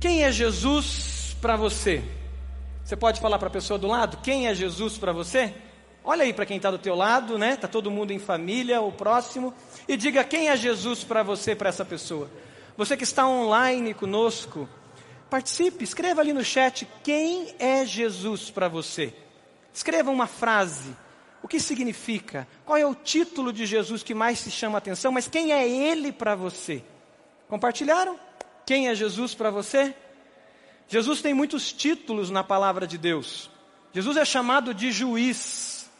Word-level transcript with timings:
Quem 0.00 0.24
é 0.24 0.32
Jesus 0.32 1.36
para 1.42 1.56
você? 1.56 2.02
Você 2.82 2.96
pode 2.96 3.20
falar 3.20 3.38
para 3.38 3.48
a 3.48 3.52
pessoa 3.52 3.78
do 3.78 3.86
lado, 3.86 4.16
quem 4.22 4.48
é 4.48 4.54
Jesus 4.54 4.96
para 4.96 5.12
você? 5.12 5.52
Olha 6.02 6.22
aí 6.22 6.32
para 6.32 6.46
quem 6.46 6.56
está 6.56 6.70
do 6.70 6.78
teu 6.78 6.94
lado, 6.94 7.36
né? 7.36 7.54
Tá 7.54 7.68
todo 7.68 7.90
mundo 7.90 8.10
em 8.10 8.18
família 8.18 8.80
ou 8.80 8.90
próximo 8.90 9.52
e 9.86 9.98
diga 9.98 10.24
quem 10.24 10.48
é 10.48 10.56
Jesus 10.56 11.04
para 11.04 11.22
você, 11.22 11.54
para 11.54 11.68
essa 11.68 11.84
pessoa. 11.84 12.30
Você 12.78 12.96
que 12.96 13.04
está 13.04 13.28
online 13.28 13.92
conosco, 13.92 14.66
participe, 15.28 15.84
escreva 15.84 16.22
ali 16.22 16.32
no 16.32 16.42
chat 16.42 16.88
quem 17.04 17.54
é 17.58 17.84
Jesus 17.84 18.48
para 18.50 18.68
você. 18.68 19.12
Escreva 19.70 20.10
uma 20.10 20.26
frase. 20.26 20.96
O 21.42 21.48
que 21.48 21.60
significa? 21.60 22.48
Qual 22.64 22.78
é 22.78 22.86
o 22.86 22.94
título 22.94 23.52
de 23.52 23.66
Jesus 23.66 24.02
que 24.02 24.14
mais 24.14 24.42
te 24.42 24.50
chama 24.50 24.78
a 24.78 24.78
atenção? 24.78 25.12
Mas 25.12 25.28
quem 25.28 25.52
é 25.52 25.68
ele 25.68 26.10
para 26.10 26.34
você? 26.34 26.82
Compartilharam? 27.48 28.29
Quem 28.70 28.86
é 28.86 28.94
Jesus 28.94 29.34
para 29.34 29.50
você? 29.50 29.92
Jesus 30.86 31.20
tem 31.20 31.34
muitos 31.34 31.72
títulos 31.72 32.30
na 32.30 32.44
palavra 32.44 32.86
de 32.86 32.96
Deus. 32.96 33.50
Jesus 33.92 34.16
é 34.16 34.24
chamado 34.24 34.72
de 34.72 34.92
juiz. 34.92 35.90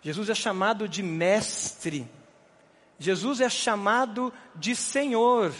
Jesus 0.00 0.30
é 0.30 0.34
chamado 0.34 0.88
de 0.88 1.02
mestre. 1.02 2.08
Jesus 2.98 3.42
é 3.42 3.50
chamado 3.50 4.32
de 4.54 4.74
Senhor. 4.74 5.52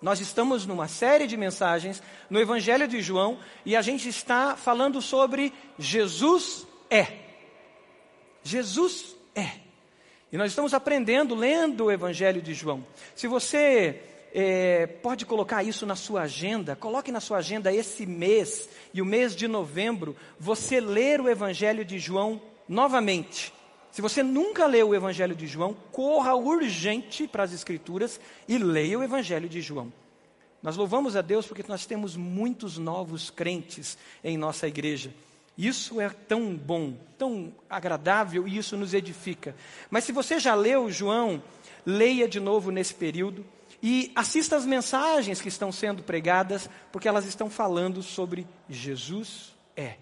Nós 0.00 0.20
estamos 0.20 0.64
numa 0.64 0.86
série 0.86 1.26
de 1.26 1.36
mensagens 1.36 2.00
no 2.30 2.38
Evangelho 2.38 2.86
de 2.86 3.02
João 3.02 3.40
e 3.66 3.74
a 3.74 3.82
gente 3.82 4.08
está 4.08 4.56
falando 4.56 5.02
sobre 5.02 5.52
Jesus 5.76 6.68
é. 6.88 7.14
Jesus 8.44 9.16
é. 9.34 9.58
E 10.30 10.36
nós 10.36 10.52
estamos 10.52 10.72
aprendendo, 10.72 11.34
lendo 11.34 11.86
o 11.86 11.90
Evangelho 11.90 12.40
de 12.40 12.54
João. 12.54 12.86
Se 13.16 13.26
você 13.26 14.17
é, 14.34 14.86
pode 14.86 15.24
colocar 15.26 15.62
isso 15.62 15.86
na 15.86 15.96
sua 15.96 16.22
agenda, 16.22 16.76
coloque 16.76 17.10
na 17.10 17.20
sua 17.20 17.38
agenda 17.38 17.72
esse 17.72 18.06
mês 18.06 18.68
e 18.92 19.00
o 19.00 19.06
mês 19.06 19.34
de 19.34 19.48
novembro, 19.48 20.16
você 20.38 20.80
ler 20.80 21.20
o 21.20 21.28
Evangelho 21.28 21.84
de 21.84 21.98
João 21.98 22.40
novamente. 22.68 23.52
Se 23.90 24.02
você 24.02 24.22
nunca 24.22 24.66
leu 24.66 24.90
o 24.90 24.94
Evangelho 24.94 25.34
de 25.34 25.46
João, 25.46 25.74
corra 25.90 26.34
urgente 26.34 27.26
para 27.26 27.42
as 27.42 27.52
Escrituras 27.52 28.20
e 28.46 28.58
leia 28.58 28.98
o 28.98 29.02
Evangelho 29.02 29.48
de 29.48 29.60
João. 29.60 29.92
Nós 30.62 30.76
louvamos 30.76 31.16
a 31.16 31.22
Deus 31.22 31.46
porque 31.46 31.64
nós 31.66 31.86
temos 31.86 32.16
muitos 32.16 32.78
novos 32.78 33.30
crentes 33.30 33.96
em 34.22 34.36
nossa 34.36 34.66
igreja. 34.66 35.12
Isso 35.56 36.00
é 36.00 36.08
tão 36.08 36.54
bom, 36.54 36.94
tão 37.16 37.52
agradável 37.68 38.46
e 38.46 38.56
isso 38.56 38.76
nos 38.76 38.94
edifica. 38.94 39.56
Mas 39.90 40.04
se 40.04 40.12
você 40.12 40.38
já 40.38 40.54
leu 40.54 40.90
João, 40.90 41.42
leia 41.84 42.28
de 42.28 42.38
novo 42.38 42.70
nesse 42.70 42.94
período 42.94 43.44
e 43.82 44.10
assista 44.14 44.56
as 44.56 44.66
mensagens 44.66 45.40
que 45.40 45.48
estão 45.48 45.70
sendo 45.70 46.02
pregadas, 46.02 46.68
porque 46.90 47.08
elas 47.08 47.26
estão 47.26 47.48
falando 47.48 48.02
sobre 48.02 48.46
Jesus 48.68 49.54
é. 49.76 49.96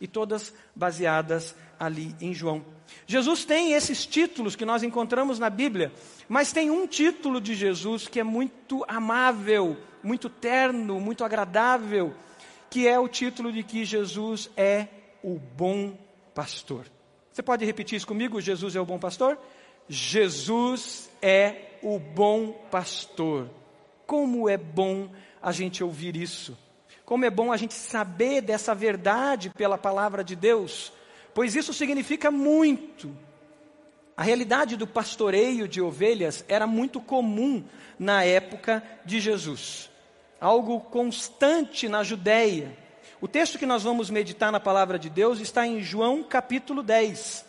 E 0.00 0.06
todas 0.06 0.52
baseadas 0.74 1.54
ali 1.78 2.14
em 2.20 2.34
João. 2.34 2.64
Jesus 3.06 3.44
tem 3.44 3.72
esses 3.72 4.04
títulos 4.04 4.54
que 4.54 4.64
nós 4.64 4.82
encontramos 4.82 5.38
na 5.38 5.48
Bíblia, 5.48 5.92
mas 6.28 6.52
tem 6.52 6.70
um 6.70 6.86
título 6.86 7.40
de 7.40 7.54
Jesus 7.54 8.06
que 8.06 8.20
é 8.20 8.24
muito 8.24 8.84
amável, 8.86 9.76
muito 10.02 10.28
terno, 10.28 11.00
muito 11.00 11.24
agradável, 11.24 12.14
que 12.68 12.86
é 12.86 12.98
o 12.98 13.08
título 13.08 13.52
de 13.52 13.62
que 13.62 13.84
Jesus 13.84 14.50
é 14.56 14.88
o 15.22 15.38
bom 15.38 15.96
pastor. 16.34 16.86
Você 17.32 17.42
pode 17.42 17.64
repetir 17.64 17.96
isso 17.96 18.06
comigo? 18.06 18.40
Jesus 18.40 18.76
é 18.76 18.80
o 18.80 18.84
bom 18.84 18.98
pastor? 18.98 19.38
Jesus 19.88 21.10
é 21.22 21.71
o 21.82 21.98
bom 21.98 22.52
pastor. 22.70 23.50
Como 24.06 24.48
é 24.48 24.56
bom 24.56 25.10
a 25.42 25.52
gente 25.52 25.82
ouvir 25.82 26.16
isso. 26.16 26.56
Como 27.04 27.24
é 27.24 27.30
bom 27.30 27.52
a 27.52 27.56
gente 27.56 27.74
saber 27.74 28.40
dessa 28.40 28.74
verdade 28.74 29.50
pela 29.50 29.76
palavra 29.76 30.22
de 30.22 30.36
Deus, 30.36 30.92
pois 31.34 31.54
isso 31.54 31.74
significa 31.74 32.30
muito. 32.30 33.14
A 34.16 34.22
realidade 34.22 34.76
do 34.76 34.86
pastoreio 34.86 35.66
de 35.66 35.80
ovelhas 35.80 36.44
era 36.48 36.66
muito 36.66 37.00
comum 37.00 37.64
na 37.98 38.24
época 38.24 38.82
de 39.04 39.20
Jesus, 39.20 39.90
algo 40.40 40.80
constante 40.80 41.88
na 41.88 42.02
Judéia. 42.02 42.76
O 43.20 43.28
texto 43.28 43.58
que 43.58 43.66
nós 43.66 43.82
vamos 43.82 44.10
meditar 44.10 44.52
na 44.52 44.60
palavra 44.60 44.98
de 44.98 45.08
Deus 45.08 45.40
está 45.40 45.66
em 45.66 45.80
João 45.80 46.22
capítulo 46.22 46.82
10. 46.82 47.44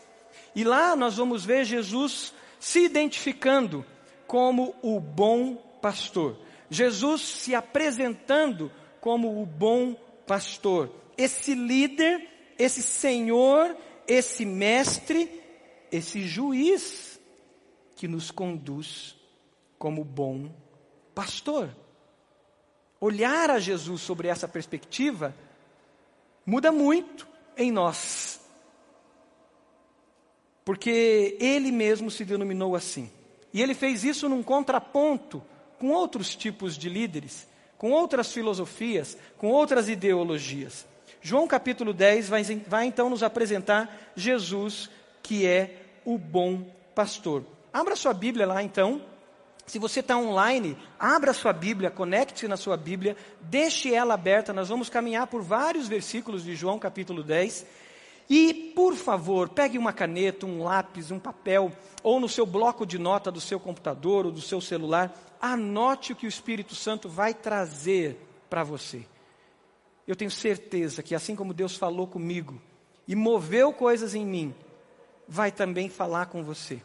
E 0.56 0.64
lá 0.64 0.96
nós 0.96 1.18
vamos 1.18 1.44
ver 1.44 1.66
Jesus 1.66 2.34
se 2.60 2.80
identificando 2.86 3.86
como 4.34 4.74
o 4.82 5.00
bom 5.00 5.58
pastor. 5.80 6.40
Jesus 6.68 7.22
se 7.22 7.54
apresentando 7.54 8.72
como 9.00 9.40
o 9.40 9.46
bom 9.46 9.94
pastor. 10.26 10.92
Esse 11.16 11.54
líder, 11.54 12.28
esse 12.58 12.82
senhor, 12.82 13.78
esse 14.08 14.44
mestre, 14.44 15.40
esse 15.92 16.24
juiz 16.24 17.20
que 17.96 18.08
nos 18.08 18.32
conduz 18.32 19.16
como 19.78 20.04
bom 20.04 20.50
pastor. 21.14 21.70
Olhar 23.00 23.52
a 23.52 23.60
Jesus 23.60 24.02
sobre 24.02 24.30
essa 24.30 24.48
perspectiva 24.48 25.36
muda 26.44 26.72
muito 26.72 27.28
em 27.56 27.72
nós. 27.72 28.42
Porque 30.66 31.38
ele 31.40 31.72
mesmo 31.72 32.10
se 32.10 32.26
denominou 32.26 32.76
assim. 32.76 33.12
E 33.54 33.62
ele 33.62 33.74
fez 33.74 34.04
isso 34.04 34.28
num 34.28 34.42
contraponto 34.42 35.44
com 35.78 35.90
outros 35.90 36.36
tipos 36.36 36.78
de 36.78 36.90
líderes, 36.90 37.48
com 37.78 37.92
outras 37.92 38.32
filosofias, 38.32 39.18
com 39.38 39.50
outras 39.50 39.88
ideologias. 39.90 40.86
João 41.22 41.48
capítulo 41.48 41.94
10 41.94 42.30
vai, 42.30 42.44
vai 42.68 42.86
então 42.86 43.10
nos 43.10 43.24
apresentar 43.24 44.12
Jesus, 44.16 44.90
que 45.22 45.46
é 45.46 45.82
o 46.04 46.18
bom 46.18 46.66
pastor. 46.96 47.46
Abra 47.72 47.96
sua 47.96 48.14
Bíblia 48.14 48.46
lá 48.46 48.62
então. 48.62 49.02
Se 49.66 49.80
você 49.80 50.02
está 50.02 50.18
online, 50.18 50.78
abra 51.00 51.34
sua 51.34 51.54
Bíblia, 51.54 51.90
conecte-se 51.90 52.48
na 52.48 52.58
sua 52.58 52.76
Bíblia, 52.76 53.16
deixe 53.40 53.94
ela 53.94 54.14
aberta. 54.14 54.52
Nós 54.52 54.68
vamos 54.68 54.90
caminhar 54.90 55.28
por 55.28 55.42
vários 55.42 55.88
versículos 55.88 56.44
de 56.44 56.56
João 56.56 56.78
capítulo 56.78 57.24
10. 57.24 57.66
E, 58.30 58.72
por 58.76 58.96
favor, 58.96 59.50
pegue 59.50 59.78
uma 59.78 59.94
caneta, 59.94 60.46
um 60.46 60.64
lápis, 60.64 61.12
um 61.12 61.20
papel, 61.20 61.72
ou 62.02 62.20
no 62.20 62.30
seu 62.30 62.46
bloco 62.46 62.86
de 62.86 62.98
nota 62.98 63.32
do 63.32 63.42
seu 63.42 63.60
computador 63.60 64.26
ou 64.26 64.32
do 64.32 64.42
seu 64.42 64.62
celular, 64.62 65.14
anote 65.42 66.14
o 66.14 66.16
que 66.16 66.26
o 66.26 66.30
Espírito 66.30 66.76
Santo 66.76 67.10
vai 67.10 67.34
trazer 67.34 68.18
para 68.50 68.64
você. 68.64 69.06
Eu 70.08 70.16
tenho 70.16 70.32
certeza 70.32 71.04
que, 71.04 71.16
assim 71.16 71.36
como 71.36 71.54
Deus 71.54 71.76
falou 71.76 72.08
comigo 72.08 72.62
e 73.08 73.16
moveu 73.16 73.74
coisas 73.74 74.16
em 74.16 74.26
mim, 74.26 74.54
vai 75.28 75.52
também 75.52 75.90
falar 75.90 76.28
com 76.28 76.44
você. 76.44 76.82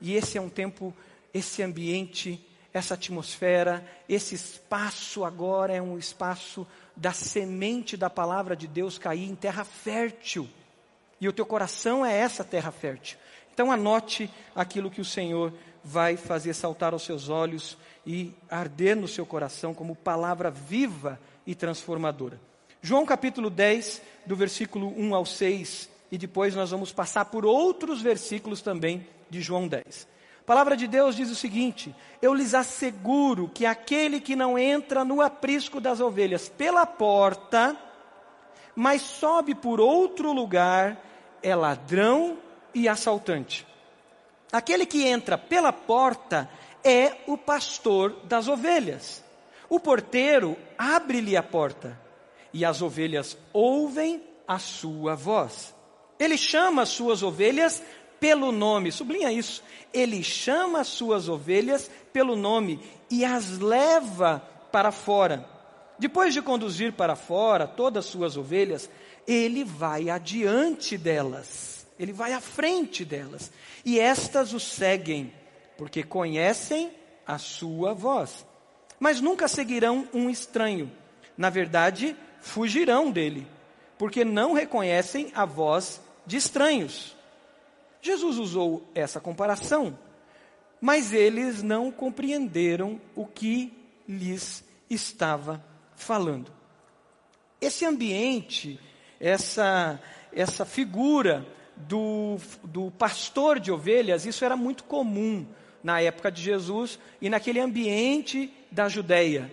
E 0.00 0.14
esse 0.14 0.36
é 0.36 0.40
um 0.40 0.48
tempo, 0.48 0.94
esse 1.32 1.62
ambiente, 1.62 2.44
essa 2.72 2.94
atmosfera, 2.94 3.84
esse 4.08 4.34
espaço 4.34 5.24
agora 5.24 5.72
é 5.72 5.80
um 5.80 5.96
espaço 5.96 6.66
da 6.94 7.12
semente 7.12 7.96
da 7.96 8.10
palavra 8.10 8.54
de 8.54 8.66
Deus 8.66 8.98
cair 8.98 9.28
em 9.28 9.34
terra 9.34 9.64
fértil. 9.64 10.48
E 11.20 11.28
o 11.28 11.32
teu 11.32 11.46
coração 11.46 12.04
é 12.04 12.14
essa 12.14 12.44
terra 12.44 12.70
fértil. 12.70 13.18
Então 13.52 13.72
anote 13.72 14.30
aquilo 14.54 14.90
que 14.90 15.00
o 15.00 15.04
Senhor 15.04 15.52
vai 15.82 16.16
fazer 16.16 16.52
saltar 16.52 16.92
aos 16.92 17.04
seus 17.04 17.28
olhos 17.28 17.78
e 18.06 18.34
arder 18.50 18.96
no 18.96 19.08
seu 19.08 19.24
coração 19.24 19.72
como 19.72 19.96
palavra 19.96 20.50
viva 20.50 21.18
e 21.46 21.54
transformadora. 21.54 22.40
João 22.82 23.06
capítulo 23.06 23.48
10, 23.48 24.02
do 24.26 24.36
versículo 24.36 24.92
1 24.96 25.14
ao 25.14 25.24
6, 25.24 25.88
e 26.12 26.18
depois 26.18 26.54
nós 26.54 26.70
vamos 26.70 26.92
passar 26.92 27.24
por 27.26 27.46
outros 27.46 28.02
versículos 28.02 28.60
também 28.60 29.06
de 29.30 29.40
João 29.40 29.66
10. 29.66 30.06
A 30.40 30.44
palavra 30.46 30.76
de 30.76 30.86
Deus 30.86 31.16
diz 31.16 31.30
o 31.30 31.34
seguinte: 31.34 31.94
Eu 32.22 32.32
lhes 32.34 32.54
asseguro 32.54 33.50
que 33.52 33.66
aquele 33.66 34.20
que 34.20 34.36
não 34.36 34.56
entra 34.58 35.04
no 35.04 35.20
aprisco 35.20 35.80
das 35.80 35.98
ovelhas 35.98 36.48
pela 36.48 36.86
porta, 36.86 37.76
mas 38.76 39.00
sobe 39.00 39.54
por 39.54 39.80
outro 39.80 40.32
lugar, 40.32 41.02
é 41.42 41.54
ladrão 41.54 42.38
e 42.74 42.86
assaltante. 42.86 43.66
Aquele 44.52 44.84
que 44.84 45.06
entra 45.06 45.38
pela 45.38 45.72
porta 45.72 46.48
é 46.84 47.16
o 47.26 47.38
pastor 47.38 48.14
das 48.24 48.46
ovelhas. 48.46 49.24
O 49.68 49.80
porteiro 49.80 50.56
abre-lhe 50.78 51.36
a 51.36 51.42
porta 51.42 51.98
e 52.52 52.64
as 52.64 52.82
ovelhas 52.82 53.36
ouvem 53.52 54.22
a 54.46 54.58
sua 54.58 55.14
voz. 55.16 55.74
Ele 56.18 56.38
chama 56.38 56.82
as 56.82 56.90
suas 56.90 57.22
ovelhas 57.22 57.82
pelo 58.20 58.52
nome, 58.52 58.92
sublinha 58.92 59.32
isso. 59.32 59.62
Ele 59.92 60.22
chama 60.22 60.80
as 60.80 60.88
suas 60.88 61.28
ovelhas 61.28 61.90
pelo 62.12 62.36
nome 62.36 62.80
e 63.10 63.24
as 63.24 63.58
leva 63.58 64.42
para 64.70 64.92
fora. 64.92 65.55
Depois 65.98 66.34
de 66.34 66.42
conduzir 66.42 66.92
para 66.92 67.16
fora 67.16 67.66
todas 67.66 68.04
as 68.04 68.10
suas 68.10 68.36
ovelhas, 68.36 68.90
ele 69.26 69.64
vai 69.64 70.10
adiante 70.10 70.96
delas, 70.98 71.86
ele 71.98 72.12
vai 72.12 72.32
à 72.32 72.40
frente 72.40 73.04
delas, 73.04 73.50
e 73.84 73.98
estas 73.98 74.52
o 74.52 74.60
seguem, 74.60 75.32
porque 75.78 76.02
conhecem 76.02 76.92
a 77.26 77.38
sua 77.38 77.94
voz. 77.94 78.46
Mas 79.00 79.20
nunca 79.20 79.48
seguirão 79.48 80.08
um 80.12 80.30
estranho, 80.30 80.90
Na 81.36 81.50
verdade, 81.50 82.16
fugirão 82.40 83.10
dele, 83.10 83.46
porque 83.98 84.24
não 84.24 84.54
reconhecem 84.54 85.30
a 85.34 85.44
voz 85.44 86.00
de 86.24 86.38
estranhos. 86.38 87.14
Jesus 88.00 88.38
usou 88.38 88.88
essa 88.94 89.20
comparação, 89.20 89.98
mas 90.80 91.12
eles 91.12 91.62
não 91.62 91.92
compreenderam 91.92 92.98
o 93.14 93.26
que 93.26 93.70
lhes 94.08 94.64
estava 94.88 95.62
falando. 95.96 96.52
Esse 97.60 97.84
ambiente, 97.84 98.78
essa, 99.18 100.00
essa 100.32 100.64
figura 100.64 101.44
do, 101.74 102.36
do 102.62 102.90
pastor 102.92 103.58
de 103.58 103.72
ovelhas, 103.72 104.24
isso 104.24 104.44
era 104.44 104.56
muito 104.56 104.84
comum 104.84 105.46
na 105.82 106.00
época 106.00 106.30
de 106.30 106.42
Jesus 106.42 106.98
e 107.20 107.28
naquele 107.28 107.60
ambiente 107.60 108.52
da 108.70 108.88
Judéia. 108.88 109.50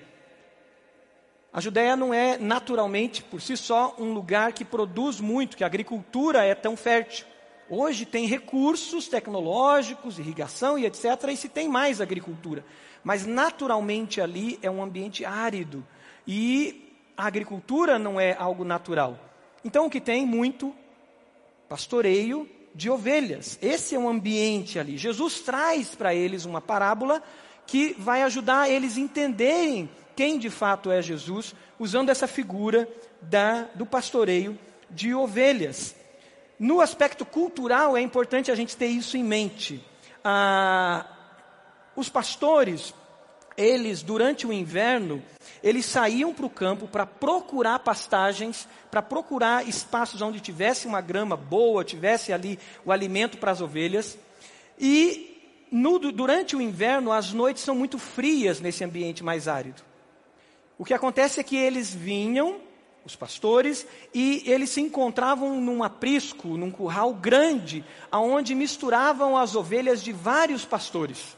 A 1.52 1.62
Judéia 1.62 1.96
não 1.96 2.14
é 2.14 2.38
naturalmente, 2.38 3.22
por 3.22 3.40
si 3.40 3.56
só, 3.56 3.96
um 4.00 4.12
lugar 4.12 4.54
que 4.54 4.66
produz 4.66 5.20
muito, 5.20 5.56
que 5.56 5.64
a 5.64 5.68
agricultura 5.68 6.44
é 6.44 6.56
tão 6.56 6.76
fértil. 6.76 7.28
Hoje 7.70 8.06
tem 8.06 8.26
recursos 8.26 9.08
tecnológicos, 9.08 10.18
irrigação 10.18 10.78
e 10.78 10.86
etc., 10.86 11.06
e 11.30 11.38
se 11.38 11.48
tem 11.48 11.70
mais 11.70 12.02
agricultura. 12.02 12.66
Mas 13.04 13.26
naturalmente 13.26 14.20
ali 14.20 14.58
é 14.64 14.72
um 14.72 14.82
ambiente 14.82 15.24
árido. 15.24 15.86
E 16.28 16.96
a 17.16 17.26
agricultura 17.26 18.00
não 18.00 18.20
é 18.20 18.36
algo 18.38 18.64
natural. 18.64 19.20
Então 19.64 19.86
o 19.86 19.90
que 19.90 20.02
tem 20.02 20.26
muito 20.26 20.74
pastoreio 21.70 22.50
de 22.74 22.90
ovelhas. 22.90 23.58
Esse 23.62 23.96
é 23.96 24.00
o 24.00 24.10
ambiente 24.10 24.80
ali. 24.80 24.98
Jesus 24.98 25.42
traz 25.42 25.96
para 25.96 26.14
eles 26.14 26.46
uma 26.46 26.62
parábola 26.62 27.22
que 27.66 27.96
vai 27.98 28.24
ajudar 28.24 28.70
eles 28.70 28.98
a 28.98 29.00
entenderem 29.00 29.90
quem 30.16 30.38
de 30.38 30.50
fato 30.50 30.92
é 30.92 31.02
Jesus, 31.02 31.56
usando 31.80 32.10
essa 32.10 32.28
figura 32.28 32.88
da, 33.22 33.64
do 33.76 33.86
pastoreio 33.86 34.58
de 34.90 35.14
ovelhas. 35.14 35.96
No 36.60 36.82
aspecto 36.82 37.26
cultural, 37.26 37.98
é 37.98 38.02
importante 38.02 38.52
a 38.52 38.56
gente 38.56 38.78
ter 38.78 38.88
isso 38.88 39.18
em 39.18 39.24
mente. 39.24 39.84
Ah, 40.24 41.06
os 41.96 42.10
pastores, 42.10 42.94
eles, 43.58 44.02
durante 44.02 44.46
o 44.48 44.54
inverno, 44.54 45.24
eles 45.62 45.86
saíam 45.86 46.34
para 46.34 46.46
o 46.46 46.50
campo 46.50 46.88
para 46.88 47.06
procurar 47.06 47.80
pastagens, 47.80 48.68
para 48.92 49.02
procurar 49.02 49.68
espaços 49.68 50.22
onde 50.22 50.40
tivesse 50.40 50.88
uma 50.88 51.02
grama 51.02 51.38
boa, 51.38 51.84
tivesse 51.84 52.34
ali 52.34 52.60
o 52.86 52.92
alimento 52.92 53.38
para 53.38 53.52
as 53.52 53.62
ovelhas. 53.62 54.18
E 54.80 55.42
no, 55.72 55.98
durante 56.00 56.56
o 56.56 56.62
inverno, 56.62 57.12
as 57.12 57.32
noites 57.34 57.64
são 57.64 57.76
muito 57.76 57.98
frias 57.98 58.60
nesse 58.60 58.84
ambiente 58.84 59.24
mais 59.24 59.48
árido. 59.48 59.82
O 60.78 60.86
que 60.86 60.94
acontece 60.94 61.40
é 61.40 61.44
que 61.44 61.56
eles 61.56 61.94
vinham, 61.94 62.60
os 63.06 63.16
pastores, 63.16 63.86
e 64.14 64.44
eles 64.46 64.70
se 64.70 64.82
encontravam 64.82 65.62
num 65.62 65.84
aprisco, 65.84 66.50
num 66.50 66.72
curral 66.72 67.14
grande, 67.14 67.86
aonde 68.12 68.56
misturavam 68.56 69.38
as 69.38 69.56
ovelhas 69.56 70.04
de 70.04 70.12
vários 70.12 70.66
pastores. 70.66 71.38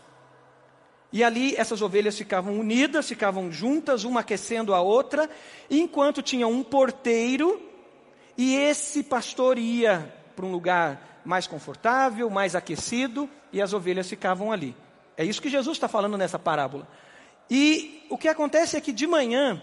E 1.15 1.23
ali 1.23 1.55
essas 1.55 1.81
ovelhas 1.81 2.17
ficavam 2.17 2.59
unidas, 2.59 3.07
ficavam 3.07 3.49
juntas, 3.49 4.03
uma 4.03 4.19
aquecendo 4.19 4.73
a 4.73 4.81
outra, 4.81 5.29
enquanto 5.71 6.21
tinha 6.21 6.45
um 6.45 6.61
porteiro, 6.61 7.57
e 8.37 8.53
esse 8.53 9.01
pastor 9.01 9.57
ia 9.57 10.13
para 10.35 10.45
um 10.45 10.51
lugar 10.51 11.21
mais 11.23 11.47
confortável, 11.47 12.29
mais 12.29 12.53
aquecido, 12.53 13.29
e 13.53 13.61
as 13.61 13.71
ovelhas 13.71 14.09
ficavam 14.09 14.51
ali. 14.51 14.75
É 15.15 15.23
isso 15.23 15.41
que 15.41 15.47
Jesus 15.47 15.77
está 15.77 15.87
falando 15.87 16.17
nessa 16.17 16.37
parábola. 16.37 16.85
E 17.49 18.05
o 18.09 18.17
que 18.17 18.27
acontece 18.27 18.75
é 18.75 18.81
que 18.81 18.91
de 18.91 19.07
manhã, 19.07 19.61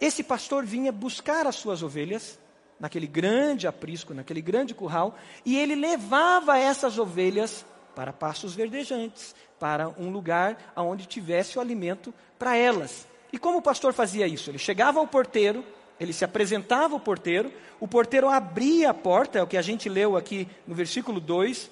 esse 0.00 0.24
pastor 0.24 0.66
vinha 0.66 0.90
buscar 0.90 1.46
as 1.46 1.54
suas 1.54 1.84
ovelhas, 1.84 2.36
naquele 2.80 3.06
grande 3.06 3.68
aprisco, 3.68 4.12
naquele 4.12 4.42
grande 4.42 4.74
curral, 4.74 5.16
e 5.46 5.56
ele 5.56 5.76
levava 5.76 6.58
essas 6.58 6.98
ovelhas 6.98 7.64
para 7.94 8.12
pastos 8.12 8.54
verdejantes, 8.54 9.36
para 9.60 9.90
um 9.90 10.10
lugar 10.10 10.72
onde 10.74 11.06
tivesse 11.06 11.58
o 11.58 11.60
alimento 11.60 12.12
para 12.38 12.56
elas. 12.56 13.06
E 13.32 13.38
como 13.38 13.58
o 13.58 13.62
pastor 13.62 13.92
fazia 13.92 14.26
isso? 14.26 14.50
Ele 14.50 14.58
chegava 14.58 14.98
ao 14.98 15.06
porteiro, 15.06 15.64
ele 16.00 16.12
se 16.12 16.24
apresentava 16.24 16.94
ao 16.94 17.00
porteiro, 17.00 17.52
o 17.78 17.86
porteiro 17.86 18.28
abria 18.28 18.90
a 18.90 18.94
porta, 18.94 19.38
é 19.38 19.42
o 19.42 19.46
que 19.46 19.58
a 19.58 19.62
gente 19.62 19.88
leu 19.88 20.16
aqui 20.16 20.48
no 20.66 20.74
versículo 20.74 21.20
2. 21.20 21.70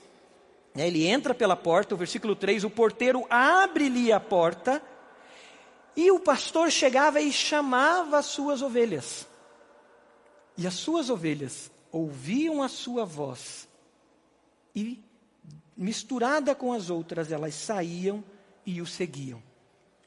Né, 0.75 0.87
ele 0.87 1.07
entra 1.07 1.35
pela 1.35 1.57
porta, 1.57 1.95
o 1.95 1.99
versículo 1.99 2.37
3, 2.37 2.63
o 2.63 2.71
porteiro 2.71 3.27
abre-lhe 3.31 4.13
a 4.13 4.21
porta, 4.21 4.83
e 5.97 6.13
o 6.13 6.21
pastor 6.21 6.71
chegava 6.71 7.21
e 7.21 7.33
chamava 7.33 8.19
as 8.19 8.27
suas 8.27 8.63
ovelhas. 8.63 9.27
E 10.57 10.67
as 10.67 10.75
suas 10.75 11.11
ovelhas 11.11 11.71
ouviam 11.91 12.63
a 12.63 12.69
sua 12.69 13.05
voz 13.05 13.67
e 14.75 15.03
misturada 15.79 16.55
com 16.55 16.73
as 16.73 16.91
outras, 16.91 17.31
elas 17.31 17.55
saíam 17.55 18.25
e 18.67 18.83
o 18.83 18.87
seguiam. 18.87 19.41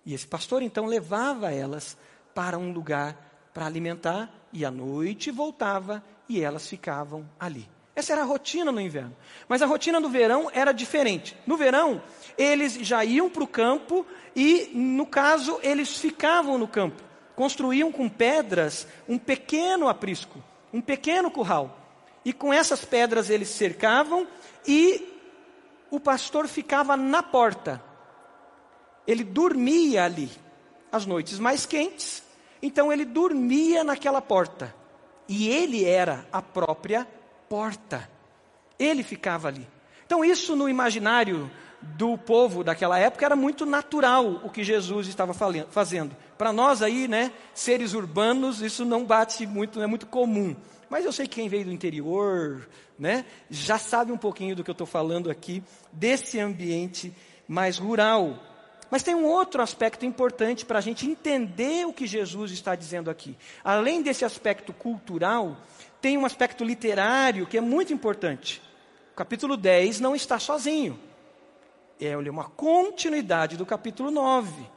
E 0.06 0.14
esse 0.14 0.28
pastor 0.28 0.62
então 0.62 0.86
levava 0.86 1.54
elas 1.54 1.98
para 2.36 2.58
um 2.58 2.74
lugar 2.74 3.50
para 3.54 3.66
alimentar, 3.66 4.30
e 4.54 4.66
à 4.66 4.72
noite 4.72 5.32
voltava 5.32 6.04
e 6.28 6.42
elas 6.42 6.68
ficavam 6.68 7.30
ali. 7.40 7.68
Essa 7.96 8.14
era 8.14 8.22
a 8.22 8.26
rotina 8.26 8.72
no 8.72 8.80
inverno. 8.80 9.16
Mas 9.48 9.62
a 9.62 9.66
rotina 9.66 10.00
do 10.00 10.10
verão 10.10 10.50
era 10.54 10.72
diferente. 10.72 11.36
No 11.46 11.58
verão, 11.58 12.02
eles 12.38 12.74
já 12.76 13.04
iam 13.04 13.30
para 13.30 13.44
o 13.44 13.48
campo 13.48 14.06
e, 14.36 14.70
no 14.74 15.06
caso, 15.06 15.60
eles 15.62 15.98
ficavam 15.98 16.58
no 16.58 16.68
campo. 16.68 17.04
Construíam 17.36 17.92
com 17.92 18.08
pedras 18.08 18.88
um 19.08 19.18
pequeno 19.18 19.90
aprisco, 19.90 20.42
um 20.72 20.82
pequeno 20.82 21.30
curral. 21.30 21.78
E 22.24 22.32
com 22.32 22.54
essas 22.54 22.86
pedras 22.86 23.30
eles 23.30 23.50
cercavam 23.50 24.28
e 24.66 25.11
o 25.92 26.00
pastor 26.00 26.48
ficava 26.48 26.98
na 26.98 27.22
porta. 27.22 27.84
Ele 29.06 29.24
dormia 29.24 30.06
ali, 30.06 30.32
as 30.92 31.06
noites 31.06 31.38
mais 31.38 31.66
quentes, 31.66 32.24
então 32.62 32.92
ele 32.92 33.04
dormia 33.04 33.84
naquela 33.84 34.22
porta. 34.22 34.74
E 35.28 35.50
ele 35.50 35.86
era 35.86 36.26
a 36.32 36.42
própria 36.42 37.08
porta. 37.48 38.10
Ele 38.80 39.04
ficava 39.04 39.50
ali. 39.50 39.68
Então, 40.06 40.26
isso 40.26 40.56
no 40.56 40.68
imaginário 40.68 41.50
do 41.82 42.18
povo 42.18 42.64
daquela 42.64 43.00
época 43.00 43.26
era 43.26 43.36
muito 43.36 43.66
natural 43.66 44.42
o 44.44 44.50
que 44.50 44.64
Jesus 44.64 45.08
estava 45.08 45.34
fazendo. 45.70 46.16
Para 46.38 46.54
nós 46.54 46.82
aí, 46.82 47.08
né, 47.08 47.32
seres 47.54 47.94
urbanos, 47.94 48.62
isso 48.62 48.86
não 48.86 49.06
bate 49.06 49.48
muito, 49.48 49.80
não 49.80 49.86
é 49.86 49.88
muito 49.88 50.06
comum. 50.06 50.56
Mas 50.92 51.06
eu 51.06 51.14
sei 51.14 51.26
que 51.26 51.36
quem 51.36 51.48
veio 51.48 51.64
do 51.64 51.72
interior, 51.72 52.68
né, 53.00 53.26
já 53.50 53.78
sabe 53.78 54.12
um 54.12 54.18
pouquinho 54.18 54.58
do 54.58 54.62
que 54.62 54.70
eu 54.70 54.74
estou 54.74 54.86
falando 54.86 55.32
aqui, 55.32 55.64
desse 55.90 56.38
ambiente 56.38 57.16
mais 57.48 57.78
rural. 57.78 58.38
Mas 58.90 59.02
tem 59.02 59.16
um 59.16 59.24
outro 59.24 59.62
aspecto 59.62 60.06
importante 60.06 60.66
para 60.66 60.80
a 60.80 60.82
gente 60.82 61.10
entender 61.10 61.88
o 61.88 61.94
que 61.94 62.06
Jesus 62.06 62.52
está 62.52 62.76
dizendo 62.76 63.10
aqui. 63.10 63.38
Além 63.64 64.02
desse 64.02 64.26
aspecto 64.26 64.74
cultural, 64.74 65.56
tem 66.02 66.18
um 66.18 66.26
aspecto 66.26 66.62
literário 66.66 67.48
que 67.48 67.58
é 67.58 67.62
muito 67.62 67.94
importante. 67.94 68.62
O 69.14 69.16
capítulo 69.16 69.56
10 69.56 70.02
não 70.02 70.14
está 70.14 70.40
sozinho. 70.40 71.00
É 72.02 72.18
uma 72.18 72.50
continuidade 72.50 73.56
do 73.56 73.66
capítulo 73.66 74.12
9. 74.12 74.70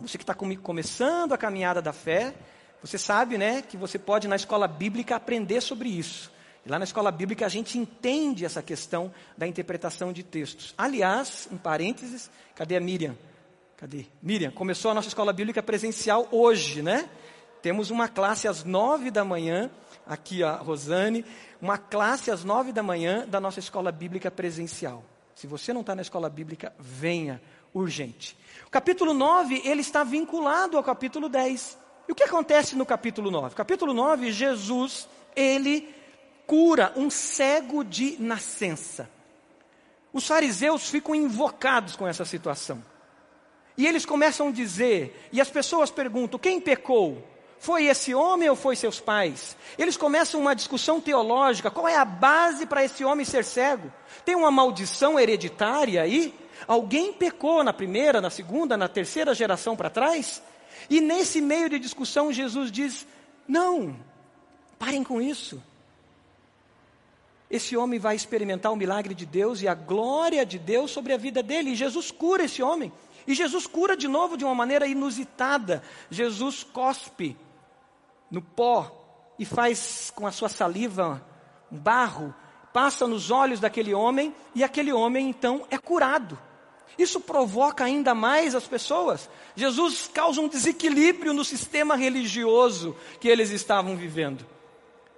Você 0.00 0.16
que 0.16 0.24
está 0.24 0.34
começando 0.34 1.34
a 1.34 1.38
caminhada 1.38 1.82
da 1.82 1.92
fé, 1.92 2.34
você 2.82 2.98
sabe, 2.98 3.38
né, 3.38 3.62
que 3.62 3.76
você 3.76 3.98
pode 3.98 4.28
na 4.28 4.36
escola 4.36 4.68
bíblica 4.68 5.16
aprender 5.16 5.60
sobre 5.60 5.88
isso. 5.88 6.30
E 6.64 6.68
lá 6.68 6.78
na 6.78 6.84
escola 6.84 7.12
bíblica 7.12 7.46
a 7.46 7.48
gente 7.48 7.78
entende 7.78 8.44
essa 8.44 8.62
questão 8.62 9.12
da 9.36 9.46
interpretação 9.46 10.12
de 10.12 10.22
textos. 10.22 10.74
Aliás, 10.76 11.48
em 11.52 11.56
parênteses, 11.56 12.30
cadê 12.54 12.76
a 12.76 12.80
Miriam? 12.80 13.16
Cadê? 13.76 14.06
Miriam, 14.22 14.50
começou 14.50 14.90
a 14.90 14.94
nossa 14.94 15.08
escola 15.08 15.32
bíblica 15.32 15.62
presencial 15.62 16.26
hoje, 16.32 16.82
né? 16.82 17.08
Temos 17.62 17.90
uma 17.90 18.08
classe 18.08 18.48
às 18.48 18.64
nove 18.64 19.10
da 19.10 19.24
manhã, 19.24 19.70
aqui 20.06 20.42
a 20.42 20.56
Rosane, 20.56 21.24
uma 21.60 21.78
classe 21.78 22.30
às 22.30 22.42
nove 22.44 22.72
da 22.72 22.82
manhã 22.82 23.26
da 23.26 23.40
nossa 23.40 23.58
escola 23.58 23.92
bíblica 23.92 24.30
presencial. 24.30 25.04
Se 25.34 25.46
você 25.46 25.72
não 25.72 25.82
está 25.82 25.94
na 25.94 26.02
escola 26.02 26.30
bíblica, 26.30 26.72
venha, 26.78 27.40
urgente. 27.74 28.36
O 28.66 28.70
capítulo 28.70 29.12
9, 29.12 29.62
ele 29.64 29.82
está 29.82 30.02
vinculado 30.02 30.76
ao 30.76 30.82
capítulo 30.82 31.28
10. 31.28 31.85
E 32.08 32.12
o 32.12 32.14
que 32.14 32.22
acontece 32.22 32.76
no 32.76 32.86
capítulo 32.86 33.30
9? 33.30 33.54
Capítulo 33.54 33.92
9, 33.92 34.30
Jesus, 34.32 35.08
ele 35.34 35.94
cura 36.46 36.92
um 36.96 37.10
cego 37.10 37.82
de 37.82 38.16
nascença. 38.20 39.10
Os 40.12 40.26
fariseus 40.26 40.88
ficam 40.88 41.14
invocados 41.14 41.96
com 41.96 42.06
essa 42.06 42.24
situação. 42.24 42.82
E 43.76 43.86
eles 43.86 44.06
começam 44.06 44.48
a 44.48 44.52
dizer, 44.52 45.28
e 45.32 45.40
as 45.40 45.50
pessoas 45.50 45.90
perguntam: 45.90 46.38
quem 46.38 46.60
pecou? 46.60 47.22
Foi 47.58 47.86
esse 47.86 48.14
homem 48.14 48.48
ou 48.48 48.56
foi 48.56 48.76
seus 48.76 49.00
pais? 49.00 49.56
Eles 49.78 49.96
começam 49.96 50.40
uma 50.40 50.54
discussão 50.54 51.00
teológica: 51.00 51.70
qual 51.70 51.88
é 51.88 51.96
a 51.96 52.04
base 52.04 52.66
para 52.66 52.84
esse 52.84 53.04
homem 53.04 53.24
ser 53.24 53.44
cego? 53.44 53.92
Tem 54.24 54.34
uma 54.34 54.50
maldição 54.50 55.18
hereditária 55.18 56.02
aí? 56.02 56.34
Alguém 56.66 57.12
pecou 57.12 57.62
na 57.62 57.72
primeira, 57.72 58.20
na 58.20 58.30
segunda, 58.30 58.76
na 58.76 58.88
terceira 58.88 59.34
geração 59.34 59.76
para 59.76 59.90
trás? 59.90 60.42
E 60.88 61.00
nesse 61.00 61.40
meio 61.40 61.68
de 61.68 61.78
discussão, 61.78 62.32
Jesus 62.32 62.70
diz: 62.70 63.06
Não, 63.46 63.96
parem 64.78 65.02
com 65.02 65.20
isso. 65.20 65.62
Esse 67.50 67.76
homem 67.76 67.98
vai 67.98 68.16
experimentar 68.16 68.72
o 68.72 68.76
milagre 68.76 69.14
de 69.14 69.24
Deus 69.24 69.62
e 69.62 69.68
a 69.68 69.74
glória 69.74 70.44
de 70.44 70.58
Deus 70.58 70.90
sobre 70.90 71.12
a 71.12 71.16
vida 71.16 71.42
dele. 71.42 71.70
E 71.70 71.76
Jesus 71.76 72.10
cura 72.10 72.44
esse 72.44 72.62
homem. 72.62 72.92
E 73.26 73.34
Jesus 73.34 73.66
cura 73.66 73.96
de 73.96 74.08
novo 74.08 74.36
de 74.36 74.44
uma 74.44 74.54
maneira 74.54 74.86
inusitada. 74.86 75.82
Jesus 76.10 76.64
cospe 76.64 77.36
no 78.30 78.42
pó 78.42 78.90
e 79.38 79.44
faz 79.44 80.12
com 80.14 80.26
a 80.26 80.32
sua 80.32 80.48
saliva 80.48 81.24
um 81.70 81.78
barro, 81.78 82.34
passa 82.72 83.06
nos 83.06 83.30
olhos 83.30 83.60
daquele 83.60 83.94
homem 83.94 84.34
e 84.54 84.62
aquele 84.62 84.92
homem 84.92 85.28
então 85.28 85.66
é 85.70 85.78
curado. 85.78 86.38
Isso 86.98 87.20
provoca 87.20 87.84
ainda 87.84 88.14
mais 88.14 88.54
as 88.54 88.66
pessoas. 88.66 89.28
Jesus 89.54 90.10
causa 90.12 90.40
um 90.40 90.48
desequilíbrio 90.48 91.32
no 91.32 91.44
sistema 91.44 91.96
religioso 91.96 92.96
que 93.20 93.28
eles 93.28 93.50
estavam 93.50 93.96
vivendo. 93.96 94.46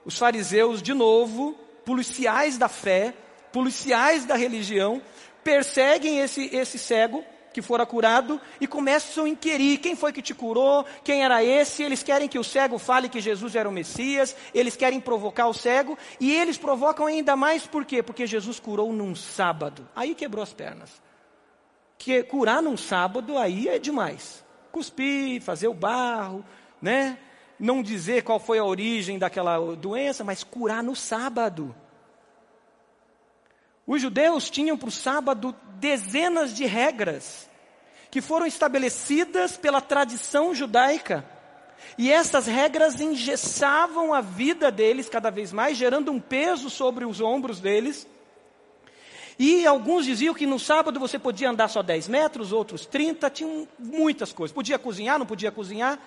Os 0.04 0.18
fariseus, 0.18 0.82
de 0.82 0.94
novo, 0.94 1.54
policiais 1.84 2.58
da 2.58 2.68
fé, 2.68 3.14
policiais 3.52 4.24
da 4.24 4.34
religião, 4.36 5.00
perseguem 5.44 6.20
esse, 6.20 6.54
esse 6.54 6.78
cego 6.78 7.24
que 7.52 7.62
fora 7.62 7.86
curado 7.86 8.40
e 8.60 8.66
começam 8.66 9.24
a 9.24 9.28
inquirir 9.28 9.78
quem 9.78 9.96
foi 9.96 10.12
que 10.12 10.22
te 10.22 10.34
curou, 10.34 10.84
quem 11.02 11.24
era 11.24 11.42
esse. 11.42 11.82
Eles 11.82 12.02
querem 12.02 12.28
que 12.28 12.38
o 12.38 12.44
cego 12.44 12.78
fale 12.78 13.08
que 13.08 13.20
Jesus 13.20 13.56
era 13.56 13.68
o 13.68 13.72
Messias, 13.72 14.36
eles 14.54 14.76
querem 14.76 15.00
provocar 15.00 15.48
o 15.48 15.54
cego 15.54 15.96
e 16.20 16.32
eles 16.32 16.56
provocam 16.56 17.06
ainda 17.06 17.34
mais 17.36 17.66
por 17.66 17.84
quê? 17.84 18.02
Porque 18.02 18.26
Jesus 18.26 18.60
curou 18.60 18.92
num 18.92 19.14
sábado. 19.14 19.88
Aí 19.94 20.14
quebrou 20.14 20.42
as 20.42 20.52
pernas. 20.52 21.07
Que 21.98 22.22
curar 22.22 22.62
num 22.62 22.76
sábado 22.76 23.36
aí 23.36 23.68
é 23.68 23.78
demais. 23.78 24.44
Cuspir, 24.72 25.42
fazer 25.42 25.68
o 25.68 25.74
barro, 25.74 26.44
né? 26.80 27.18
não 27.58 27.82
dizer 27.82 28.22
qual 28.22 28.38
foi 28.38 28.58
a 28.58 28.64
origem 28.64 29.18
daquela 29.18 29.74
doença, 29.74 30.22
mas 30.22 30.44
curar 30.44 30.82
no 30.82 30.94
sábado. 30.94 31.74
Os 33.86 34.00
judeus 34.00 34.48
tinham 34.48 34.76
para 34.76 34.88
o 34.88 34.92
sábado 34.92 35.54
dezenas 35.74 36.54
de 36.54 36.66
regras 36.66 37.48
que 38.10 38.20
foram 38.20 38.46
estabelecidas 38.46 39.56
pela 39.56 39.80
tradição 39.80 40.54
judaica. 40.54 41.24
E 41.96 42.10
essas 42.10 42.46
regras 42.46 43.00
engessavam 43.00 44.12
a 44.14 44.20
vida 44.20 44.70
deles 44.70 45.08
cada 45.08 45.30
vez 45.30 45.52
mais, 45.52 45.76
gerando 45.76 46.12
um 46.12 46.20
peso 46.20 46.70
sobre 46.70 47.04
os 47.04 47.20
ombros 47.20 47.60
deles. 47.60 48.06
E 49.38 49.64
alguns 49.64 50.04
diziam 50.04 50.34
que 50.34 50.44
no 50.44 50.58
sábado 50.58 50.98
você 50.98 51.18
podia 51.18 51.50
andar 51.50 51.68
só 51.68 51.80
10 51.80 52.08
metros, 52.08 52.52
outros 52.52 52.84
30, 52.84 53.30
tinham 53.30 53.68
muitas 53.78 54.32
coisas. 54.32 54.52
Podia 54.52 54.78
cozinhar, 54.78 55.18
não 55.18 55.26
podia 55.26 55.52
cozinhar, 55.52 56.00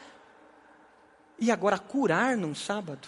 e 1.40 1.50
agora 1.50 1.80
curar 1.80 2.36
num 2.36 2.54
sábado. 2.54 3.08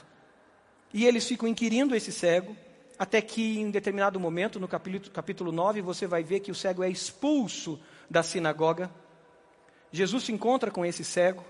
E 0.94 1.06
eles 1.06 1.28
ficam 1.28 1.48
inquirindo 1.48 1.94
esse 1.94 2.12
cego, 2.12 2.56
até 2.98 3.22
que 3.22 3.60
em 3.60 3.70
determinado 3.70 4.18
momento, 4.18 4.60
no 4.60 4.68
capítulo, 4.68 5.12
capítulo 5.12 5.52
9, 5.52 5.82
você 5.82 6.08
vai 6.08 6.24
ver 6.24 6.40
que 6.40 6.52
o 6.52 6.56
cego 6.56 6.84
é 6.84 6.90
expulso 6.90 7.80
da 8.10 8.24
sinagoga. 8.24 8.90
Jesus 9.92 10.24
se 10.24 10.32
encontra 10.32 10.72
com 10.72 10.86
esse 10.86 11.04
cego. 11.04 11.44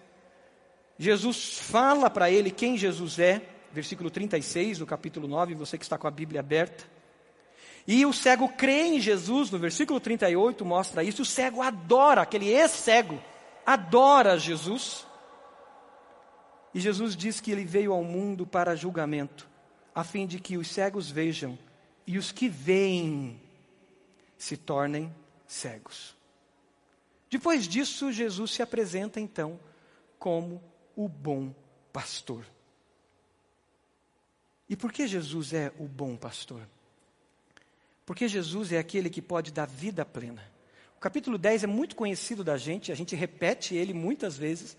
Jesus 0.97 1.59
fala 1.59 2.09
para 2.09 2.31
ele 2.31 2.49
quem 2.49 2.75
Jesus 2.75 3.19
é, 3.19 3.41
versículo 3.71 4.09
36 4.09 4.79
do 4.79 4.85
capítulo 4.85 5.27
9, 5.27 5.53
você 5.53 5.77
que 5.77 5.83
está 5.83 5.97
com 5.97 6.07
a 6.07 6.11
Bíblia 6.11 6.39
aberta. 6.39 6.85
E 7.85 8.05
o 8.05 8.13
cego 8.13 8.47
crê 8.49 8.83
em 8.83 9.01
Jesus, 9.01 9.51
no 9.51 9.59
versículo 9.59 9.99
38 9.99 10.63
mostra 10.63 11.03
isso. 11.03 11.21
O 11.21 11.25
cego 11.25 11.61
adora, 11.61 12.21
aquele 12.21 12.47
ex-cego, 12.47 13.21
adora 13.65 14.39
Jesus. 14.39 15.05
E 16.73 16.79
Jesus 16.79 17.15
diz 17.15 17.39
que 17.39 17.51
ele 17.51 17.65
veio 17.65 17.91
ao 17.91 18.03
mundo 18.03 18.47
para 18.47 18.75
julgamento, 18.75 19.47
a 19.93 20.03
fim 20.03 20.25
de 20.25 20.39
que 20.39 20.57
os 20.57 20.69
cegos 20.69 21.11
vejam 21.11 21.57
e 22.07 22.17
os 22.17 22.31
que 22.31 22.47
veem 22.47 23.39
se 24.37 24.57
tornem 24.57 25.13
cegos. 25.45 26.15
Depois 27.29 27.67
disso, 27.67 28.11
Jesus 28.11 28.51
se 28.51 28.61
apresenta 28.61 29.19
então 29.19 29.59
como 30.17 30.61
o 30.95 31.07
bom 31.07 31.53
pastor. 31.91 32.45
E 34.69 34.75
por 34.75 34.91
que 34.91 35.05
Jesus 35.05 35.53
é 35.53 35.71
o 35.77 35.87
bom 35.87 36.15
pastor? 36.15 36.61
Porque 38.05 38.27
Jesus 38.27 38.71
é 38.71 38.77
aquele 38.77 39.09
que 39.09 39.21
pode 39.21 39.51
dar 39.51 39.67
vida 39.67 40.05
plena. 40.05 40.43
O 40.97 40.99
capítulo 40.99 41.37
10 41.37 41.63
é 41.63 41.67
muito 41.67 41.95
conhecido 41.95 42.43
da 42.43 42.57
gente, 42.57 42.91
a 42.91 42.95
gente 42.95 43.15
repete 43.15 43.75
ele 43.75 43.93
muitas 43.93 44.37
vezes 44.37 44.77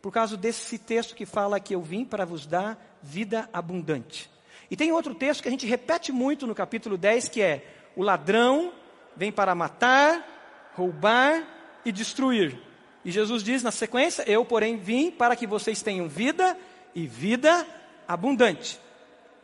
por 0.00 0.12
causa 0.12 0.36
desse 0.36 0.78
texto 0.78 1.14
que 1.14 1.26
fala 1.26 1.58
que 1.58 1.74
eu 1.74 1.82
vim 1.82 2.04
para 2.04 2.24
vos 2.24 2.46
dar 2.46 2.98
vida 3.02 3.48
abundante. 3.52 4.30
E 4.70 4.76
tem 4.76 4.92
outro 4.92 5.14
texto 5.14 5.42
que 5.42 5.48
a 5.48 5.50
gente 5.50 5.66
repete 5.66 6.12
muito 6.12 6.46
no 6.46 6.54
capítulo 6.54 6.96
10, 6.96 7.28
que 7.28 7.42
é: 7.42 7.64
o 7.94 8.02
ladrão 8.02 8.72
vem 9.16 9.32
para 9.32 9.54
matar, 9.54 10.70
roubar 10.74 11.80
e 11.84 11.92
destruir. 11.92 12.58
E 13.04 13.10
Jesus 13.10 13.42
diz 13.42 13.62
na 13.62 13.70
sequência: 13.70 14.24
Eu, 14.26 14.44
porém, 14.44 14.76
vim 14.76 15.10
para 15.10 15.36
que 15.36 15.46
vocês 15.46 15.82
tenham 15.82 16.08
vida 16.08 16.56
e 16.94 17.06
vida 17.06 17.66
abundante. 18.06 18.80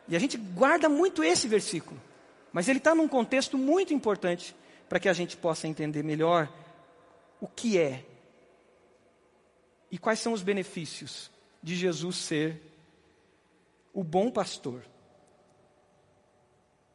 E 0.07 0.15
a 0.15 0.19
gente 0.19 0.37
guarda 0.37 0.89
muito 0.89 1.23
esse 1.23 1.47
versículo, 1.47 1.99
mas 2.53 2.69
ele 2.69 2.77
está 2.77 2.93
num 2.93 3.07
contexto 3.07 3.57
muito 3.57 3.93
importante 3.93 4.55
para 4.87 4.99
que 4.99 5.09
a 5.09 5.13
gente 5.13 5.35
possa 5.35 5.67
entender 5.67 6.03
melhor 6.03 6.47
o 7.41 7.47
que 7.47 7.79
é 7.79 8.05
e 9.91 9.97
quais 9.97 10.19
são 10.19 10.33
os 10.33 10.41
benefícios 10.41 11.29
de 11.61 11.75
Jesus 11.75 12.15
ser 12.15 12.61
o 13.93 14.03
bom 14.03 14.31
pastor? 14.31 14.83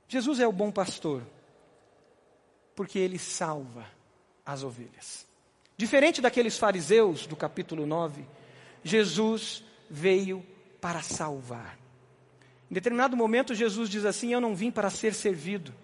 Jesus 0.08 0.40
é 0.40 0.46
o 0.46 0.52
bom 0.52 0.70
pastor 0.70 1.22
porque 2.74 2.98
ele 2.98 3.18
salva 3.18 3.84
as 4.46 4.62
ovelhas. 4.62 5.26
Diferente 5.76 6.20
daqueles 6.20 6.56
fariseus 6.56 7.26
do 7.26 7.36
capítulo 7.36 7.86
9, 7.86 8.24
Jesus 8.82 9.62
veio 9.90 10.44
para 10.80 11.02
salvar. 11.02 11.78
Em 12.70 12.74
determinado 12.74 13.16
momento, 13.16 13.54
Jesus 13.54 13.88
diz 13.88 14.04
assim: 14.04 14.32
Eu 14.32 14.40
não 14.40 14.54
vim 14.54 14.70
para 14.70 14.90
ser 14.90 15.14
servido, 15.14 15.74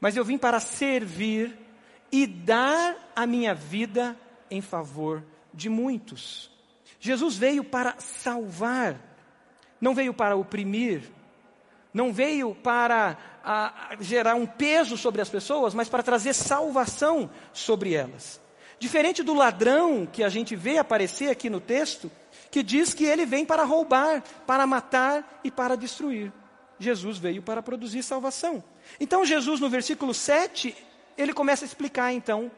mas 0.00 0.16
eu 0.16 0.24
vim 0.24 0.38
para 0.38 0.60
servir 0.60 1.56
e 2.10 2.26
dar 2.26 3.12
a 3.14 3.26
minha 3.26 3.54
vida 3.54 4.16
em 4.50 4.60
favor 4.60 5.22
de 5.52 5.68
muitos. 5.68 6.50
Jesus 6.98 7.36
veio 7.36 7.62
para 7.62 7.94
salvar, 7.98 8.96
não 9.80 9.94
veio 9.94 10.14
para 10.14 10.36
oprimir, 10.36 11.02
não 11.92 12.12
veio 12.12 12.54
para 12.54 13.16
a, 13.44 13.96
gerar 14.00 14.34
um 14.34 14.46
peso 14.46 14.96
sobre 14.96 15.20
as 15.20 15.28
pessoas, 15.28 15.74
mas 15.74 15.88
para 15.88 16.02
trazer 16.02 16.32
salvação 16.32 17.30
sobre 17.52 17.94
elas. 17.94 18.40
Diferente 18.78 19.22
do 19.22 19.34
ladrão 19.34 20.06
que 20.06 20.22
a 20.22 20.28
gente 20.28 20.54
vê 20.54 20.78
aparecer 20.78 21.30
aqui 21.30 21.50
no 21.50 21.60
texto, 21.60 22.10
que 22.50 22.62
diz 22.62 22.94
que 22.94 23.04
ele 23.04 23.26
vem 23.26 23.44
para 23.44 23.64
roubar, 23.64 24.22
para 24.46 24.66
matar 24.66 25.40
e 25.44 25.50
para 25.50 25.76
destruir. 25.76 26.32
Jesus 26.78 27.18
veio 27.18 27.42
para 27.42 27.62
produzir 27.62 28.02
salvação. 28.02 28.62
Então, 29.00 29.24
Jesus, 29.24 29.60
no 29.60 29.68
versículo 29.68 30.14
7, 30.14 30.74
ele 31.16 31.32
começa 31.32 31.64
a 31.64 31.66
explicar 31.66 32.12
então 32.12 32.50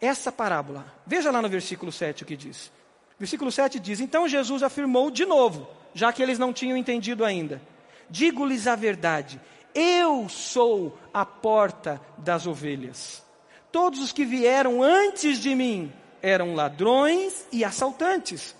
essa 0.00 0.32
parábola. 0.32 0.86
Veja 1.06 1.30
lá 1.30 1.42
no 1.42 1.48
versículo 1.48 1.92
7 1.92 2.22
o 2.22 2.26
que 2.26 2.36
diz. 2.36 2.72
Versículo 3.18 3.50
7 3.50 3.78
diz: 3.78 4.00
Então 4.00 4.28
Jesus 4.28 4.62
afirmou 4.62 5.10
de 5.10 5.26
novo, 5.26 5.68
já 5.92 6.12
que 6.12 6.22
eles 6.22 6.38
não 6.38 6.52
tinham 6.52 6.76
entendido 6.76 7.24
ainda: 7.24 7.60
Digo-lhes 8.08 8.66
a 8.66 8.76
verdade, 8.76 9.40
eu 9.74 10.28
sou 10.28 10.98
a 11.12 11.26
porta 11.26 12.00
das 12.16 12.46
ovelhas. 12.46 13.22
Todos 13.70 14.00
os 14.00 14.12
que 14.12 14.24
vieram 14.24 14.82
antes 14.82 15.38
de 15.38 15.54
mim 15.54 15.92
eram 16.22 16.54
ladrões 16.54 17.46
e 17.52 17.64
assaltantes, 17.64 18.56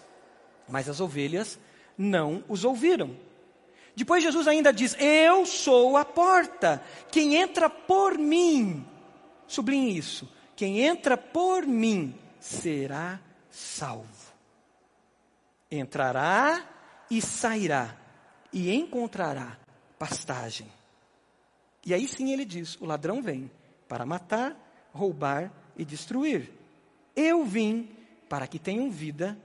mas 0.69 0.89
as 0.89 1.01
ovelhas 1.01 1.59
não 1.97 2.45
os 2.49 2.65
ouviram. 2.65 3.17
Depois 3.97 4.23
Jesus 4.23 4.47
ainda 4.47 4.73
diz: 4.73 4.97
Eu 5.01 5.45
sou 5.45 5.97
a 5.97 6.05
porta, 6.05 6.83
quem 7.11 7.35
entra 7.35 7.69
por 7.69 8.17
mim, 8.17 8.87
sublinhe 9.47 9.99
isso, 9.99 10.31
quem 10.55 10.81
entra 10.81 11.17
por 11.17 11.67
mim 11.67 12.15
será 12.39 13.21
salvo. 13.51 14.07
Entrará 15.71 16.65
e 17.11 17.21
sairá 17.21 17.95
e 18.53 18.73
encontrará 18.73 19.59
pastagem. 19.99 20.69
E 21.85 21.93
aí 21.93 22.07
sim 22.07 22.33
ele 22.33 22.45
diz: 22.45 22.77
o 22.81 22.87
ladrão 22.87 23.21
vem 23.23 23.51
para 23.89 24.07
matar, 24.07 24.57
roubar 24.93 25.53
e 25.77 25.85
destruir. 25.85 26.53
Eu 27.17 27.45
vim 27.45 27.91
para 28.29 28.47
que 28.47 28.59
tenham 28.59 28.91
vida 28.91 29.37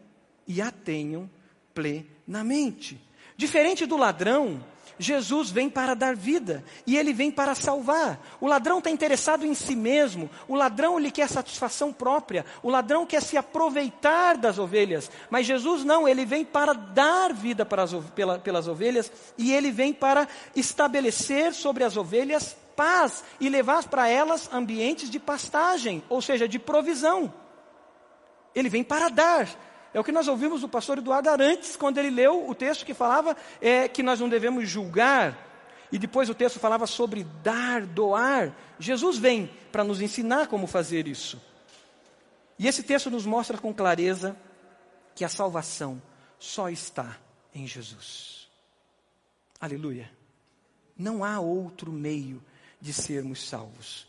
e 0.48 0.62
a 0.62 0.72
tenham 0.72 1.30
plenamente. 1.74 3.00
Diferente 3.36 3.86
do 3.86 3.98
ladrão, 3.98 4.64
Jesus 5.00 5.50
vem 5.50 5.70
para 5.70 5.96
dar 5.96 6.16
vida 6.16 6.64
e 6.86 6.98
ele 6.98 7.14
vem 7.14 7.32
para 7.32 7.56
salvar. 7.56 8.20
O 8.40 8.48
ladrão 8.48 8.78
está 8.78 8.90
interessado 8.90 9.46
em 9.46 9.54
si 9.54 9.76
mesmo, 9.76 10.30
o 10.48 10.56
ladrão 10.56 11.00
ele 11.00 11.12
quer 11.12 11.28
satisfação 11.28 11.92
própria, 11.92 12.46
o 12.62 12.70
ladrão 12.70 13.06
quer 13.06 13.22
se 13.22 13.36
aproveitar 13.36 14.38
das 14.38 14.60
ovelhas, 14.60 15.10
mas 15.30 15.48
Jesus 15.48 15.84
não, 15.84 16.08
ele 16.08 16.26
vem 16.26 16.46
para 16.46 16.74
dar 16.74 17.34
vida 17.34 17.66
para 17.66 17.84
as, 17.84 17.94
pela, 18.16 18.40
pelas 18.40 18.68
ovelhas 18.68 19.12
e 19.38 19.52
ele 19.52 19.72
vem 19.72 19.94
para 19.94 20.28
estabelecer 20.56 21.54
sobre 21.54 21.84
as 21.84 21.98
ovelhas 21.98 22.56
paz 22.76 23.24
e 23.40 23.50
levar 23.50 23.88
para 23.88 24.08
elas 24.08 24.50
ambientes 24.52 25.10
de 25.10 25.20
pastagem, 25.20 26.04
ou 26.10 26.22
seja, 26.22 26.48
de 26.48 26.58
provisão. 26.58 27.34
Ele 28.56 28.70
vem 28.70 28.84
para 28.84 29.10
dar. 29.10 29.48
É 29.94 30.00
o 30.00 30.04
que 30.04 30.12
nós 30.12 30.28
ouvimos 30.28 30.62
do 30.62 30.70
pastor 30.70 30.98
Eduardo 30.98 31.30
Arantes, 31.30 31.76
quando 31.76 32.00
ele 32.00 32.10
leu 32.10 32.50
o 32.50 32.56
texto 32.56 32.86
que 32.86 32.94
falava 32.94 33.38
é, 33.62 33.88
que 33.88 34.02
nós 34.02 34.20
não 34.20 34.28
devemos 34.28 34.68
julgar, 34.68 35.38
e 35.92 36.00
depois 36.00 36.28
o 36.30 36.34
texto 36.34 36.60
falava 36.60 36.88
sobre 36.88 37.24
dar, 37.44 37.86
doar. 37.86 38.56
Jesus 38.80 39.18
vem 39.18 39.48
para 39.72 39.84
nos 39.84 40.02
ensinar 40.02 40.48
como 40.48 40.66
fazer 40.66 41.08
isso. 41.08 41.40
E 42.58 42.68
esse 42.68 42.82
texto 42.82 43.12
nos 43.12 43.26
mostra 43.28 43.58
com 43.60 43.72
clareza 43.72 44.36
que 45.14 45.24
a 45.24 45.30
salvação 45.30 46.02
só 46.40 46.70
está 46.70 47.18
em 47.54 47.68
Jesus. 47.68 48.50
Aleluia. 49.62 50.12
Não 50.98 51.24
há 51.24 51.40
outro 51.40 51.92
meio 51.92 52.44
de 52.82 52.92
sermos 52.92 53.48
salvos. 53.48 54.08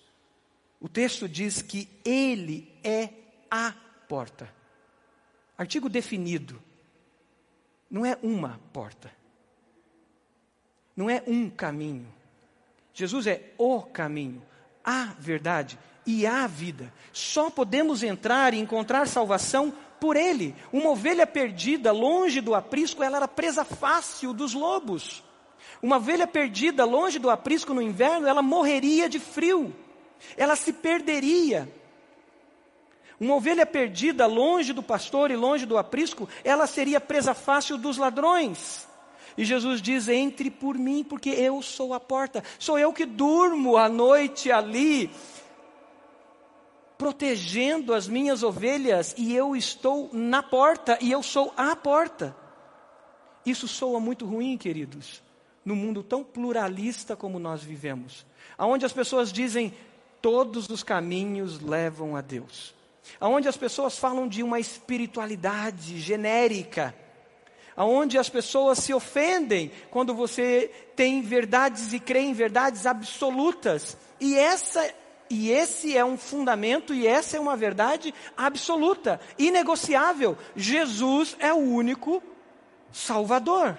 O 0.80 0.88
texto 0.88 1.28
diz 1.28 1.60
que 1.60 1.88
Ele 2.04 2.74
é 2.82 3.10
a 3.50 3.74
porta. 4.08 4.52
Artigo 5.56 5.88
definido. 5.88 6.60
Não 7.90 8.04
é 8.04 8.18
uma 8.22 8.60
porta. 8.72 9.10
Não 10.96 11.08
é 11.08 11.22
um 11.26 11.48
caminho. 11.48 12.06
Jesus 12.92 13.26
é 13.26 13.52
o 13.58 13.82
caminho, 13.82 14.42
a 14.84 15.14
verdade 15.18 15.78
e 16.06 16.26
a 16.26 16.46
vida. 16.46 16.92
Só 17.12 17.50
podemos 17.50 18.02
entrar 18.02 18.54
e 18.54 18.58
encontrar 18.58 19.08
salvação 19.08 19.72
por 20.00 20.16
Ele. 20.16 20.54
Uma 20.72 20.90
ovelha 20.90 21.26
perdida, 21.26 21.90
longe 21.90 22.40
do 22.40 22.54
aprisco, 22.54 23.02
ela 23.02 23.16
era 23.16 23.28
presa 23.28 23.64
fácil 23.64 24.32
dos 24.32 24.54
lobos. 24.54 25.24
Uma 25.82 25.96
ovelha 25.96 26.26
perdida, 26.26 26.84
longe 26.84 27.18
do 27.18 27.30
aprisco 27.30 27.74
no 27.74 27.82
inverno, 27.82 28.26
ela 28.26 28.42
morreria 28.42 29.08
de 29.08 29.18
frio. 29.18 29.74
Ela 30.36 30.56
se 30.56 30.72
perderia. 30.72 31.68
Uma 33.18 33.36
ovelha 33.36 33.64
perdida, 33.64 34.26
longe 34.26 34.72
do 34.72 34.82
pastor 34.82 35.30
e 35.30 35.36
longe 35.36 35.66
do 35.66 35.78
aprisco, 35.78 36.28
ela 36.42 36.66
seria 36.66 37.00
presa 37.00 37.32
fácil 37.32 37.78
dos 37.78 37.96
ladrões. 37.96 38.88
E 39.36 39.44
Jesus 39.44 39.80
diz: 39.80 40.08
entre 40.08 40.50
por 40.50 40.76
mim, 40.76 41.04
porque 41.04 41.30
eu 41.30 41.62
sou 41.62 41.94
a 41.94 42.00
porta. 42.00 42.42
Sou 42.58 42.78
eu 42.78 42.92
que 42.92 43.06
durmo 43.06 43.76
à 43.76 43.88
noite 43.88 44.50
ali, 44.50 45.10
protegendo 46.98 47.94
as 47.94 48.08
minhas 48.08 48.42
ovelhas, 48.42 49.14
e 49.16 49.34
eu 49.34 49.54
estou 49.54 50.10
na 50.12 50.42
porta, 50.42 50.98
e 51.00 51.12
eu 51.12 51.22
sou 51.22 51.52
a 51.56 51.74
porta. 51.76 52.36
Isso 53.46 53.68
soa 53.68 54.00
muito 54.00 54.24
ruim, 54.24 54.56
queridos, 54.56 55.22
no 55.64 55.76
mundo 55.76 56.02
tão 56.02 56.24
pluralista 56.24 57.14
como 57.14 57.38
nós 57.38 57.62
vivemos, 57.62 58.26
aonde 58.56 58.86
as 58.86 58.92
pessoas 58.92 59.32
dizem 59.32 59.72
todos 60.20 60.68
os 60.70 60.82
caminhos 60.82 61.60
levam 61.60 62.16
a 62.16 62.20
Deus 62.22 62.74
aonde 63.20 63.48
as 63.48 63.56
pessoas 63.56 63.98
falam 63.98 64.28
de 64.28 64.42
uma 64.42 64.58
espiritualidade 64.58 66.00
genérica, 66.00 66.94
aonde 67.76 68.18
as 68.18 68.28
pessoas 68.28 68.78
se 68.78 68.94
ofendem 68.94 69.70
quando 69.90 70.14
você 70.14 70.70
tem 70.94 71.22
verdades 71.22 71.92
e 71.92 72.00
crê 72.00 72.20
em 72.20 72.32
verdades 72.32 72.86
absolutas. 72.86 73.96
E 74.20 74.36
essa 74.38 74.94
e 75.30 75.50
esse 75.50 75.96
é 75.96 76.04
um 76.04 76.18
fundamento 76.18 76.94
e 76.94 77.06
essa 77.06 77.36
é 77.36 77.40
uma 77.40 77.56
verdade 77.56 78.14
absoluta, 78.36 79.20
inegociável. 79.38 80.36
Jesus 80.54 81.34
é 81.40 81.52
o 81.52 81.56
único 81.58 82.22
Salvador. 82.92 83.76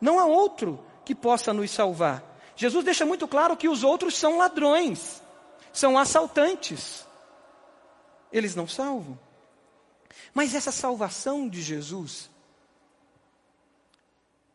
Não 0.00 0.18
há 0.18 0.26
outro 0.26 0.84
que 1.04 1.14
possa 1.14 1.52
nos 1.52 1.70
salvar. 1.70 2.22
Jesus 2.54 2.84
deixa 2.84 3.06
muito 3.06 3.26
claro 3.26 3.56
que 3.56 3.68
os 3.68 3.84
outros 3.84 4.16
são 4.16 4.36
ladrões, 4.36 5.22
são 5.72 5.96
assaltantes 5.96 7.07
eles 8.32 8.54
não 8.54 8.66
salvam. 8.66 9.18
Mas 10.34 10.54
essa 10.54 10.72
salvação 10.72 11.48
de 11.48 11.62
Jesus 11.62 12.30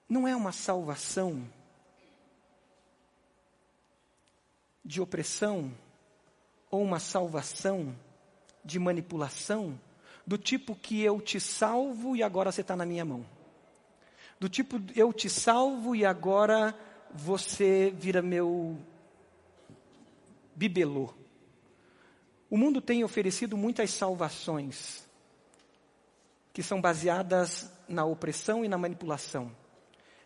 não 0.07 0.27
é 0.27 0.35
uma 0.35 0.51
salvação 0.51 1.47
de 4.83 5.01
opressão 5.01 5.73
ou 6.69 6.83
uma 6.83 6.99
salvação 6.99 7.95
de 8.63 8.77
manipulação 8.79 9.79
do 10.25 10.37
tipo 10.37 10.75
que 10.75 11.01
eu 11.01 11.19
te 11.19 11.39
salvo 11.39 12.15
e 12.15 12.23
agora 12.23 12.51
você 12.51 12.61
está 12.61 12.75
na 12.75 12.85
minha 12.85 13.05
mão. 13.05 13.25
Do 14.39 14.49
tipo 14.49 14.81
eu 14.95 15.11
te 15.13 15.29
salvo 15.29 15.95
e 15.95 16.05
agora 16.05 16.77
você 17.13 17.93
vira 17.95 18.21
meu 18.21 18.77
bibelô. 20.55 21.13
O 22.53 22.57
mundo 22.57 22.79
tem 22.79 23.03
oferecido 23.03 23.57
muitas 23.57 23.89
salvações 23.89 25.07
que 26.53 26.61
são 26.61 26.79
baseadas 26.79 27.67
na 27.89 28.05
opressão 28.05 28.63
e 28.63 28.67
na 28.67 28.77
manipulação. 28.77 29.51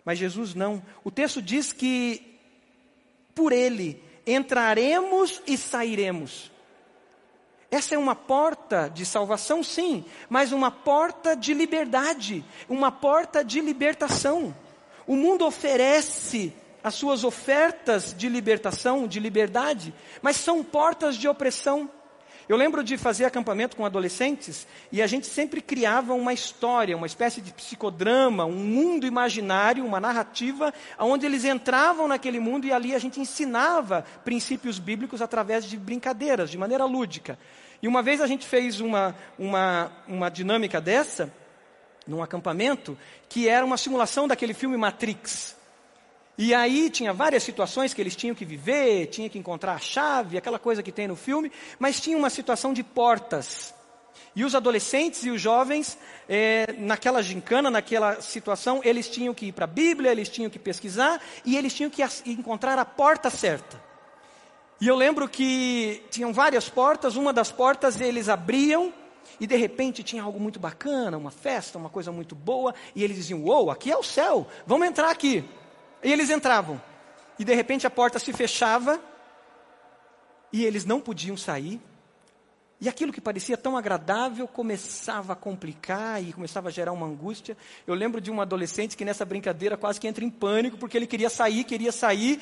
Mas 0.03 0.19
Jesus 0.19 0.53
não. 0.53 0.83
O 1.05 1.09
texto 1.09 1.41
diz 1.41 1.71
que 1.71 2.37
por 3.33 3.53
ele 3.53 4.03
entraremos 4.25 5.41
e 5.47 5.57
sairemos. 5.57 6.51
Essa 7.71 7.95
é 7.95 7.97
uma 7.97 8.13
porta 8.13 8.89
de 8.89 9.05
salvação, 9.05 9.63
sim, 9.63 10.03
mas 10.27 10.51
uma 10.51 10.69
porta 10.69 11.33
de 11.33 11.53
liberdade, 11.53 12.43
uma 12.67 12.91
porta 12.91 13.41
de 13.41 13.61
libertação. 13.61 14.53
O 15.07 15.15
mundo 15.15 15.45
oferece 15.45 16.53
as 16.83 16.93
suas 16.95 17.23
ofertas 17.23 18.13
de 18.13 18.27
libertação, 18.27 19.07
de 19.07 19.17
liberdade, 19.17 19.93
mas 20.21 20.35
são 20.35 20.61
portas 20.61 21.15
de 21.15 21.29
opressão. 21.29 21.89
Eu 22.49 22.55
lembro 22.55 22.81
de 22.81 22.97
fazer 22.97 23.25
acampamento 23.25 23.75
com 23.75 23.85
adolescentes 23.85 24.65
e 24.89 25.01
a 25.01 25.07
gente 25.07 25.27
sempre 25.27 25.59
criava 25.61 26.13
uma 26.13 26.31
história, 26.31 26.95
uma 26.95 27.05
espécie 27.05 27.41
de 27.41 27.51
psicodrama, 27.51 28.45
um 28.45 28.53
mundo 28.53 29.05
imaginário, 29.05 29.85
uma 29.85 29.99
narrativa, 29.99 30.73
onde 30.97 31.25
eles 31.25 31.43
entravam 31.43 32.07
naquele 32.07 32.39
mundo 32.39 32.65
e 32.65 32.71
ali 32.71 32.95
a 32.95 32.99
gente 32.99 33.19
ensinava 33.19 34.05
princípios 34.23 34.79
bíblicos 34.79 35.21
através 35.21 35.65
de 35.65 35.75
brincadeiras, 35.75 36.49
de 36.49 36.57
maneira 36.57 36.85
lúdica. 36.85 37.37
E 37.81 37.87
uma 37.87 38.01
vez 38.01 38.21
a 38.21 38.27
gente 38.27 38.47
fez 38.47 38.79
uma, 38.79 39.13
uma, 39.37 39.91
uma 40.07 40.29
dinâmica 40.29 40.79
dessa, 40.79 41.29
num 42.07 42.23
acampamento, 42.23 42.97
que 43.27 43.49
era 43.49 43.65
uma 43.65 43.75
simulação 43.75 44.25
daquele 44.25 44.53
filme 44.53 44.77
Matrix. 44.77 45.56
E 46.37 46.53
aí 46.53 46.89
tinha 46.89 47.11
várias 47.11 47.41
situações 47.41 47.93
que 47.93 48.01
eles 48.01 48.15
tinham 48.15 48.35
que 48.35 48.45
viver, 48.45 49.07
tinha 49.07 49.27
que 49.27 49.39
encontrar 49.39 49.73
a 49.73 49.79
chave, 49.79 50.37
aquela 50.37 50.59
coisa 50.59 50.83
que 50.83 50.91
tem 50.91 51.07
no 51.07 51.15
filme, 51.15 51.51
mas 51.79 51.99
tinha 51.99 52.15
uma 52.15 52.29
situação 52.29 52.73
de 52.73 52.83
portas. 52.83 53.73
E 54.35 54.45
os 54.45 54.53
adolescentes 54.53 55.23
e 55.23 55.31
os 55.31 55.41
jovens, 55.41 55.97
é, 56.29 56.75
naquela 56.77 57.23
gincana, 57.23 57.71
naquela 57.71 58.21
situação, 58.21 58.81
eles 58.83 59.09
tinham 59.09 59.33
que 59.33 59.47
ir 59.47 59.51
para 59.51 59.63
a 59.63 59.67
Bíblia, 59.67 60.11
eles 60.11 60.29
tinham 60.29 60.47
que 60.47 60.59
pesquisar 60.59 61.19
e 61.43 61.57
eles 61.57 61.73
tinham 61.73 61.89
que 61.89 62.03
encontrar 62.27 62.77
a 62.77 62.85
porta 62.85 63.31
certa. 63.31 63.81
E 64.79 64.87
eu 64.87 64.95
lembro 64.95 65.27
que 65.27 66.03
tinham 66.11 66.31
várias 66.31 66.69
portas, 66.69 67.15
uma 67.15 67.33
das 67.33 67.51
portas 67.51 67.99
eles 67.99 68.29
abriam 68.29 68.93
e 69.39 69.47
de 69.47 69.55
repente 69.55 70.03
tinha 70.03 70.21
algo 70.21 70.39
muito 70.39 70.59
bacana, 70.59 71.17
uma 71.17 71.31
festa, 71.31 71.79
uma 71.79 71.89
coisa 71.89 72.11
muito 72.11 72.35
boa, 72.35 72.75
e 72.95 73.03
eles 73.03 73.17
diziam: 73.17 73.43
Uou, 73.43 73.71
aqui 73.71 73.91
é 73.91 73.97
o 73.97 74.03
céu, 74.03 74.45
vamos 74.67 74.87
entrar 74.87 75.09
aqui. 75.09 75.43
E 76.03 76.11
eles 76.11 76.29
entravam. 76.29 76.81
E 77.39 77.43
de 77.43 77.53
repente 77.53 77.85
a 77.85 77.89
porta 77.89 78.19
se 78.19 78.33
fechava 78.33 78.99
e 80.51 80.65
eles 80.65 80.85
não 80.85 80.99
podiam 80.99 81.37
sair. 81.37 81.81
E 82.79 82.87
aquilo 82.87 83.11
que 83.11 83.19
parecia 83.19 83.57
tão 83.57 83.75
agradável 83.75 84.47
começava 84.47 85.33
a 85.33 85.35
complicar 85.35 86.23
e 86.23 86.31
começava 86.31 86.69
a 86.69 86.71
gerar 86.71 86.91
uma 86.91 87.07
angústia. 87.07 87.57
Eu 87.87 87.95
lembro 87.95 88.21
de 88.21 88.29
um 88.29 88.39
adolescente 88.39 88.95
que 88.95 89.03
nessa 89.03 89.25
brincadeira 89.25 89.75
quase 89.75 89.99
que 89.99 90.07
entra 90.07 90.23
em 90.23 90.29
pânico 90.29 90.77
porque 90.77 90.95
ele 90.95 91.07
queria 91.07 91.29
sair, 91.29 91.63
queria 91.63 91.91
sair, 91.91 92.39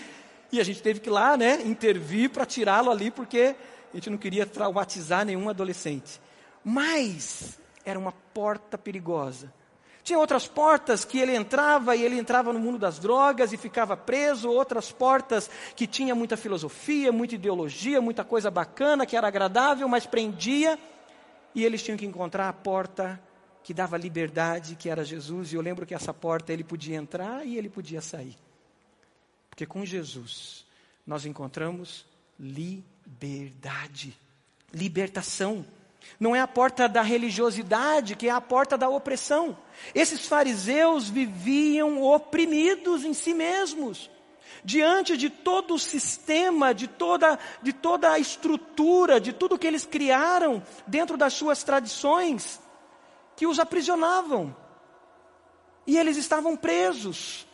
e 0.52 0.60
a 0.60 0.64
gente 0.64 0.82
teve 0.82 1.00
que 1.00 1.10
ir 1.10 1.12
lá, 1.12 1.38
né, 1.38 1.62
intervir 1.64 2.30
para 2.30 2.46
tirá-lo 2.46 2.92
ali 2.92 3.10
porque 3.10 3.56
a 3.94 3.96
gente 3.96 4.10
não 4.10 4.18
queria 4.18 4.46
traumatizar 4.46 5.26
nenhum 5.26 5.50
adolescente. 5.50 6.20
Mas 6.64 7.58
era 7.86 7.98
uma 7.98 8.12
porta 8.12 8.78
perigosa 8.78 9.54
tinha 10.06 10.20
outras 10.20 10.48
portas 10.48 11.04
que 11.04 11.18
ele 11.18 11.36
entrava 11.36 11.96
e 11.96 12.04
ele 12.04 12.20
entrava 12.20 12.54
no 12.54 12.60
mundo 12.60 12.78
das 12.78 13.00
drogas 13.00 13.52
e 13.52 13.58
ficava 13.58 13.98
preso, 13.98 14.52
outras 14.52 14.92
portas 14.92 15.50
que 15.76 15.88
tinha 15.88 16.14
muita 16.14 16.38
filosofia, 16.38 17.12
muita 17.12 17.34
ideologia, 17.34 18.00
muita 18.00 18.24
coisa 18.24 18.52
bacana 18.52 19.04
que 19.04 19.18
era 19.18 19.28
agradável, 19.28 19.90
mas 19.90 20.06
prendia. 20.06 20.78
E 21.56 21.66
eles 21.66 21.82
tinham 21.82 21.98
que 21.98 22.06
encontrar 22.06 22.48
a 22.48 22.54
porta 22.54 23.20
que 23.64 23.74
dava 23.74 23.98
liberdade, 23.98 24.76
que 24.76 24.92
era 24.92 25.04
Jesus. 25.04 25.52
E 25.52 25.56
eu 25.56 25.62
lembro 25.62 25.88
que 25.88 25.96
essa 25.96 26.14
porta 26.14 26.54
ele 26.54 26.64
podia 26.64 26.96
entrar 26.96 27.44
e 27.44 27.58
ele 27.58 27.68
podia 27.68 28.00
sair. 28.00 28.38
Porque 29.50 29.66
com 29.66 29.84
Jesus 29.84 30.68
nós 31.04 31.26
encontramos 31.26 32.06
liberdade, 32.40 34.16
libertação. 34.72 35.66
Não 36.20 36.36
é 36.36 36.42
a 36.42 36.48
porta 36.48 36.88
da 36.88 37.02
religiosidade, 37.02 38.16
que 38.16 38.28
é 38.28 38.32
a 38.32 38.42
porta 38.42 38.78
da 38.78 38.88
opressão. 38.88 39.58
Esses 39.94 40.26
fariseus 40.26 41.10
viviam 41.10 42.02
oprimidos 42.02 43.04
em 43.04 43.14
si 43.14 43.34
mesmos 43.34 44.10
diante 44.64 45.16
de 45.16 45.30
todo 45.30 45.76
o 45.76 45.80
sistema, 45.80 46.74
de 46.74 46.88
toda, 46.88 47.38
de 47.62 47.72
toda 47.72 48.12
a 48.12 48.20
estrutura, 48.20 49.22
de 49.22 49.32
tudo 49.32 49.60
que 49.60 49.68
eles 49.68 49.86
criaram 49.86 50.64
dentro 50.88 51.16
das 51.16 51.34
suas 51.34 51.64
tradições, 51.64 52.60
que 53.36 53.46
os 53.46 53.60
aprisionavam. 53.60 54.56
E 55.86 55.98
eles 56.00 56.18
estavam 56.18 56.58
presos. 56.58 57.46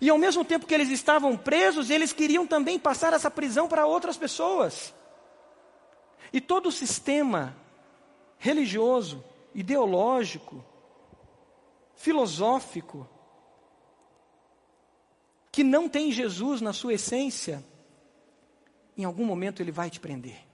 E 0.00 0.10
ao 0.10 0.18
mesmo 0.18 0.44
tempo 0.44 0.66
que 0.66 0.74
eles 0.74 0.88
estavam 0.88 1.36
presos, 1.36 1.90
eles 1.90 2.12
queriam 2.12 2.44
também 2.44 2.76
passar 2.76 3.12
essa 3.12 3.30
prisão 3.30 3.68
para 3.68 3.86
outras 3.86 4.16
pessoas. 4.16 4.92
E 6.32 6.40
todo 6.40 6.70
o 6.70 6.72
sistema 6.72 7.54
religioso, 8.42 9.24
ideológico, 9.54 10.64
filosófico, 11.94 13.08
que 15.52 15.62
não 15.62 15.88
tem 15.88 16.10
Jesus 16.10 16.60
na 16.60 16.72
sua 16.72 16.94
essência, 16.94 17.64
em 18.98 19.04
algum 19.04 19.24
momento 19.24 19.62
ele 19.62 19.70
vai 19.70 19.88
te 19.88 20.00
prender. 20.00 20.44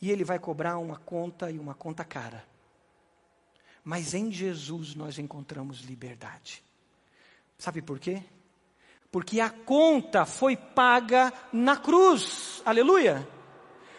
E 0.00 0.12
ele 0.12 0.22
vai 0.22 0.38
cobrar 0.38 0.78
uma 0.78 0.96
conta 0.96 1.50
e 1.50 1.58
uma 1.58 1.74
conta 1.74 2.04
cara. 2.04 2.46
Mas 3.82 4.14
em 4.14 4.30
Jesus 4.30 4.94
nós 4.94 5.18
encontramos 5.18 5.80
liberdade. 5.80 6.62
Sabe 7.58 7.82
por 7.82 7.98
quê? 7.98 8.22
Porque 9.10 9.40
a 9.40 9.50
conta 9.50 10.24
foi 10.24 10.56
paga 10.56 11.32
na 11.52 11.76
cruz. 11.76 12.62
Aleluia! 12.64 13.26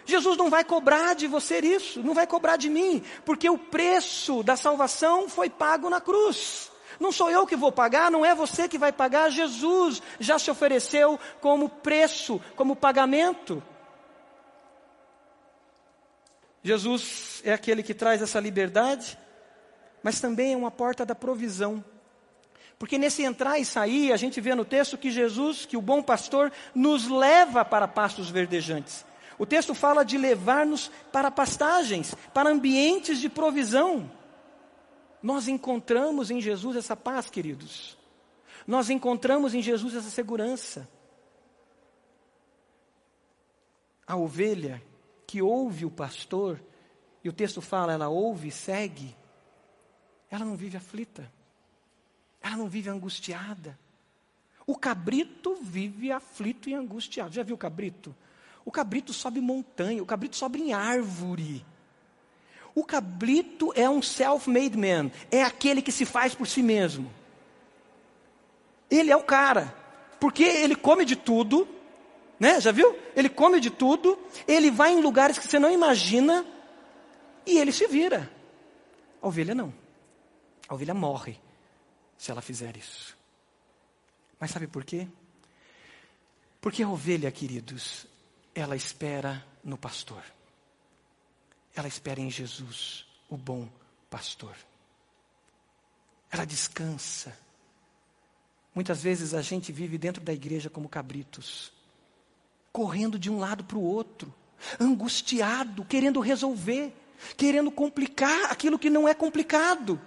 Jesus 0.05 0.37
não 0.37 0.49
vai 0.49 0.63
cobrar 0.63 1.15
de 1.15 1.27
você 1.27 1.59
isso, 1.59 2.01
não 2.03 2.13
vai 2.13 2.27
cobrar 2.27 2.57
de 2.57 2.69
mim, 2.69 3.03
porque 3.25 3.49
o 3.49 3.57
preço 3.57 4.43
da 4.43 4.55
salvação 4.55 5.27
foi 5.27 5.49
pago 5.49 5.89
na 5.89 5.99
cruz. 5.99 6.71
Não 6.99 7.11
sou 7.11 7.29
eu 7.29 7.45
que 7.45 7.55
vou 7.55 7.71
pagar, 7.71 8.11
não 8.11 8.25
é 8.25 8.33
você 8.33 8.69
que 8.69 8.77
vai 8.77 8.91
pagar, 8.91 9.29
Jesus 9.29 10.01
já 10.19 10.39
se 10.39 10.49
ofereceu 10.49 11.19
como 11.41 11.67
preço, 11.67 12.39
como 12.55 12.75
pagamento. 12.75 13.61
Jesus 16.63 17.41
é 17.43 17.53
aquele 17.53 17.83
que 17.83 17.93
traz 17.93 18.21
essa 18.21 18.39
liberdade, 18.39 19.17
mas 20.01 20.19
também 20.19 20.53
é 20.53 20.57
uma 20.57 20.71
porta 20.71 21.05
da 21.05 21.13
provisão. 21.13 21.83
Porque 22.77 22.97
nesse 22.97 23.23
entrar 23.23 23.59
e 23.59 23.65
sair, 23.65 24.11
a 24.11 24.17
gente 24.17 24.41
vê 24.41 24.53
no 24.53 24.65
texto 24.65 24.97
que 24.97 25.09
Jesus, 25.09 25.65
que 25.65 25.77
o 25.77 25.81
bom 25.81 26.01
pastor, 26.01 26.51
nos 26.73 27.07
leva 27.07 27.63
para 27.63 27.87
pastos 27.87 28.29
verdejantes. 28.29 29.05
O 29.37 29.45
texto 29.45 29.73
fala 29.73 30.03
de 30.03 30.17
levar-nos 30.17 30.89
para 31.11 31.29
pastagens, 31.29 32.13
para 32.33 32.49
ambientes 32.49 33.19
de 33.19 33.29
provisão. 33.29 34.09
Nós 35.21 35.47
encontramos 35.47 36.31
em 36.31 36.39
Jesus 36.39 36.77
essa 36.77 36.95
paz, 36.95 37.29
queridos. 37.29 37.97
Nós 38.65 38.89
encontramos 38.89 39.53
em 39.53 39.61
Jesus 39.61 39.95
essa 39.95 40.09
segurança. 40.09 40.87
A 44.07 44.15
ovelha 44.15 44.81
que 45.27 45.41
ouve 45.41 45.85
o 45.85 45.91
pastor, 45.91 46.61
e 47.23 47.29
o 47.29 47.33
texto 47.33 47.59
fala, 47.59 47.93
ela 47.93 48.07
ouve 48.07 48.49
e 48.49 48.51
segue, 48.51 49.15
ela 50.29 50.45
não 50.45 50.55
vive 50.55 50.77
aflita, 50.77 51.31
ela 52.41 52.55
não 52.55 52.67
vive 52.67 52.89
angustiada. 52.89 53.77
O 54.67 54.77
cabrito 54.77 55.55
vive 55.55 56.11
aflito 56.11 56.69
e 56.69 56.73
angustiado. 56.73 57.33
Já 57.33 57.43
viu 57.43 57.55
o 57.55 57.59
cabrito? 57.59 58.15
O 58.65 58.71
cabrito 58.71 59.13
sobe 59.13 59.39
montanha, 59.39 60.01
o 60.01 60.05
cabrito 60.05 60.35
sobe 60.35 60.59
em 60.59 60.73
árvore. 60.73 61.63
O 62.73 62.83
cabrito 62.83 63.71
é 63.75 63.89
um 63.89 64.01
self-made 64.01 64.75
man, 64.75 65.11
é 65.31 65.43
aquele 65.43 65.81
que 65.81 65.91
se 65.91 66.03
faz 66.03 66.33
por 66.33 66.47
si 66.47 66.61
mesmo. 66.63 67.09
Ele 68.89 69.11
é 69.11 69.15
o 69.15 69.23
cara, 69.23 69.73
porque 70.19 70.43
ele 70.43 70.75
come 70.75 71.05
de 71.05 71.15
tudo, 71.15 71.67
né? 72.39 72.59
Já 72.59 72.71
viu? 72.71 72.97
Ele 73.15 73.29
come 73.29 73.59
de 73.59 73.69
tudo, 73.69 74.19
ele 74.47 74.71
vai 74.71 74.91
em 74.91 75.01
lugares 75.01 75.37
que 75.37 75.47
você 75.47 75.59
não 75.59 75.71
imagina 75.71 76.45
e 77.45 77.57
ele 77.57 77.71
se 77.71 77.87
vira. 77.87 78.29
A 79.21 79.27
ovelha 79.27 79.55
não. 79.55 79.73
A 80.67 80.73
ovelha 80.73 80.93
morre 80.93 81.39
se 82.17 82.31
ela 82.31 82.41
fizer 82.41 82.75
isso. 82.75 83.15
Mas 84.39 84.51
sabe 84.51 84.67
por 84.67 84.83
quê? 84.83 85.07
Porque 86.59 86.83
a 86.83 86.89
ovelha, 86.89 87.31
queridos, 87.31 88.07
ela 88.55 88.75
espera 88.75 89.45
no 89.63 89.77
pastor 89.77 90.23
ela 91.75 91.87
espera 91.87 92.21
em 92.21 92.31
Jesus, 92.31 93.05
o 93.29 93.35
bom 93.35 93.67
pastor. 94.09 94.55
Ela 96.31 96.45
descansa. 96.45 97.37
Muitas 98.73 99.03
vezes 99.03 99.33
a 99.33 99.41
gente 99.41 99.71
vive 99.71 99.97
dentro 99.97 100.23
da 100.23 100.33
igreja 100.33 100.69
como 100.69 100.87
cabritos, 100.87 101.71
correndo 102.71 103.19
de 103.19 103.29
um 103.29 103.39
lado 103.39 103.63
para 103.63 103.77
o 103.77 103.83
outro, 103.83 104.33
angustiado, 104.79 105.83
querendo 105.83 106.19
resolver, 106.21 106.93
querendo 107.35 107.69
complicar 107.69 108.51
aquilo 108.51 108.79
que 108.79 108.89
não 108.89 109.07
é 109.07 109.13
complicado. 109.13 109.99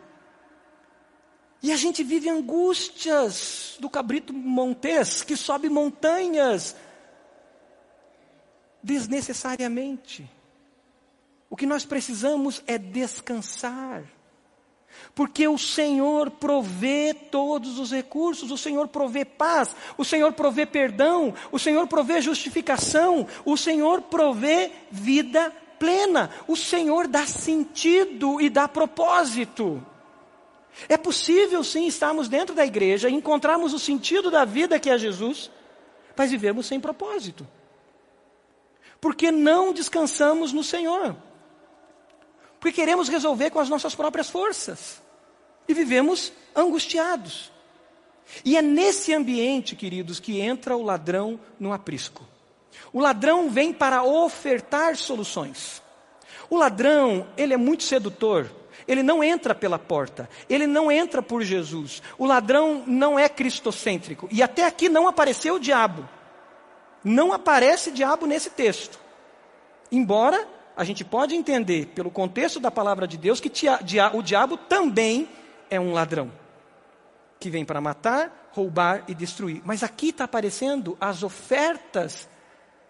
E 1.63 1.73
a 1.73 1.77
gente 1.77 2.03
vive 2.03 2.31
angústias 2.31 3.77
do 3.81 3.91
cabrito 3.91 4.33
montês 4.33 5.23
que 5.23 5.37
sobe 5.37 5.69
montanhas 5.69 6.77
desnecessariamente. 8.89 10.27
O 11.51 11.57
que 11.57 11.67
nós 11.67 11.85
precisamos 11.85 12.63
é 12.67 12.79
descansar. 12.79 14.03
Porque 15.15 15.47
o 15.47 15.59
Senhor 15.59 16.31
provê 16.31 17.15
todos 17.31 17.79
os 17.79 17.93
recursos, 17.93 18.51
o 18.51 18.57
Senhor 18.57 18.89
provê 18.89 19.27
paz, 19.27 19.77
o 19.99 20.05
Senhor 20.05 20.33
provê 20.33 20.65
perdão, 20.65 21.35
o 21.53 21.59
Senhor 21.59 21.87
provê 21.87 22.23
justificação, 22.23 23.27
o 23.45 23.57
Senhor 23.57 24.01
provê 24.03 24.73
vida 24.91 25.53
plena, 25.79 26.31
o 26.49 26.57
Senhor 26.57 27.07
dá 27.07 27.27
sentido 27.27 28.41
e 28.41 28.49
dá 28.49 28.67
propósito. 28.67 29.85
É 30.89 30.97
possível 30.97 31.63
sim 31.63 31.87
estarmos 31.87 32.27
dentro 32.27 32.55
da 32.55 32.65
igreja, 32.65 33.11
encontrarmos 33.11 33.75
o 33.75 33.79
sentido 33.79 34.31
da 34.31 34.47
vida 34.47 34.81
que 34.81 34.89
é 34.89 34.97
Jesus, 34.97 35.51
mas 36.17 36.31
vivemos 36.31 36.67
sem 36.67 36.81
propósito. 36.81 37.47
Porque 39.01 39.31
não 39.31 39.73
descansamos 39.73 40.53
no 40.53 40.65
Senhor 40.65 41.17
porque 42.61 42.81
queremos 42.81 43.09
resolver 43.09 43.51
com 43.51 43.61
as 43.61 43.69
nossas 43.69 43.95
próprias 43.95 44.29
forças 44.29 45.01
e 45.69 45.75
vivemos 45.75 46.33
angustiados. 46.55 47.53
E 48.45 48.57
é 48.57 48.63
nesse 48.63 49.15
ambiente, 49.15 49.77
queridos, 49.77 50.21
que 50.21 50.41
entra 50.41 50.77
o 50.77 50.83
ladrão 50.83 51.39
no 51.59 51.73
aprisco. 51.73 52.25
O 52.93 53.01
ladrão 53.01 53.49
vem 53.49 53.73
para 53.73 54.03
ofertar 54.03 54.97
soluções. 54.97 55.83
O 56.51 56.57
ladrão, 56.57 57.27
ele 57.37 57.55
é 57.55 57.57
muito 57.57 57.85
sedutor. 57.85 58.51
Ele 58.87 59.03
não 59.03 59.23
entra 59.23 59.55
pela 59.55 59.79
porta, 59.79 60.31
ele 60.49 60.67
não 60.67 60.91
entra 60.91 61.21
por 61.21 61.43
Jesus. 61.43 62.03
O 62.17 62.25
ladrão 62.25 62.83
não 62.87 63.19
é 63.19 63.29
cristocêntrico. 63.29 64.27
E 64.33 64.43
até 64.43 64.65
aqui 64.65 64.89
não 64.89 65.07
apareceu 65.07 65.57
o 65.57 65.61
diabo. 65.61 66.09
Não 67.05 67.33
aparece 67.33 67.91
diabo 67.91 68.27
nesse 68.27 68.51
texto. 68.51 68.99
Embora 69.91 70.47
a 70.77 70.85
gente 70.85 71.05
pode 71.05 71.35
entender, 71.35 71.87
pelo 71.87 72.11
contexto 72.11 72.61
da 72.61 72.71
palavra 72.71 73.07
de 73.07 73.17
Deus, 73.17 73.41
que 73.41 73.51
o 74.15 74.23
diabo 74.23 74.57
também 74.57 75.29
é 75.69 75.79
um 75.81 75.93
ladrão 75.93 76.31
que 77.41 77.51
vem 77.51 77.65
para 77.65 77.81
matar, 77.81 78.51
roubar 78.53 79.05
e 79.09 79.15
destruir. 79.15 79.63
Mas 79.65 79.83
aqui 79.83 80.09
está 80.11 80.25
aparecendo 80.25 80.97
as 81.01 81.23
ofertas, 81.23 82.29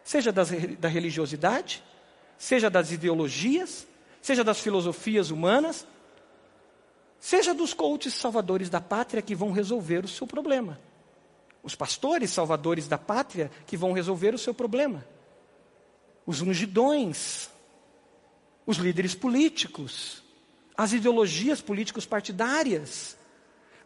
seja 0.02 0.32
das, 0.32 0.50
da 0.78 0.88
religiosidade, 0.88 1.82
seja 2.36 2.70
das 2.70 2.92
ideologias, 2.92 3.86
seja 4.20 4.42
das 4.42 4.60
filosofias 4.60 5.30
humanas, 5.30 5.86
seja 7.18 7.52
dos 7.52 7.74
coaches 7.74 8.14
salvadores 8.14 8.70
da 8.70 8.80
pátria 8.80 9.22
que 9.22 9.34
vão 9.34 9.52
resolver 9.52 10.04
o 10.04 10.08
seu 10.08 10.26
problema. 10.26 10.78
Os 11.62 11.74
pastores 11.74 12.30
salvadores 12.30 12.88
da 12.88 12.98
pátria 12.98 13.50
que 13.66 13.76
vão 13.76 13.92
resolver 13.92 14.34
o 14.34 14.38
seu 14.38 14.54
problema. 14.54 15.04
Os 16.26 16.40
ungidões 16.40 17.50
os 18.68 18.76
líderes 18.76 19.14
políticos, 19.14 20.22
as 20.76 20.92
ideologias 20.92 21.58
políticos 21.58 22.04
partidárias, 22.04 23.16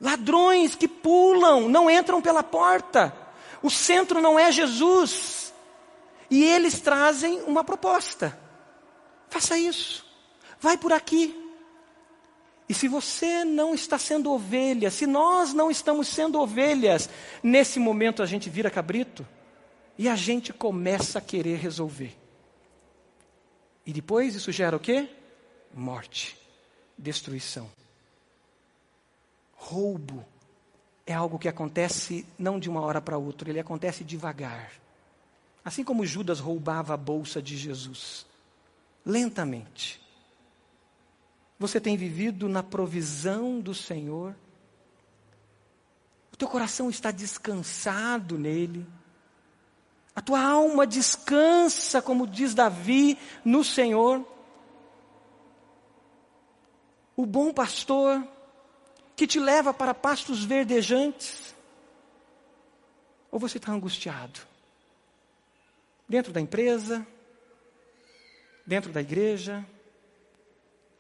ladrões 0.01 0.75
que 0.75 0.89
pulam, 0.89 1.69
não 1.69 1.89
entram 1.89 2.21
pela 2.21 2.43
porta. 2.43 3.17
O 3.63 3.71
centro 3.71 4.21
não 4.21 4.37
é 4.37 4.51
Jesus. 4.51 5.55
E 6.29 6.43
eles 6.43 6.81
trazem 6.81 7.43
uma 7.43 7.63
proposta. 7.63 8.37
Faça 9.29 9.57
isso. 9.57 10.05
Vai 10.61 10.77
por 10.77 10.93
aqui. 10.93 11.42
E 12.69 12.75
se 12.75 12.89
você 12.89 13.45
não 13.45 13.75
está 13.75 13.99
sendo 13.99 14.33
ovelha, 14.33 14.91
se 14.91 15.07
nós 15.07 15.53
não 15.53 15.71
estamos 15.71 16.09
sendo 16.09 16.41
ovelhas, 16.41 17.09
nesse 17.43 17.79
momento 17.79 18.23
a 18.23 18.27
gente 18.27 18.49
vira 18.49 18.71
cabrito 18.71 19.27
e 19.99 20.09
a 20.09 20.17
gente 20.17 20.53
começa 20.53 21.19
a 21.19 21.23
querer 21.23 21.59
resolver. 21.59 22.17
E 23.85 23.93
depois 23.93 24.35
isso 24.35 24.53
gera 24.53 24.77
o 24.77 24.81
quê? 24.81 25.09
Morte, 25.75 26.37
destruição. 26.97 27.69
Roubo 29.55 30.25
é 31.07 31.13
algo 31.13 31.39
que 31.39 31.49
acontece 31.49 32.27
não 32.39 32.59
de 32.59 32.69
uma 32.69 32.81
hora 32.81 33.01
para 33.01 33.19
outra, 33.19 33.51
ele 33.51 33.61
acontece 33.61 34.05
devagar. 34.05 34.73
Assim 35.65 35.85
como 35.85 36.05
Judas 36.05 36.41
roubava 36.41 36.95
a 36.95 36.97
bolsa 36.97 37.41
de 37.41 37.57
Jesus, 37.57 38.27
lentamente. 39.05 40.02
Você 41.63 41.81
tem 41.81 41.97
vivido 41.97 42.49
na 42.49 42.61
provisão 42.61 43.61
do 43.61 43.73
Senhor? 43.73 44.35
O 46.33 46.37
teu 46.37 46.49
coração 46.49 46.91
está 46.91 47.13
descansado 47.13 48.37
nele? 48.37 48.85
A 50.13 50.21
tua 50.21 50.43
alma 50.43 50.85
descansa, 50.85 52.03
como 52.03 52.27
diz 52.27 52.53
Davi, 52.53 53.17
no 53.45 53.63
Senhor? 53.63 54.27
O 57.15 57.25
bom 57.25 57.53
pastor 57.53 58.27
que 59.15 59.25
te 59.25 59.39
leva 59.39 59.73
para 59.73 59.95
pastos 59.95 60.43
verdejantes? 60.43 61.55
Ou 63.31 63.39
você 63.39 63.59
está 63.59 63.71
angustiado? 63.71 64.41
Dentro 66.09 66.33
da 66.33 66.41
empresa, 66.41 67.07
dentro 68.67 68.91
da 68.91 69.01
igreja, 69.01 69.65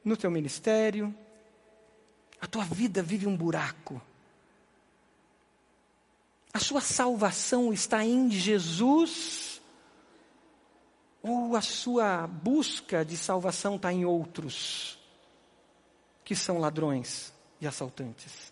no 0.04 0.16
teu 0.16 0.30
ministério, 0.30 1.14
a 2.40 2.46
tua 2.46 2.64
vida 2.64 3.02
vive 3.02 3.26
um 3.26 3.36
buraco. 3.36 4.00
A 6.52 6.58
sua 6.58 6.80
salvação 6.80 7.72
está 7.72 8.04
em 8.04 8.30
Jesus? 8.30 9.62
Ou 11.22 11.56
a 11.56 11.60
sua 11.60 12.26
busca 12.26 13.04
de 13.04 13.16
salvação 13.16 13.76
está 13.76 13.92
em 13.92 14.04
outros, 14.04 14.98
que 16.24 16.34
são 16.34 16.58
ladrões 16.58 17.32
e 17.60 17.66
assaltantes? 17.66 18.51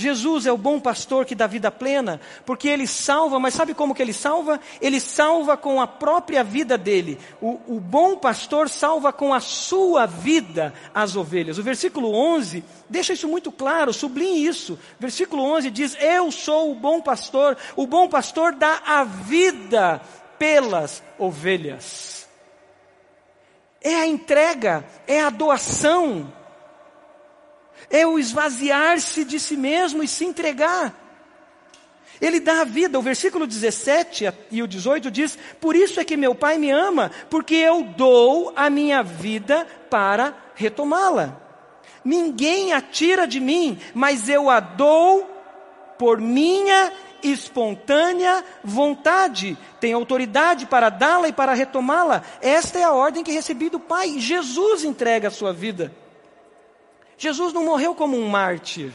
Jesus 0.00 0.46
é 0.46 0.52
o 0.52 0.56
bom 0.56 0.78
pastor 0.78 1.26
que 1.26 1.34
dá 1.34 1.48
vida 1.48 1.72
plena, 1.72 2.20
porque 2.46 2.68
ele 2.68 2.86
salva, 2.86 3.40
mas 3.40 3.52
sabe 3.52 3.74
como 3.74 3.92
que 3.92 4.00
ele 4.00 4.12
salva? 4.12 4.60
Ele 4.80 5.00
salva 5.00 5.56
com 5.56 5.80
a 5.80 5.88
própria 5.88 6.44
vida 6.44 6.78
dele. 6.78 7.18
O, 7.42 7.58
o, 7.66 7.80
bom 7.80 8.16
pastor 8.16 8.68
salva 8.68 9.12
com 9.12 9.34
a 9.34 9.40
sua 9.40 10.06
vida 10.06 10.72
as 10.94 11.16
ovelhas. 11.16 11.58
O 11.58 11.64
versículo 11.64 12.14
11 12.14 12.62
deixa 12.88 13.12
isso 13.12 13.26
muito 13.26 13.50
claro, 13.50 13.92
sublinhe 13.92 14.46
isso. 14.46 14.78
Versículo 15.00 15.42
11 15.42 15.68
diz: 15.72 15.96
Eu 16.00 16.30
sou 16.30 16.70
o 16.70 16.76
bom 16.76 17.00
pastor, 17.00 17.56
o 17.74 17.84
bom 17.84 18.08
pastor 18.08 18.54
dá 18.54 18.80
a 18.86 19.02
vida 19.02 20.00
pelas 20.38 21.02
ovelhas. 21.18 22.28
É 23.82 23.96
a 23.96 24.06
entrega, 24.06 24.84
é 25.08 25.20
a 25.20 25.30
doação 25.30 26.32
é 27.90 28.06
o 28.06 28.18
esvaziar-se 28.18 29.24
de 29.24 29.40
si 29.40 29.56
mesmo 29.56 30.02
e 30.02 30.08
se 30.08 30.24
entregar. 30.24 30.94
Ele 32.20 32.40
dá 32.40 32.62
a 32.62 32.64
vida. 32.64 32.98
O 32.98 33.02
versículo 33.02 33.46
17 33.46 34.32
e 34.50 34.62
o 34.62 34.66
18 34.66 35.10
diz: 35.10 35.38
Por 35.60 35.76
isso 35.76 36.00
é 36.00 36.04
que 36.04 36.16
meu 36.16 36.34
Pai 36.34 36.58
me 36.58 36.70
ama, 36.70 37.10
porque 37.30 37.54
eu 37.54 37.82
dou 37.82 38.52
a 38.56 38.68
minha 38.68 39.02
vida 39.02 39.66
para 39.88 40.36
retomá-la. 40.54 41.40
Ninguém 42.04 42.72
a 42.72 42.80
tira 42.80 43.26
de 43.26 43.40
mim, 43.40 43.78
mas 43.94 44.28
eu 44.28 44.50
a 44.50 44.60
dou 44.60 45.28
por 45.98 46.20
minha 46.20 46.92
espontânea 47.22 48.44
vontade. 48.62 49.56
Tenho 49.80 49.98
autoridade 49.98 50.66
para 50.66 50.88
dá-la 50.88 51.28
e 51.28 51.32
para 51.32 51.52
retomá-la. 51.52 52.22
Esta 52.40 52.78
é 52.78 52.84
a 52.84 52.92
ordem 52.92 53.24
que 53.24 53.32
recebi 53.32 53.68
do 53.68 53.80
Pai. 53.80 54.18
Jesus 54.18 54.84
entrega 54.84 55.28
a 55.28 55.32
sua 55.32 55.52
vida. 55.52 55.92
Jesus 57.18 57.52
não 57.52 57.64
morreu 57.64 57.94
como 57.94 58.16
um 58.16 58.28
mártir. 58.28 58.92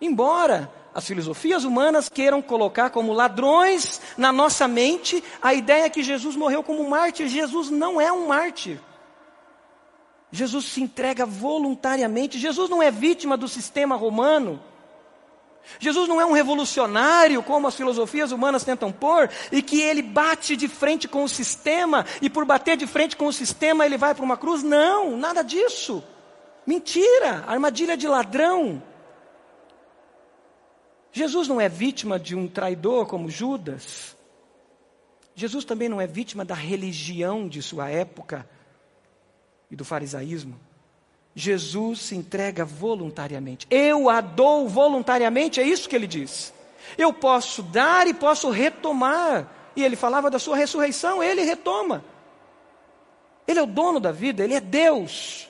Embora 0.00 0.72
as 0.94 1.06
filosofias 1.06 1.64
humanas 1.64 2.08
queiram 2.08 2.40
colocar 2.40 2.88
como 2.88 3.12
ladrões 3.12 4.00
na 4.16 4.32
nossa 4.32 4.66
mente 4.66 5.22
a 5.42 5.52
ideia 5.52 5.90
que 5.90 6.02
Jesus 6.02 6.36
morreu 6.36 6.62
como 6.62 6.82
um 6.82 6.88
mártir, 6.88 7.28
Jesus 7.28 7.68
não 7.68 8.00
é 8.00 8.10
um 8.12 8.28
mártir. 8.28 8.80
Jesus 10.30 10.66
se 10.66 10.82
entrega 10.82 11.26
voluntariamente. 11.26 12.38
Jesus 12.38 12.70
não 12.70 12.82
é 12.82 12.90
vítima 12.90 13.36
do 13.36 13.48
sistema 13.48 13.96
romano. 13.96 14.62
Jesus 15.80 16.08
não 16.08 16.20
é 16.20 16.24
um 16.24 16.32
revolucionário, 16.32 17.42
como 17.42 17.66
as 17.66 17.74
filosofias 17.74 18.30
humanas 18.30 18.62
tentam 18.62 18.92
pôr, 18.92 19.28
e 19.50 19.60
que 19.60 19.82
ele 19.82 20.00
bate 20.00 20.56
de 20.56 20.68
frente 20.68 21.08
com 21.08 21.24
o 21.24 21.28
sistema, 21.28 22.06
e 22.22 22.30
por 22.30 22.44
bater 22.44 22.76
de 22.76 22.86
frente 22.86 23.16
com 23.16 23.26
o 23.26 23.32
sistema 23.32 23.84
ele 23.84 23.98
vai 23.98 24.14
para 24.14 24.24
uma 24.24 24.36
cruz. 24.36 24.62
Não, 24.62 25.16
nada 25.16 25.42
disso. 25.42 26.04
Mentira, 26.66 27.44
armadilha 27.46 27.96
de 27.96 28.08
ladrão. 28.08 28.82
Jesus 31.12 31.48
não 31.48 31.60
é 31.60 31.68
vítima 31.68 32.18
de 32.18 32.34
um 32.34 32.48
traidor 32.48 33.06
como 33.06 33.30
Judas. 33.30 34.16
Jesus 35.34 35.64
também 35.64 35.88
não 35.88 36.00
é 36.00 36.06
vítima 36.06 36.44
da 36.44 36.54
religião 36.54 37.48
de 37.48 37.62
sua 37.62 37.88
época 37.88 38.48
e 39.70 39.76
do 39.76 39.84
farisaísmo. 39.84 40.58
Jesus 41.34 42.00
se 42.00 42.16
entrega 42.16 42.64
voluntariamente. 42.64 43.66
Eu 43.70 44.08
a 44.08 44.22
dou 44.22 44.66
voluntariamente, 44.68 45.60
é 45.60 45.62
isso 45.62 45.88
que 45.88 45.94
ele 45.94 46.06
diz. 46.06 46.52
Eu 46.96 47.12
posso 47.12 47.62
dar 47.62 48.06
e 48.06 48.14
posso 48.14 48.50
retomar. 48.50 49.46
E 49.76 49.84
ele 49.84 49.96
falava 49.96 50.30
da 50.30 50.38
sua 50.38 50.56
ressurreição, 50.56 51.22
ele 51.22 51.42
retoma. 51.42 52.02
Ele 53.46 53.58
é 53.58 53.62
o 53.62 53.66
dono 53.66 54.00
da 54.00 54.10
vida, 54.10 54.42
ele 54.42 54.54
é 54.54 54.60
Deus. 54.60 55.45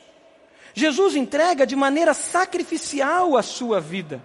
Jesus 0.78 1.16
entrega 1.16 1.66
de 1.66 1.74
maneira 1.74 2.12
sacrificial 2.12 3.34
a 3.34 3.42
sua 3.42 3.80
vida. 3.80 4.22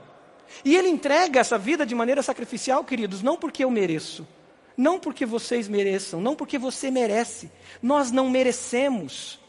E 0.66 0.76
Ele 0.76 0.90
entrega 0.90 1.40
essa 1.40 1.58
vida 1.58 1.86
de 1.86 1.96
maneira 1.96 2.22
sacrificial, 2.22 2.84
queridos, 2.84 3.24
não 3.24 3.38
porque 3.38 3.64
eu 3.64 3.72
mereço, 3.72 4.28
não 4.76 5.00
porque 5.00 5.26
vocês 5.26 5.70
mereçam, 5.70 6.20
não 6.20 6.36
porque 6.36 6.58
você 6.58 6.92
merece. 6.92 7.50
Nós 7.82 8.12
não 8.12 8.30
merecemos. 8.30 9.40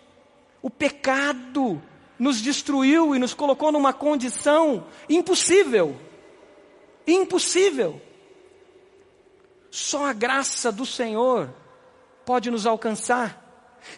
O 0.63 0.71
pecado 0.71 1.83
nos 2.17 2.41
destruiu 2.41 3.17
e 3.17 3.19
nos 3.19 3.35
colocou 3.35 3.73
numa 3.73 3.93
condição 3.93 4.87
impossível. 5.09 5.97
Impossível. 7.05 8.01
Só 9.73 10.07
a 10.07 10.13
graça 10.13 10.71
do 10.71 10.87
Senhor 10.87 11.53
pode 12.25 12.49
nos 12.49 12.65
alcançar. 12.65 13.42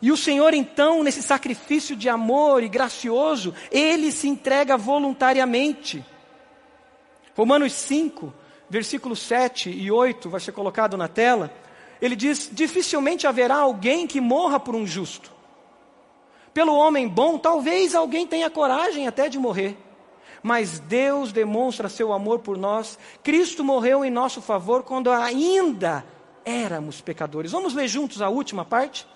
E 0.01 0.11
o 0.11 0.17
Senhor, 0.17 0.55
então, 0.55 1.03
nesse 1.03 1.23
sacrifício 1.23 1.95
de 1.95 2.09
amor 2.09 2.63
e 2.63 2.69
gracioso, 2.69 3.55
ele 3.71 4.11
se 4.11 4.29
entrega 4.29 4.77
voluntariamente. 4.77 6.05
Romanos 7.37 7.73
5, 7.73 8.33
versículos 8.69 9.21
7 9.21 9.71
e 9.71 9.91
8, 9.91 10.31
vai 10.31 10.41
ser 10.41 10.53
colocado 10.53 10.97
na 10.97 11.09
tela. 11.09 11.53
Ele 12.01 12.17
diz: 12.17 12.49
Dificilmente 12.53 13.27
haverá 13.27 13.57
alguém 13.57 14.07
que 14.07 14.21
morra 14.21 14.59
por 14.59 14.75
um 14.75 14.87
justo. 14.87 15.33
Pelo 16.53 16.75
homem 16.75 17.09
bom, 17.09 17.37
talvez 17.37 17.95
alguém 17.95 18.27
tenha 18.27 18.49
coragem 18.49 19.09
até 19.09 19.29
de 19.29 19.39
morrer. 19.39 19.77
Mas 20.43 20.79
Deus 20.79 21.33
demonstra 21.33 21.89
seu 21.89 22.13
amor 22.13 22.41
por 22.41 22.57
nós. 22.57 22.99
Cristo 23.23 23.65
morreu 23.65 24.05
em 24.05 24.11
nosso 24.11 24.41
favor 24.43 24.83
quando 24.83 25.11
ainda 25.11 26.05
éramos 26.45 27.01
pecadores. 27.01 27.51
Vamos 27.51 27.75
ler 27.75 27.89
juntos 27.89 28.21
a 28.21 28.29
última 28.29 28.65
parte? 28.65 29.07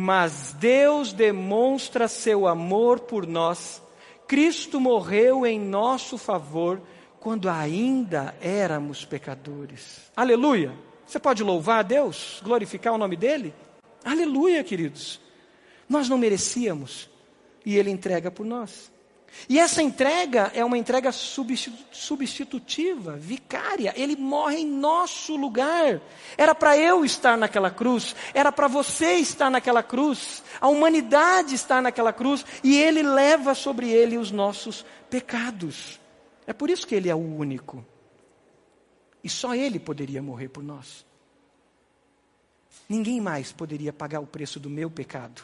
Mas 0.00 0.54
Deus 0.60 1.12
demonstra 1.12 2.06
seu 2.06 2.46
amor 2.46 3.00
por 3.00 3.26
nós. 3.26 3.82
Cristo 4.28 4.78
morreu 4.78 5.44
em 5.44 5.58
nosso 5.58 6.16
favor 6.16 6.80
quando 7.18 7.50
ainda 7.50 8.32
éramos 8.40 9.04
pecadores. 9.04 10.08
Aleluia! 10.16 10.72
Você 11.04 11.18
pode 11.18 11.42
louvar 11.42 11.80
a 11.80 11.82
Deus, 11.82 12.40
glorificar 12.44 12.92
o 12.92 12.98
nome 12.98 13.16
dele? 13.16 13.52
Aleluia, 14.04 14.62
queridos! 14.62 15.20
Nós 15.88 16.08
não 16.08 16.16
merecíamos 16.16 17.10
e 17.66 17.76
ele 17.76 17.90
entrega 17.90 18.30
por 18.30 18.46
nós. 18.46 18.92
E 19.48 19.58
essa 19.58 19.82
entrega 19.82 20.50
é 20.54 20.64
uma 20.64 20.78
entrega 20.78 21.12
substitutiva, 21.12 23.16
vicária. 23.16 23.92
Ele 23.96 24.16
morre 24.16 24.58
em 24.58 24.66
nosso 24.66 25.36
lugar. 25.36 26.00
Era 26.36 26.54
para 26.54 26.76
eu 26.76 27.04
estar 27.04 27.36
naquela 27.36 27.70
cruz, 27.70 28.14
era 28.32 28.50
para 28.50 28.68
você 28.68 29.14
estar 29.14 29.50
naquela 29.50 29.82
cruz, 29.82 30.42
a 30.60 30.68
humanidade 30.68 31.54
está 31.54 31.80
naquela 31.80 32.12
cruz 32.12 32.44
e 32.62 32.76
ele 32.76 33.02
leva 33.02 33.54
sobre 33.54 33.90
ele 33.90 34.18
os 34.18 34.30
nossos 34.30 34.84
pecados. 35.08 36.00
É 36.46 36.52
por 36.52 36.70
isso 36.70 36.86
que 36.86 36.94
ele 36.94 37.08
é 37.08 37.14
o 37.14 37.18
único. 37.18 37.84
E 39.22 39.28
só 39.28 39.54
ele 39.54 39.78
poderia 39.78 40.22
morrer 40.22 40.48
por 40.48 40.62
nós. 40.62 41.04
Ninguém 42.88 43.20
mais 43.20 43.52
poderia 43.52 43.92
pagar 43.92 44.20
o 44.20 44.26
preço 44.26 44.58
do 44.58 44.70
meu 44.70 44.90
pecado 44.90 45.42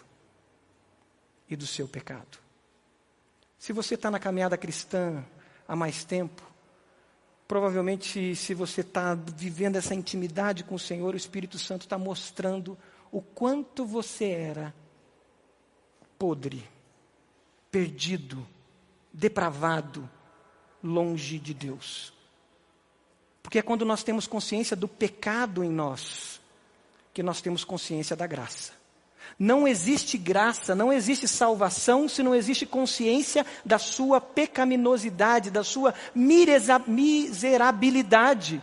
e 1.49 1.57
do 1.57 1.67
seu 1.67 1.87
pecado. 1.87 2.44
Se 3.65 3.73
você 3.73 3.95
está 3.95 4.11
na 4.11 4.19
caminhada 4.19 4.59
cristã 4.59 5.25
há 5.67 5.75
mais 5.75 6.05
tempo, 6.05 6.43
provavelmente, 7.49 8.37
se 8.37 8.53
você 8.53 8.83
está 8.83 9.15
vivendo 9.15 9.77
essa 9.77 9.95
intimidade 9.95 10.65
com 10.65 10.75
o 10.75 10.79
Senhor, 10.79 11.15
o 11.15 11.17
Espírito 11.17 11.59
Santo 11.59 11.87
está 11.87 11.97
mostrando 11.97 12.77
o 13.11 13.23
quanto 13.23 13.87
você 13.87 14.27
era 14.27 14.75
podre, 16.19 16.63
perdido, 17.71 18.47
depravado, 19.11 20.07
longe 20.83 21.39
de 21.39 21.55
Deus. 21.55 22.13
Porque 23.43 23.61
é 23.61 23.63
quando 23.63 23.87
nós 23.87 24.03
temos 24.05 24.27
consciência 24.27 24.77
do 24.77 24.87
pecado 24.87 25.65
em 25.65 25.71
nós 25.71 26.39
que 27.15 27.23
nós 27.23 27.41
temos 27.41 27.65
consciência 27.65 28.15
da 28.15 28.27
graça. 28.27 28.84
Não 29.39 29.67
existe 29.67 30.17
graça, 30.17 30.75
não 30.75 30.93
existe 30.93 31.27
salvação 31.27 32.09
se 32.09 32.23
não 32.23 32.35
existe 32.35 32.65
consciência 32.65 33.45
da 33.65 33.79
sua 33.79 34.21
pecaminosidade, 34.21 35.51
da 35.51 35.65
sua 35.65 35.93
miserabilidade. 36.15 38.63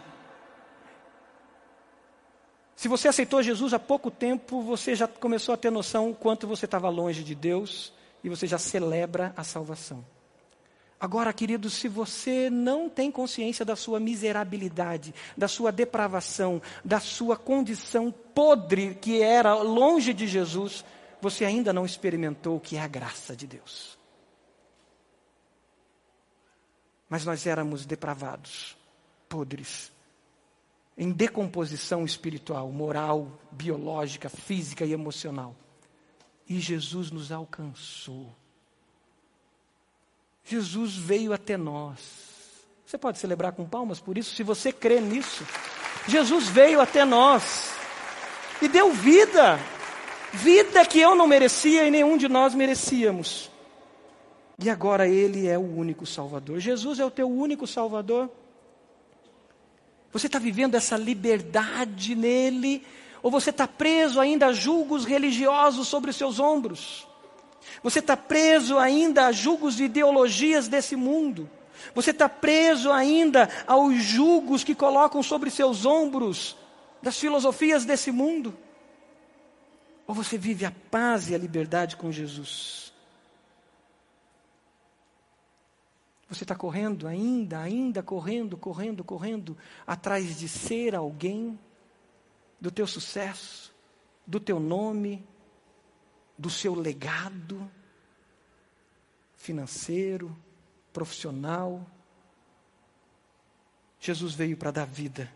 Se 2.75 2.87
você 2.87 3.07
aceitou 3.07 3.43
Jesus 3.43 3.73
há 3.73 3.79
pouco 3.79 4.09
tempo, 4.09 4.61
você 4.61 4.95
já 4.95 5.07
começou 5.07 5.53
a 5.53 5.57
ter 5.57 5.69
noção 5.69 6.09
o 6.09 6.15
quanto 6.15 6.47
você 6.47 6.65
estava 6.65 6.89
longe 6.89 7.23
de 7.23 7.35
Deus 7.35 7.93
e 8.23 8.29
você 8.29 8.47
já 8.47 8.57
celebra 8.57 9.33
a 9.37 9.43
salvação. 9.43 10.03
Agora, 11.01 11.33
queridos, 11.33 11.73
se 11.73 11.87
você 11.87 12.47
não 12.47 12.87
tem 12.87 13.09
consciência 13.09 13.65
da 13.65 13.75
sua 13.75 13.99
miserabilidade, 13.99 15.15
da 15.35 15.47
sua 15.47 15.71
depravação, 15.71 16.61
da 16.85 16.99
sua 16.99 17.35
condição 17.35 18.11
podre 18.11 18.93
que 18.93 19.19
era 19.19 19.55
longe 19.55 20.13
de 20.13 20.27
Jesus, 20.27 20.85
você 21.19 21.43
ainda 21.43 21.73
não 21.73 21.87
experimentou 21.87 22.57
o 22.57 22.59
que 22.59 22.77
é 22.77 22.81
a 22.81 22.87
graça 22.87 23.35
de 23.35 23.47
Deus. 23.47 23.97
Mas 27.09 27.25
nós 27.25 27.47
éramos 27.47 27.83
depravados, 27.83 28.77
podres, 29.27 29.91
em 30.95 31.11
decomposição 31.11 32.05
espiritual, 32.05 32.71
moral, 32.71 33.39
biológica, 33.51 34.29
física 34.29 34.85
e 34.85 34.93
emocional. 34.93 35.55
E 36.47 36.59
Jesus 36.59 37.09
nos 37.09 37.31
alcançou 37.31 38.35
Jesus 40.43 40.95
veio 40.95 41.33
até 41.33 41.57
nós. 41.57 41.99
Você 42.85 42.97
pode 42.97 43.19
celebrar 43.19 43.53
com 43.53 43.65
palmas 43.65 43.99
por 43.99 44.17
isso, 44.17 44.35
se 44.35 44.43
você 44.43 44.71
crê 44.71 44.99
nisso. 44.99 45.45
Jesus 46.07 46.47
veio 46.47 46.81
até 46.81 47.05
nós 47.05 47.71
e 48.61 48.67
deu 48.67 48.91
vida, 48.91 49.59
vida 50.33 50.85
que 50.85 50.99
eu 50.99 51.15
não 51.15 51.27
merecia 51.27 51.85
e 51.85 51.91
nenhum 51.91 52.17
de 52.17 52.27
nós 52.27 52.53
merecíamos. 52.53 53.49
E 54.59 54.69
agora 54.69 55.07
Ele 55.07 55.47
é 55.47 55.57
o 55.57 55.61
único 55.61 56.05
Salvador. 56.05 56.59
Jesus 56.59 56.99
é 56.99 57.05
o 57.05 57.11
teu 57.11 57.29
único 57.29 57.65
Salvador. 57.65 58.29
Você 60.11 60.27
está 60.27 60.37
vivendo 60.37 60.75
essa 60.75 60.97
liberdade 60.97 62.13
nele? 62.13 62.85
Ou 63.23 63.31
você 63.31 63.49
está 63.51 63.67
preso 63.67 64.19
ainda 64.19 64.47
a 64.47 64.53
julgos 64.53 65.05
religiosos 65.05 65.87
sobre 65.87 66.09
os 66.09 66.15
seus 66.15 66.39
ombros? 66.39 67.07
Você 67.83 67.99
está 67.99 68.17
preso 68.17 68.77
ainda 68.77 69.27
a 69.27 69.31
julgos 69.31 69.75
de 69.75 69.85
ideologias 69.85 70.67
desse 70.67 70.95
mundo. 70.95 71.49
Você 71.95 72.11
está 72.11 72.29
preso 72.29 72.91
ainda 72.91 73.49
aos 73.65 73.95
julgos 73.95 74.63
que 74.63 74.75
colocam 74.75 75.23
sobre 75.23 75.49
seus 75.49 75.85
ombros 75.85 76.55
das 77.01 77.17
filosofias 77.17 77.85
desse 77.85 78.11
mundo. 78.11 78.55
Ou 80.05 80.13
você 80.13 80.37
vive 80.37 80.65
a 80.65 80.73
paz 80.91 81.29
e 81.29 81.35
a 81.35 81.37
liberdade 81.37 81.95
com 81.95 82.11
Jesus? 82.11 82.91
Você 86.29 86.43
está 86.43 86.55
correndo 86.55 87.07
ainda, 87.07 87.59
ainda 87.59 88.01
correndo, 88.01 88.57
correndo, 88.57 89.03
correndo, 89.03 89.57
atrás 89.85 90.39
de 90.39 90.47
ser 90.47 90.95
alguém, 90.95 91.59
do 92.59 92.71
teu 92.71 92.87
sucesso, 92.87 93.73
do 94.25 94.39
teu 94.39 94.59
nome, 94.59 95.27
do 96.41 96.49
seu 96.49 96.73
legado 96.73 97.69
financeiro, 99.35 100.35
profissional. 100.91 101.85
Jesus 103.99 104.33
veio 104.33 104.57
para 104.57 104.71
dar 104.71 104.85
vida 104.85 105.31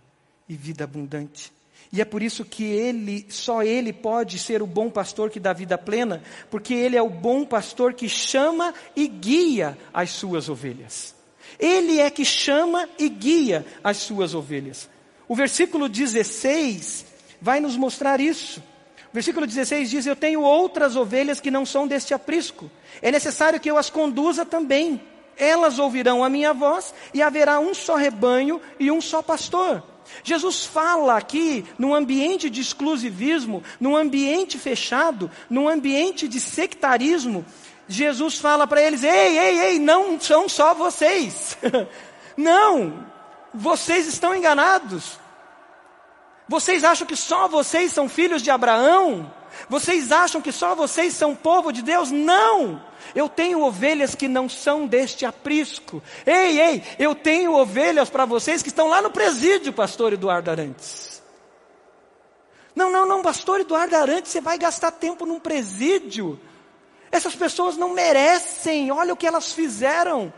e 0.49 0.55
vida 0.55 0.83
abundante. 0.83 1.53
E 1.93 2.01
é 2.01 2.05
por 2.05 2.23
isso 2.23 2.43
que 2.43 2.63
ele, 2.63 3.27
só 3.29 3.61
ele 3.61 3.93
pode 3.93 4.39
ser 4.39 4.63
o 4.63 4.67
bom 4.67 4.89
pastor 4.89 5.29
que 5.29 5.39
dá 5.39 5.53
vida 5.53 5.77
plena, 5.77 6.23
porque 6.49 6.73
ele 6.73 6.97
é 6.97 7.01
o 7.01 7.09
bom 7.09 7.45
pastor 7.45 7.93
que 7.93 8.09
chama 8.09 8.73
e 8.95 9.07
guia 9.07 9.77
as 9.93 10.09
suas 10.09 10.49
ovelhas. 10.49 11.13
Ele 11.59 11.99
é 11.99 12.09
que 12.09 12.25
chama 12.25 12.89
e 12.97 13.07
guia 13.07 13.63
as 13.83 13.97
suas 13.97 14.33
ovelhas. 14.33 14.89
O 15.27 15.35
versículo 15.35 15.87
16 15.87 17.05
vai 17.39 17.59
nos 17.59 17.77
mostrar 17.77 18.19
isso. 18.19 18.61
Versículo 19.15 19.47
16 19.47 19.89
diz: 19.89 20.06
Eu 20.06 20.13
tenho 20.13 20.41
outras 20.41 20.97
ovelhas 20.97 21.39
que 21.39 21.49
não 21.49 21.65
são 21.65 21.88
deste 21.88 22.13
aprisco. 22.13 22.69
É 23.01 23.10
necessário 23.10 23.62
que 23.62 23.71
eu 23.71 23.78
as 23.78 23.89
conduza 23.89 24.43
também. 24.43 25.01
Elas 25.38 25.80
ouvirão 25.80 26.21
a 26.21 26.30
minha 26.30 26.54
voz 26.54 26.93
e 27.13 27.21
haverá 27.21 27.58
um 27.58 27.73
só 27.73 27.95
rebanho 27.95 28.60
e 28.78 28.91
um 28.91 28.99
só 28.99 29.21
pastor. 29.21 29.82
Jesus 30.21 30.65
fala 30.65 31.15
aqui 31.15 31.63
num 31.80 31.95
ambiente 31.95 32.49
de 32.49 32.60
exclusivismo, 32.60 33.63
num 33.80 33.95
ambiente 33.95 34.60
fechado, 34.60 35.32
num 35.49 35.69
ambiente 35.69 36.28
de 36.28 36.41
sectarismo. 36.41 37.45
Jesus 37.88 38.38
fala 38.38 38.67
para 38.67 38.82
eles: 38.82 39.01
Ei, 39.01 39.39
ei, 39.39 39.60
ei, 39.60 39.80
não 39.80 40.19
são 40.19 40.49
só 40.49 40.73
vocês. 40.73 41.58
não, 42.36 43.06
vocês 43.54 44.08
estão 44.08 44.36
enganados. 44.36 45.17
Vocês 46.47 46.84
acham 46.84 47.08
que 47.08 47.15
só 47.15 47.47
vocês 47.47 47.91
são 47.91 48.08
filhos 48.08 48.41
de 48.41 48.51
Abraão? 48.51 49.31
Vocês 49.69 50.12
acham 50.12 50.41
que 50.41 50.51
só 50.51 50.75
vocês 50.75 51.13
são 51.13 51.36
povo 51.36 51.71
de 51.71 51.81
Deus? 51.81 52.12
Não! 52.12 52.81
Eu 53.15 53.29
tenho 53.29 53.62
ovelhas 53.63 54.13
que 54.13 54.27
não 54.27 54.47
são 54.49 54.86
deste 54.86 55.25
aprisco. 55.25 56.03
Ei, 56.25 56.60
ei, 56.60 56.84
eu 56.99 57.15
tenho 57.15 57.53
ovelhas 57.53 58.10
para 58.10 58.25
vocês 58.25 58.62
que 58.62 58.69
estão 58.69 58.88
lá 58.88 59.01
no 59.01 59.10
presídio, 59.10 59.73
pastor 59.73 60.13
Eduardo 60.13 60.51
Arantes. 60.51 61.23
Não, 62.75 62.91
não, 62.91 63.05
não, 63.05 63.21
pastor 63.21 63.62
Eduardo 63.62 63.95
Arantes, 63.95 64.31
você 64.31 64.41
vai 64.41 64.58
gastar 64.58 64.91
tempo 64.91 65.25
num 65.25 65.39
presídio. 65.39 66.39
Essas 67.12 67.36
pessoas 67.36 67.77
não 67.77 67.93
merecem, 67.93 68.91
olha 68.91 69.13
o 69.13 69.17
que 69.17 69.25
elas 69.25 69.53
fizeram. 69.53 70.34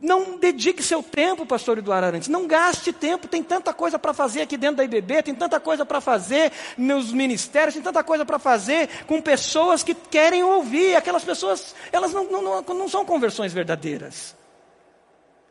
Não 0.00 0.38
dedique 0.38 0.80
seu 0.80 1.02
tempo, 1.02 1.44
pastor 1.44 1.78
Eduardo 1.78 2.06
Arantes. 2.06 2.28
Não 2.28 2.46
gaste 2.46 2.92
tempo. 2.92 3.26
Tem 3.26 3.42
tanta 3.42 3.74
coisa 3.74 3.98
para 3.98 4.14
fazer 4.14 4.42
aqui 4.42 4.56
dentro 4.56 4.76
da 4.76 4.84
IBB, 4.84 5.22
tem 5.24 5.34
tanta 5.34 5.58
coisa 5.58 5.84
para 5.84 6.00
fazer 6.00 6.52
nos 6.76 7.12
ministérios, 7.12 7.74
tem 7.74 7.82
tanta 7.82 8.04
coisa 8.04 8.24
para 8.24 8.38
fazer 8.38 8.88
com 9.06 9.20
pessoas 9.20 9.82
que 9.82 9.94
querem 9.94 10.44
ouvir. 10.44 10.94
Aquelas 10.94 11.24
pessoas, 11.24 11.74
elas 11.90 12.12
não, 12.12 12.30
não, 12.30 12.42
não, 12.42 12.62
não 12.62 12.88
são 12.88 13.04
conversões 13.04 13.52
verdadeiras. 13.52 14.36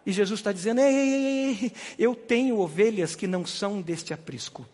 E 0.05 0.13
Jesus 0.13 0.39
está 0.39 0.53
dizendo: 0.53 0.79
ei, 0.79 0.95
ei, 0.95 1.59
ei, 1.61 1.71
eu 1.99 2.15
tenho 2.15 2.57
ovelhas 2.57 3.15
que 3.15 3.27
não 3.27 3.45
são 3.45 3.81
deste 3.81 4.13
aprisco. 4.13 4.65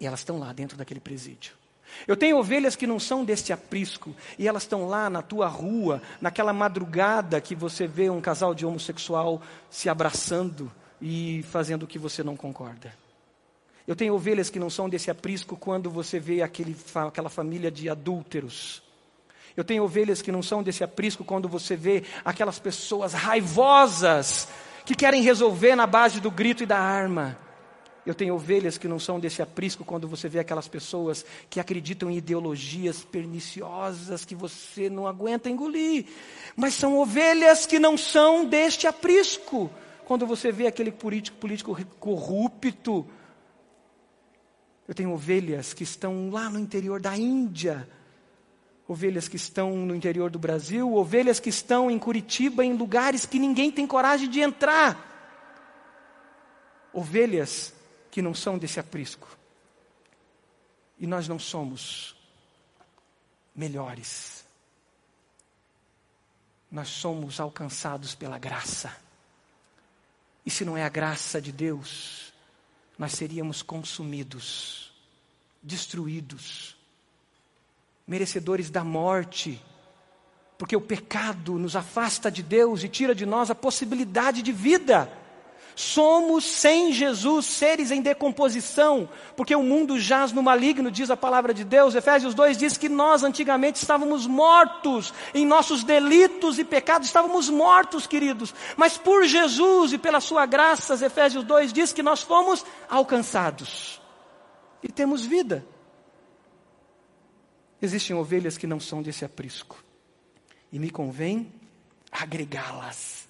E 0.00 0.06
elas 0.06 0.20
estão 0.20 0.38
lá 0.38 0.50
dentro 0.54 0.78
daquele 0.78 1.00
presídio. 1.00 1.57
Eu 2.06 2.16
tenho 2.16 2.38
ovelhas 2.38 2.76
que 2.76 2.86
não 2.86 2.98
são 2.98 3.24
deste 3.24 3.52
aprisco 3.52 4.14
e 4.38 4.46
elas 4.46 4.62
estão 4.62 4.86
lá 4.86 5.10
na 5.10 5.22
tua 5.22 5.46
rua, 5.46 6.00
naquela 6.20 6.52
madrugada 6.52 7.40
que 7.40 7.54
você 7.54 7.86
vê 7.86 8.08
um 8.08 8.20
casal 8.20 8.54
de 8.54 8.64
homossexual 8.64 9.42
se 9.70 9.88
abraçando 9.88 10.70
e 11.00 11.44
fazendo 11.50 11.84
o 11.84 11.86
que 11.86 11.98
você 11.98 12.22
não 12.22 12.36
concorda. 12.36 12.92
Eu 13.86 13.96
tenho 13.96 14.14
ovelhas 14.14 14.50
que 14.50 14.58
não 14.58 14.68
são 14.68 14.88
desse 14.88 15.10
aprisco 15.10 15.56
quando 15.56 15.90
você 15.90 16.20
vê 16.20 16.42
aquele, 16.42 16.76
aquela 16.94 17.30
família 17.30 17.70
de 17.70 17.88
adúlteros. 17.88 18.82
Eu 19.56 19.64
tenho 19.64 19.82
ovelhas 19.82 20.20
que 20.20 20.30
não 20.30 20.42
são 20.42 20.62
desse 20.62 20.84
aprisco 20.84 21.24
quando 21.24 21.48
você 21.48 21.74
vê 21.74 22.04
aquelas 22.24 22.58
pessoas 22.58 23.12
raivosas 23.12 24.46
que 24.84 24.94
querem 24.94 25.22
resolver 25.22 25.74
na 25.74 25.86
base 25.86 26.20
do 26.20 26.30
grito 26.30 26.62
e 26.62 26.66
da 26.66 26.78
arma. 26.78 27.38
Eu 28.06 28.14
tenho 28.14 28.34
ovelhas 28.34 28.78
que 28.78 28.88
não 28.88 28.98
são 28.98 29.20
desse 29.20 29.42
aprisco 29.42 29.84
quando 29.84 30.08
você 30.08 30.28
vê 30.28 30.38
aquelas 30.38 30.66
pessoas 30.66 31.24
que 31.50 31.60
acreditam 31.60 32.10
em 32.10 32.16
ideologias 32.16 33.04
perniciosas 33.04 34.24
que 34.24 34.34
você 34.34 34.88
não 34.88 35.06
aguenta 35.06 35.50
engolir. 35.50 36.06
Mas 36.56 36.74
são 36.74 36.98
ovelhas 36.98 37.66
que 37.66 37.78
não 37.78 37.98
são 37.98 38.44
deste 38.46 38.86
aprisco. 38.86 39.70
Quando 40.06 40.26
você 40.26 40.50
vê 40.50 40.66
aquele 40.66 40.90
político, 40.90 41.36
político 41.36 41.76
corrupto. 42.00 43.06
Eu 44.86 44.94
tenho 44.94 45.12
ovelhas 45.12 45.74
que 45.74 45.82
estão 45.82 46.30
lá 46.30 46.48
no 46.48 46.58
interior 46.58 46.98
da 47.00 47.14
Índia. 47.14 47.86
Ovelhas 48.88 49.28
que 49.28 49.36
estão 49.36 49.76
no 49.76 49.94
interior 49.94 50.30
do 50.30 50.38
Brasil, 50.38 50.94
ovelhas 50.94 51.38
que 51.38 51.50
estão 51.50 51.90
em 51.90 51.98
Curitiba, 51.98 52.64
em 52.64 52.72
lugares 52.72 53.26
que 53.26 53.38
ninguém 53.38 53.70
tem 53.70 53.86
coragem 53.86 54.30
de 54.30 54.40
entrar. 54.40 55.04
Ovelhas 56.90 57.74
que 58.18 58.22
não 58.22 58.34
são 58.34 58.58
desse 58.58 58.80
aprisco. 58.80 59.28
E 60.98 61.06
nós 61.06 61.28
não 61.28 61.38
somos 61.38 62.16
melhores. 63.54 64.44
nós 66.68 66.88
somos 66.88 67.38
alcançados 67.38 68.16
pela 68.16 68.36
graça. 68.36 68.92
E 70.44 70.50
se 70.50 70.64
não 70.64 70.76
é 70.76 70.82
a 70.82 70.88
graça 70.88 71.40
de 71.40 71.52
Deus, 71.52 72.32
nós 72.98 73.12
seríamos 73.12 73.62
consumidos, 73.62 74.92
destruídos, 75.62 76.76
merecedores 78.04 78.68
da 78.68 78.82
morte, 78.82 79.62
porque 80.58 80.74
o 80.74 80.80
pecado 80.80 81.56
nos 81.56 81.76
afasta 81.76 82.32
de 82.32 82.42
Deus 82.42 82.82
e 82.82 82.88
tira 82.88 83.14
de 83.14 83.24
nós 83.24 83.48
a 83.48 83.54
possibilidade 83.54 84.42
de 84.42 84.50
vida. 84.50 85.08
Somos 85.78 86.44
sem 86.44 86.92
Jesus 86.92 87.46
seres 87.46 87.92
em 87.92 88.02
decomposição, 88.02 89.08
porque 89.36 89.54
o 89.54 89.62
mundo 89.62 89.96
jaz 89.96 90.32
no 90.32 90.42
maligno, 90.42 90.90
diz 90.90 91.08
a 91.08 91.16
palavra 91.16 91.54
de 91.54 91.62
Deus. 91.62 91.94
Efésios 91.94 92.34
2 92.34 92.58
diz 92.58 92.76
que 92.76 92.88
nós 92.88 93.22
antigamente 93.22 93.76
estávamos 93.76 94.26
mortos 94.26 95.14
em 95.32 95.46
nossos 95.46 95.84
delitos 95.84 96.58
e 96.58 96.64
pecados, 96.64 97.06
estávamos 97.06 97.48
mortos, 97.48 98.08
queridos. 98.08 98.52
Mas 98.76 98.98
por 98.98 99.24
Jesus 99.24 99.92
e 99.92 99.98
pela 99.98 100.18
sua 100.18 100.46
graça, 100.46 100.94
Efésios 101.06 101.44
2 101.44 101.72
diz 101.72 101.92
que 101.92 102.02
nós 102.02 102.22
fomos 102.22 102.66
alcançados 102.88 104.02
e 104.82 104.88
temos 104.88 105.24
vida. 105.24 105.64
Existem 107.80 108.16
ovelhas 108.16 108.58
que 108.58 108.66
não 108.66 108.80
são 108.80 109.00
desse 109.00 109.24
aprisco, 109.24 109.80
e 110.72 110.78
me 110.80 110.90
convém 110.90 111.52
agregá-las 112.10 113.27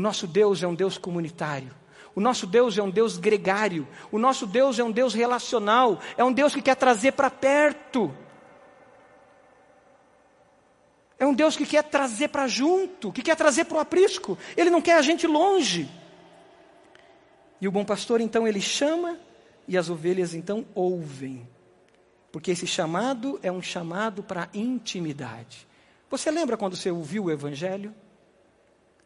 o 0.00 0.02
nosso 0.02 0.26
Deus 0.26 0.62
é 0.62 0.66
um 0.66 0.74
Deus 0.74 0.96
comunitário. 0.96 1.74
O 2.14 2.22
nosso 2.22 2.46
Deus 2.46 2.78
é 2.78 2.82
um 2.82 2.88
Deus 2.88 3.18
gregário. 3.18 3.86
O 4.10 4.18
nosso 4.18 4.46
Deus 4.46 4.78
é 4.78 4.82
um 4.82 4.90
Deus 4.90 5.12
relacional. 5.12 6.00
É 6.16 6.24
um 6.24 6.32
Deus 6.32 6.54
que 6.54 6.62
quer 6.62 6.74
trazer 6.74 7.12
para 7.12 7.28
perto. 7.28 8.10
É 11.18 11.26
um 11.26 11.34
Deus 11.34 11.54
que 11.54 11.66
quer 11.66 11.84
trazer 11.84 12.28
para 12.28 12.48
junto, 12.48 13.12
que 13.12 13.20
quer 13.20 13.36
trazer 13.36 13.66
para 13.66 13.76
o 13.76 13.80
aprisco. 13.80 14.38
Ele 14.56 14.70
não 14.70 14.80
quer 14.80 14.94
a 14.94 15.02
gente 15.02 15.26
longe. 15.26 15.86
E 17.60 17.68
o 17.68 17.70
bom 17.70 17.84
pastor, 17.84 18.22
então, 18.22 18.48
ele 18.48 18.62
chama 18.62 19.18
e 19.68 19.76
as 19.76 19.90
ovelhas, 19.90 20.32
então, 20.32 20.64
ouvem. 20.74 21.46
Porque 22.32 22.52
esse 22.52 22.66
chamado 22.66 23.38
é 23.42 23.52
um 23.52 23.60
chamado 23.60 24.22
para 24.22 24.48
intimidade. 24.54 25.68
Você 26.08 26.30
lembra 26.30 26.56
quando 26.56 26.74
você 26.74 26.90
ouviu 26.90 27.24
o 27.24 27.30
Evangelho? 27.30 27.94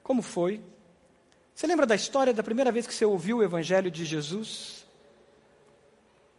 Como 0.01 0.23
foi? 0.23 0.63
Você 1.55 1.67
lembra 1.67 1.87
da 1.87 1.95
história 1.95 2.35
da 2.35 2.43
primeira 2.43 2.73
vez 2.73 2.87
que 2.87 2.95
você 2.95 3.05
ouviu 3.05 3.39
o 3.39 3.43
Evangelho 3.43 3.91
de 3.91 4.05
Jesus? 4.05 4.85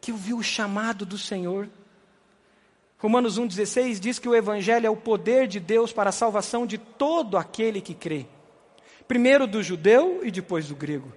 Que 0.01 0.11
ouviu 0.11 0.37
o 0.37 0.43
chamado 0.43 1.05
do 1.05 1.17
Senhor? 1.17 1.69
Romanos 2.97 3.39
1,16 3.39 3.99
diz 3.99 4.19
que 4.19 4.27
o 4.27 4.35
Evangelho 4.35 4.87
é 4.87 4.89
o 4.89 4.95
poder 4.95 5.47
de 5.47 5.59
Deus 5.59 5.93
para 5.93 6.09
a 6.09 6.13
salvação 6.13 6.65
de 6.65 6.77
todo 6.77 7.37
aquele 7.37 7.79
que 7.79 7.93
crê. 7.93 8.25
Primeiro 9.07 9.47
do 9.47 9.63
judeu 9.63 10.19
e 10.23 10.31
depois 10.31 10.67
do 10.67 10.75
grego. 10.75 11.13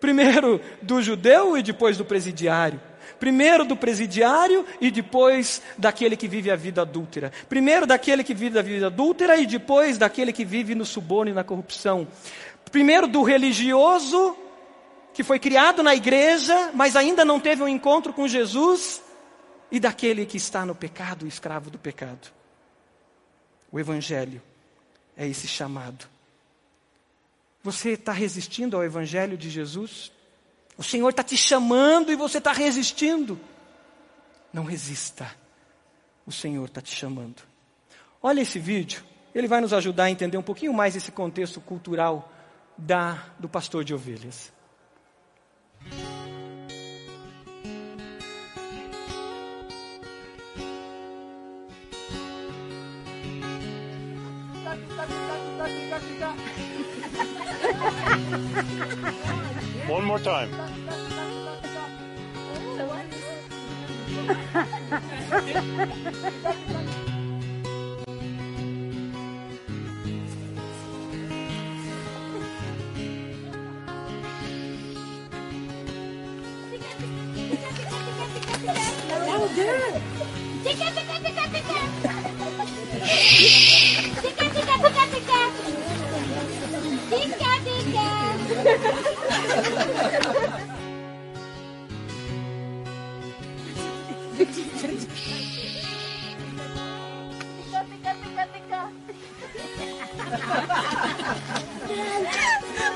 Primeiro 0.00 0.60
do 0.80 1.00
judeu 1.00 1.56
e 1.56 1.62
depois 1.62 1.96
do 1.96 2.04
presidiário. 2.04 2.80
Primeiro 3.20 3.64
do 3.64 3.76
presidiário 3.76 4.66
e 4.80 4.90
depois 4.90 5.62
daquele 5.78 6.16
que 6.16 6.26
vive 6.26 6.50
a 6.50 6.56
vida 6.56 6.82
adúltera. 6.82 7.30
Primeiro 7.48 7.86
daquele 7.86 8.24
que 8.24 8.34
vive 8.34 8.58
a 8.58 8.62
vida 8.62 8.86
adúltera 8.88 9.36
e 9.36 9.46
depois 9.46 9.98
daquele 9.98 10.32
que 10.32 10.44
vive 10.44 10.74
no 10.74 10.84
suborno 10.84 11.30
e 11.30 11.34
na 11.34 11.44
corrupção. 11.44 12.08
Primeiro, 12.72 13.06
do 13.06 13.22
religioso, 13.22 14.34
que 15.12 15.22
foi 15.22 15.38
criado 15.38 15.82
na 15.82 15.94
igreja, 15.94 16.72
mas 16.72 16.96
ainda 16.96 17.22
não 17.22 17.38
teve 17.38 17.62
um 17.62 17.68
encontro 17.68 18.14
com 18.14 18.26
Jesus, 18.26 19.02
e 19.70 19.78
daquele 19.78 20.24
que 20.24 20.38
está 20.38 20.64
no 20.64 20.74
pecado, 20.74 21.26
escravo 21.26 21.68
do 21.68 21.78
pecado. 21.78 22.32
O 23.70 23.78
Evangelho 23.78 24.40
é 25.14 25.28
esse 25.28 25.46
chamado. 25.46 26.06
Você 27.62 27.90
está 27.90 28.10
resistindo 28.10 28.74
ao 28.74 28.82
Evangelho 28.82 29.36
de 29.36 29.50
Jesus? 29.50 30.10
O 30.76 30.82
Senhor 30.82 31.10
está 31.10 31.22
te 31.22 31.36
chamando 31.36 32.10
e 32.10 32.16
você 32.16 32.38
está 32.38 32.52
resistindo. 32.52 33.38
Não 34.50 34.64
resista. 34.64 35.30
O 36.26 36.32
Senhor 36.32 36.64
está 36.64 36.80
te 36.80 36.94
chamando. 36.96 37.42
Olha 38.22 38.40
esse 38.40 38.58
vídeo, 38.58 39.04
ele 39.34 39.46
vai 39.46 39.60
nos 39.60 39.74
ajudar 39.74 40.04
a 40.04 40.10
entender 40.10 40.38
um 40.38 40.42
pouquinho 40.42 40.72
mais 40.72 40.96
esse 40.96 41.12
contexto 41.12 41.60
cultural 41.60 42.31
da 42.76 43.24
do 43.38 43.48
pastor 43.48 43.84
de 43.84 43.94
ovelhas. 43.94 44.52
One 59.88 60.04
more 60.04 60.18
time. 60.20 60.50
Dekat, 80.72 80.92
dekat, 80.96 81.20
dekat, 81.20 81.48
dekat. 81.52 81.88
Dekat, 84.24 84.50
dekat, 84.56 84.78
dekat, 84.80 85.08
dekat. 85.12 85.52
Dekat, 87.12 87.60
dekat. 87.60 88.36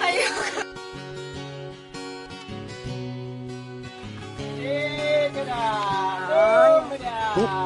Ayo. 0.00 0.28
Eh, 4.64 5.28
dadah. 5.36 6.88
Dadah. 6.96 7.65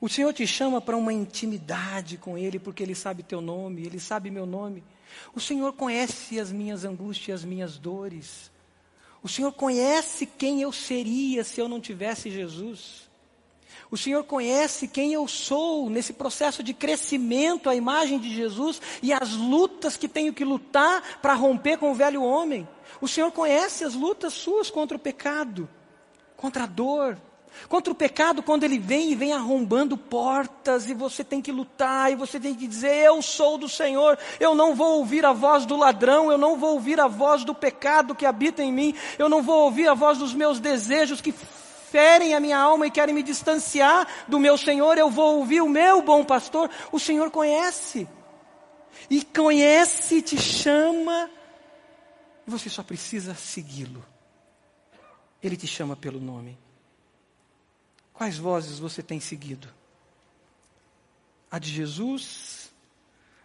O 0.00 0.08
Senhor 0.08 0.32
te 0.32 0.46
chama 0.46 0.80
para 0.80 0.96
uma 0.96 1.12
intimidade 1.12 2.16
com 2.16 2.36
Ele, 2.36 2.58
porque 2.58 2.82
Ele 2.82 2.94
sabe 2.94 3.22
teu 3.22 3.40
nome, 3.40 3.86
Ele 3.86 4.00
sabe 4.00 4.30
meu 4.30 4.46
nome. 4.46 4.82
O 5.34 5.40
Senhor 5.40 5.72
conhece 5.72 6.40
as 6.40 6.50
minhas 6.50 6.84
angústias, 6.84 7.40
as 7.40 7.44
minhas 7.44 7.78
dores. 7.78 8.50
O 9.22 9.28
Senhor 9.28 9.52
conhece 9.52 10.26
quem 10.26 10.60
eu 10.60 10.72
seria 10.72 11.44
se 11.44 11.60
eu 11.60 11.68
não 11.68 11.80
tivesse 11.80 12.30
Jesus. 12.30 13.10
O 13.90 13.96
Senhor 13.96 14.24
conhece 14.24 14.88
quem 14.88 15.12
eu 15.12 15.28
sou 15.28 15.88
nesse 15.90 16.14
processo 16.14 16.62
de 16.62 16.72
crescimento 16.72 17.68
à 17.68 17.74
imagem 17.76 18.18
de 18.18 18.34
Jesus 18.34 18.80
e 19.02 19.12
as 19.12 19.34
lutas 19.34 19.96
que 19.96 20.08
tenho 20.08 20.32
que 20.32 20.44
lutar 20.44 21.20
para 21.20 21.34
romper 21.34 21.76
com 21.76 21.92
o 21.92 21.94
velho 21.94 22.22
homem. 22.22 22.66
O 23.00 23.06
Senhor 23.06 23.30
conhece 23.30 23.84
as 23.84 23.94
lutas 23.94 24.32
suas 24.32 24.70
contra 24.70 24.96
o 24.96 25.00
pecado, 25.00 25.68
contra 26.36 26.64
a 26.64 26.66
dor, 26.66 27.20
Contra 27.68 27.92
o 27.92 27.96
pecado, 27.96 28.42
quando 28.42 28.64
ele 28.64 28.78
vem 28.78 29.12
e 29.12 29.14
vem 29.14 29.32
arrombando 29.32 29.96
portas, 29.96 30.88
e 30.88 30.94
você 30.94 31.22
tem 31.22 31.40
que 31.40 31.52
lutar, 31.52 32.10
e 32.10 32.16
você 32.16 32.38
tem 32.38 32.54
que 32.54 32.66
dizer: 32.66 32.94
Eu 32.94 33.22
sou 33.22 33.56
do 33.56 33.68
Senhor, 33.68 34.18
eu 34.40 34.54
não 34.54 34.74
vou 34.74 34.98
ouvir 34.98 35.24
a 35.24 35.32
voz 35.32 35.64
do 35.64 35.76
ladrão, 35.76 36.30
eu 36.30 36.38
não 36.38 36.56
vou 36.56 36.74
ouvir 36.74 37.00
a 37.00 37.08
voz 37.08 37.44
do 37.44 37.54
pecado 37.54 38.14
que 38.14 38.26
habita 38.26 38.62
em 38.62 38.72
mim, 38.72 38.94
eu 39.18 39.28
não 39.28 39.42
vou 39.42 39.64
ouvir 39.64 39.88
a 39.88 39.94
voz 39.94 40.18
dos 40.18 40.34
meus 40.34 40.60
desejos 40.60 41.20
que 41.20 41.32
ferem 41.92 42.34
a 42.34 42.40
minha 42.40 42.58
alma 42.58 42.86
e 42.86 42.90
querem 42.90 43.14
me 43.14 43.22
distanciar 43.22 44.06
do 44.26 44.38
meu 44.38 44.56
Senhor, 44.56 44.96
eu 44.96 45.10
vou 45.10 45.36
ouvir 45.36 45.60
o 45.60 45.68
meu 45.68 46.00
bom 46.00 46.24
pastor. 46.24 46.70
O 46.90 46.98
Senhor 46.98 47.30
conhece, 47.30 48.08
e 49.10 49.22
conhece, 49.22 50.22
te 50.22 50.38
chama, 50.38 51.30
e 52.46 52.50
você 52.50 52.70
só 52.70 52.82
precisa 52.82 53.34
segui-lo. 53.34 54.04
Ele 55.42 55.56
te 55.56 55.66
chama 55.66 55.94
pelo 55.96 56.20
nome. 56.20 56.58
Quais 58.22 58.38
vozes 58.38 58.78
você 58.78 59.02
tem 59.02 59.18
seguido? 59.18 59.66
A 61.50 61.58
de 61.58 61.68
Jesus? 61.68 62.70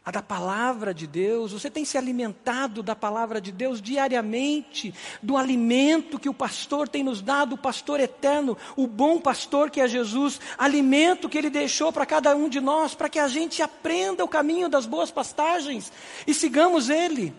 A 0.06 0.12
da 0.12 0.22
palavra 0.22 0.94
de 0.94 1.08
Deus? 1.08 1.52
Você 1.52 1.68
tem 1.68 1.84
se 1.84 1.98
alimentado 1.98 2.84
da 2.84 2.96
palavra 2.96 3.42
de 3.42 3.52
Deus 3.52 3.82
diariamente, 3.82 4.94
do 5.20 5.36
alimento 5.36 6.20
que 6.20 6.30
o 6.30 6.34
pastor 6.34 6.88
tem 6.88 7.04
nos 7.04 7.24
dado, 7.24 7.56
o 7.56 7.58
pastor 7.58 8.00
eterno, 8.00 8.56
o 8.76 8.86
bom 8.86 9.20
pastor 9.20 9.72
que 9.72 9.82
é 9.82 9.88
Jesus, 9.88 10.40
alimento 10.60 11.28
que 11.28 11.40
ele 11.40 11.50
deixou 11.50 11.92
para 11.92 12.06
cada 12.06 12.36
um 12.36 12.48
de 12.48 12.62
nós, 12.62 12.94
para 12.94 13.10
que 13.10 13.18
a 13.18 13.28
gente 13.28 13.64
aprenda 13.64 14.24
o 14.24 14.30
caminho 14.30 14.70
das 14.70 14.86
boas 14.86 15.10
pastagens 15.10 15.92
e 16.28 16.36
sigamos 16.36 16.88
ele. 16.88 17.34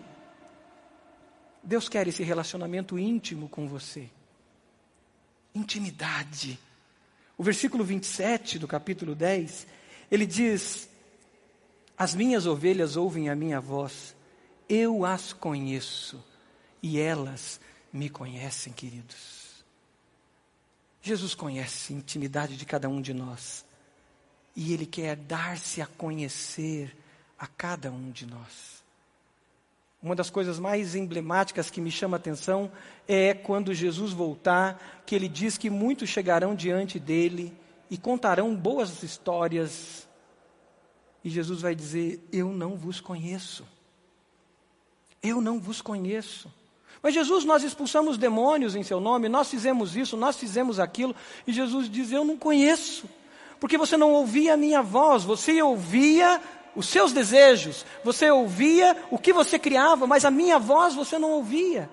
Deus 1.63 1.87
quer 1.87 2.05
esse 2.05 2.21
relacionamento 2.21 2.99
íntimo 2.99 3.47
com 3.47 3.65
você. 3.65 4.09
Intimidade. 5.55 6.59
O 7.39 7.43
versículo 7.43 7.85
27 7.85 8.59
do 8.59 8.67
capítulo 8.67 9.15
10, 9.15 9.65
ele 10.11 10.25
diz: 10.25 10.89
As 11.97 12.13
minhas 12.13 12.45
ovelhas 12.45 12.97
ouvem 12.97 13.29
a 13.29 13.35
minha 13.35 13.61
voz, 13.61 14.13
eu 14.67 15.05
as 15.05 15.31
conheço 15.31 16.21
e 16.83 16.99
elas 16.99 17.61
me 17.93 18.09
conhecem, 18.09 18.73
queridos. 18.73 19.63
Jesus 21.01 21.33
conhece 21.33 21.93
a 21.93 21.95
intimidade 21.95 22.57
de 22.57 22.65
cada 22.65 22.89
um 22.89 23.01
de 23.01 23.13
nós 23.13 23.63
e 24.53 24.73
ele 24.73 24.85
quer 24.85 25.15
dar-se 25.15 25.81
a 25.81 25.87
conhecer 25.87 26.93
a 27.37 27.47
cada 27.47 27.89
um 27.89 28.11
de 28.11 28.25
nós. 28.25 28.78
Uma 30.01 30.15
das 30.15 30.29
coisas 30.29 30.59
mais 30.59 30.95
emblemáticas 30.95 31.69
que 31.69 31.81
me 31.81 31.91
chama 31.91 32.15
a 32.15 32.19
atenção 32.19 32.71
é 33.05 33.33
quando 33.33 33.73
Jesus 33.73 34.13
voltar, 34.13 35.01
que 35.05 35.13
ele 35.13 35.27
diz 35.27 35.57
que 35.57 35.69
muitos 35.69 36.07
chegarão 36.07 36.55
diante 36.55 36.97
dele 36.97 37.53
e 37.89 37.97
contarão 37.97 38.55
boas 38.55 39.03
histórias. 39.03 40.07
E 41.21 41.29
Jesus 41.29 41.61
vai 41.61 41.75
dizer: 41.75 42.25
Eu 42.31 42.49
não 42.53 42.77
vos 42.77 43.01
conheço. 43.01 43.67
Eu 45.21 45.41
não 45.41 45.59
vos 45.59 45.81
conheço. 45.81 46.49
Mas 47.03 47.13
Jesus, 47.13 47.43
nós 47.43 47.63
expulsamos 47.63 48.17
demônios 48.17 48.75
em 48.75 48.83
seu 48.83 49.01
nome, 49.01 49.27
nós 49.27 49.49
fizemos 49.49 49.97
isso, 49.97 50.15
nós 50.15 50.37
fizemos 50.37 50.79
aquilo, 50.79 51.13
e 51.45 51.51
Jesus 51.51 51.89
diz: 51.89 52.11
Eu 52.11 52.23
não 52.23 52.37
conheço, 52.37 53.09
porque 53.59 53.77
você 53.77 53.97
não 53.97 54.11
ouvia 54.13 54.53
a 54.53 54.57
minha 54.57 54.81
voz, 54.81 55.25
você 55.25 55.61
ouvia 55.61 56.41
os 56.75 56.87
seus 56.87 57.11
desejos, 57.11 57.85
você 58.03 58.29
ouvia 58.29 58.95
o 59.09 59.17
que 59.17 59.33
você 59.33 59.57
criava, 59.57 60.05
mas 60.07 60.25
a 60.25 60.31
minha 60.31 60.59
voz 60.59 60.95
você 60.95 61.17
não 61.17 61.31
ouvia. 61.31 61.89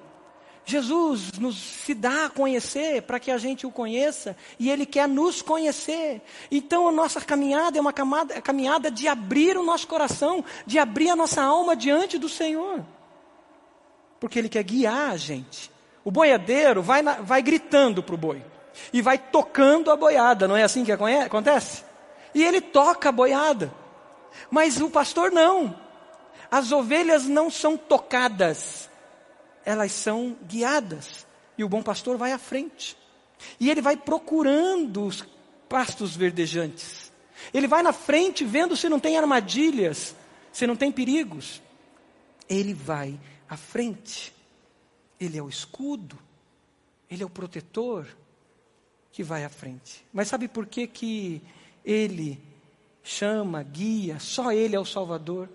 Jesus 0.64 1.32
nos 1.38 1.56
se 1.56 1.94
dá 1.94 2.26
a 2.26 2.28
conhecer 2.28 3.02
para 3.02 3.20
que 3.20 3.30
a 3.30 3.38
gente 3.38 3.64
o 3.64 3.70
conheça 3.70 4.36
e 4.58 4.68
Ele 4.68 4.84
quer 4.84 5.08
nos 5.08 5.40
conhecer. 5.40 6.20
Então 6.50 6.88
a 6.88 6.92
nossa 6.92 7.20
caminhada 7.20 7.78
é 7.78 7.80
uma 7.80 7.92
camada, 7.92 8.40
caminhada 8.42 8.90
de 8.90 9.06
abrir 9.06 9.56
o 9.56 9.62
nosso 9.62 9.86
coração, 9.86 10.44
de 10.66 10.78
abrir 10.78 11.08
a 11.10 11.16
nossa 11.16 11.40
alma 11.40 11.76
diante 11.76 12.18
do 12.18 12.28
Senhor. 12.28 12.84
Porque 14.18 14.40
Ele 14.40 14.48
quer 14.48 14.64
guiar 14.64 15.12
a 15.12 15.16
gente. 15.16 15.70
O 16.04 16.10
boiadeiro 16.10 16.82
vai, 16.82 17.00
na, 17.00 17.14
vai 17.14 17.40
gritando 17.42 18.02
para 18.02 18.14
o 18.16 18.18
boi 18.18 18.42
e 18.92 19.00
vai 19.00 19.18
tocando 19.18 19.90
a 19.90 19.96
boiada, 19.96 20.46
não 20.48 20.56
é 20.56 20.62
assim 20.62 20.84
que 20.84 20.92
acontece? 20.92 21.84
E 22.34 22.44
ele 22.44 22.60
toca 22.60 23.08
a 23.08 23.12
boiada. 23.12 23.72
Mas 24.50 24.80
o 24.80 24.90
pastor 24.90 25.30
não. 25.30 25.78
As 26.50 26.72
ovelhas 26.72 27.26
não 27.26 27.50
são 27.50 27.76
tocadas, 27.76 28.88
elas 29.64 29.92
são 29.92 30.36
guiadas. 30.46 31.26
E 31.58 31.64
o 31.64 31.68
bom 31.68 31.82
pastor 31.82 32.16
vai 32.16 32.32
à 32.32 32.38
frente. 32.38 32.96
E 33.58 33.70
ele 33.70 33.80
vai 33.80 33.96
procurando 33.96 35.04
os 35.04 35.24
pastos 35.68 36.16
verdejantes. 36.16 37.12
Ele 37.52 37.66
vai 37.66 37.82
na 37.82 37.92
frente 37.92 38.44
vendo 38.44 38.76
se 38.76 38.88
não 38.88 39.00
tem 39.00 39.16
armadilhas, 39.16 40.14
se 40.52 40.66
não 40.66 40.76
tem 40.76 40.92
perigos. 40.92 41.62
Ele 42.48 42.74
vai 42.74 43.18
à 43.48 43.56
frente. 43.56 44.32
Ele 45.18 45.38
é 45.38 45.42
o 45.42 45.48
escudo, 45.48 46.18
ele 47.10 47.22
é 47.22 47.26
o 47.26 47.30
protetor 47.30 48.06
que 49.10 49.22
vai 49.22 49.44
à 49.44 49.48
frente. 49.48 50.04
Mas 50.12 50.28
sabe 50.28 50.46
por 50.46 50.66
que 50.66 50.86
que 50.86 51.42
ele 51.84 52.40
chama, 53.06 53.62
guia, 53.62 54.18
só 54.18 54.52
Ele 54.52 54.74
é 54.74 54.80
o 54.80 54.84
Salvador, 54.84 55.48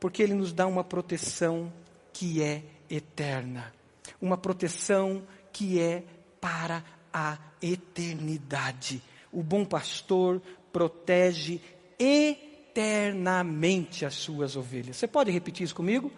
porque 0.00 0.22
Ele 0.22 0.32
nos 0.32 0.54
dá 0.54 0.66
uma 0.66 0.82
proteção 0.82 1.70
que 2.12 2.42
é 2.42 2.62
eterna, 2.88 3.72
uma 4.20 4.36
proteção 4.38 5.22
que 5.52 5.78
é 5.78 6.02
para 6.40 6.82
a 7.12 7.38
eternidade. 7.60 9.02
O 9.30 9.42
bom 9.42 9.66
pastor 9.66 10.40
protege 10.72 11.60
eternamente 11.98 14.06
as 14.06 14.14
suas 14.14 14.56
ovelhas. 14.56 14.96
Você 14.96 15.06
pode 15.06 15.30
repetir 15.30 15.64
isso 15.64 15.74
comigo? 15.74 16.10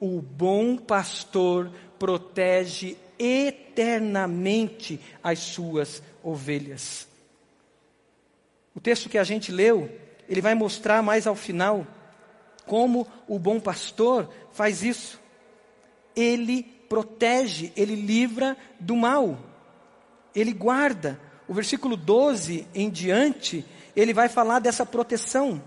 O 0.00 0.22
bom 0.22 0.78
pastor 0.78 1.70
protege 1.98 2.96
eternamente 3.18 4.98
as 5.22 5.40
suas 5.40 6.02
ovelhas. 6.22 7.06
O 8.74 8.80
texto 8.80 9.10
que 9.10 9.18
a 9.18 9.24
gente 9.24 9.52
leu 9.52 10.08
ele 10.30 10.40
vai 10.40 10.54
mostrar 10.54 11.02
mais 11.02 11.26
ao 11.26 11.34
final 11.34 11.84
como 12.64 13.04
o 13.26 13.36
bom 13.36 13.58
pastor 13.58 14.30
faz 14.52 14.84
isso. 14.84 15.20
Ele 16.14 16.62
protege, 16.88 17.72
ele 17.76 17.96
livra 17.96 18.56
do 18.78 18.94
mal, 18.94 19.36
ele 20.32 20.52
guarda. 20.52 21.20
O 21.48 21.52
versículo 21.52 21.96
12 21.96 22.64
em 22.72 22.88
diante, 22.88 23.66
ele 23.96 24.14
vai 24.14 24.28
falar 24.28 24.60
dessa 24.60 24.86
proteção. 24.86 25.60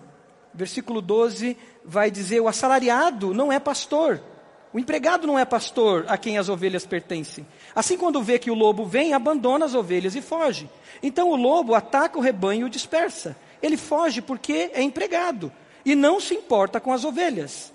Versículo 0.54 1.02
12 1.02 1.58
vai 1.84 2.10
dizer: 2.10 2.40
o 2.40 2.48
assalariado 2.48 3.34
não 3.34 3.52
é 3.52 3.60
pastor. 3.60 4.24
O 4.72 4.80
empregado 4.80 5.28
não 5.28 5.38
é 5.38 5.44
pastor 5.44 6.06
a 6.08 6.18
quem 6.18 6.38
as 6.38 6.48
ovelhas 6.48 6.86
pertencem. 6.86 7.46
Assim, 7.76 7.98
quando 7.98 8.24
vê 8.24 8.40
que 8.40 8.50
o 8.50 8.56
lobo 8.56 8.86
vem, 8.86 9.14
abandona 9.14 9.66
as 9.66 9.76
ovelhas 9.76 10.16
e 10.16 10.22
foge. 10.22 10.70
Então 11.02 11.30
o 11.30 11.36
lobo 11.36 11.76
ataca 11.76 12.18
o 12.18 12.22
rebanho 12.22 12.62
e 12.62 12.64
o 12.64 12.70
dispersa. 12.70 13.36
Ele 13.64 13.78
foge 13.78 14.22
porque 14.22 14.70
é 14.74 14.82
empregado 14.82 15.50
e 15.86 15.96
não 15.96 16.20
se 16.20 16.36
importa 16.36 16.82
com 16.82 16.92
as 16.92 17.06
ovelhas. 17.06 17.72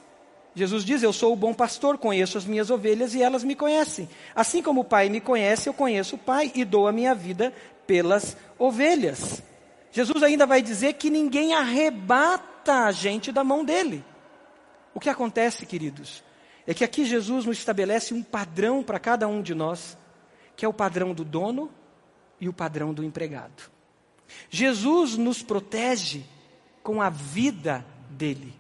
Jesus 0.54 0.84
diz: 0.84 1.02
Eu 1.02 1.14
sou 1.14 1.32
o 1.32 1.36
bom 1.36 1.54
pastor, 1.54 1.96
conheço 1.96 2.36
as 2.36 2.44
minhas 2.44 2.70
ovelhas 2.70 3.14
e 3.14 3.22
elas 3.22 3.42
me 3.42 3.54
conhecem. 3.54 4.06
Assim 4.34 4.62
como 4.62 4.82
o 4.82 4.84
Pai 4.84 5.08
me 5.08 5.18
conhece, 5.18 5.66
eu 5.66 5.72
conheço 5.72 6.16
o 6.16 6.18
Pai 6.18 6.52
e 6.54 6.62
dou 6.62 6.86
a 6.86 6.92
minha 6.92 7.14
vida 7.14 7.54
pelas 7.86 8.36
ovelhas. 8.58 9.42
Jesus 9.90 10.22
ainda 10.22 10.44
vai 10.44 10.60
dizer 10.60 10.92
que 10.94 11.08
ninguém 11.08 11.54
arrebata 11.54 12.84
a 12.84 12.92
gente 12.92 13.32
da 13.32 13.42
mão 13.42 13.64
dele. 13.64 14.04
O 14.92 15.00
que 15.00 15.08
acontece, 15.08 15.64
queridos, 15.64 16.22
é 16.66 16.74
que 16.74 16.84
aqui 16.84 17.04
Jesus 17.06 17.46
nos 17.46 17.56
estabelece 17.56 18.12
um 18.12 18.22
padrão 18.22 18.82
para 18.82 18.98
cada 18.98 19.26
um 19.26 19.40
de 19.40 19.54
nós, 19.54 19.96
que 20.54 20.66
é 20.66 20.68
o 20.68 20.72
padrão 20.72 21.14
do 21.14 21.24
dono 21.24 21.70
e 22.38 22.46
o 22.46 22.52
padrão 22.52 22.92
do 22.92 23.02
empregado. 23.02 23.77
Jesus 24.50 25.16
nos 25.16 25.42
protege 25.42 26.24
com 26.82 27.02
a 27.02 27.10
vida 27.10 27.84
dele, 28.10 28.54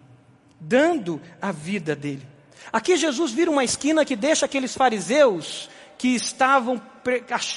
dando 0.60 1.20
a 1.40 1.52
vida 1.52 1.94
dele. 1.96 2.26
Aqui 2.72 2.96
Jesus 2.96 3.32
vira 3.32 3.50
uma 3.50 3.64
esquina 3.64 4.04
que 4.04 4.16
deixa 4.16 4.46
aqueles 4.46 4.74
fariseus 4.74 5.70
que 5.96 6.14
estavam 6.14 6.80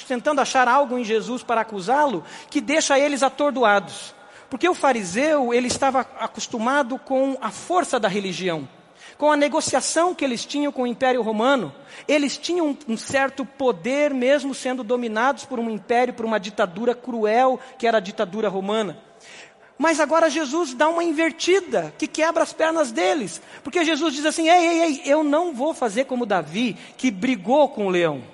tentando 0.08 0.40
achar 0.40 0.66
algo 0.66 0.98
em 0.98 1.04
Jesus 1.04 1.42
para 1.42 1.60
acusá-lo, 1.60 2.24
que 2.50 2.60
deixa 2.60 2.98
eles 2.98 3.22
atordoados. 3.22 4.14
Porque 4.48 4.68
o 4.68 4.74
fariseu, 4.74 5.52
ele 5.52 5.66
estava 5.66 6.00
acostumado 6.00 6.98
com 6.98 7.36
a 7.40 7.50
força 7.50 7.98
da 8.00 8.08
religião 8.08 8.68
com 9.22 9.30
a 9.30 9.36
negociação 9.36 10.16
que 10.16 10.24
eles 10.24 10.44
tinham 10.44 10.72
com 10.72 10.82
o 10.82 10.86
Império 10.86 11.22
Romano, 11.22 11.72
eles 12.08 12.36
tinham 12.36 12.76
um 12.88 12.96
certo 12.96 13.46
poder, 13.46 14.12
mesmo 14.12 14.52
sendo 14.52 14.82
dominados 14.82 15.44
por 15.44 15.60
um 15.60 15.70
império, 15.70 16.12
por 16.12 16.26
uma 16.26 16.40
ditadura 16.40 16.92
cruel, 16.92 17.60
que 17.78 17.86
era 17.86 17.98
a 17.98 18.00
ditadura 18.00 18.48
romana. 18.48 18.98
Mas 19.78 20.00
agora 20.00 20.28
Jesus 20.28 20.74
dá 20.74 20.88
uma 20.88 21.04
invertida, 21.04 21.94
que 21.96 22.08
quebra 22.08 22.42
as 22.42 22.52
pernas 22.52 22.90
deles. 22.90 23.40
Porque 23.62 23.84
Jesus 23.84 24.12
diz 24.12 24.26
assim: 24.26 24.48
ei, 24.48 24.66
ei, 24.66 24.80
ei, 24.80 25.02
eu 25.04 25.22
não 25.22 25.54
vou 25.54 25.72
fazer 25.72 26.06
como 26.06 26.26
Davi, 26.26 26.76
que 26.96 27.08
brigou 27.08 27.68
com 27.68 27.86
o 27.86 27.90
leão 27.90 28.24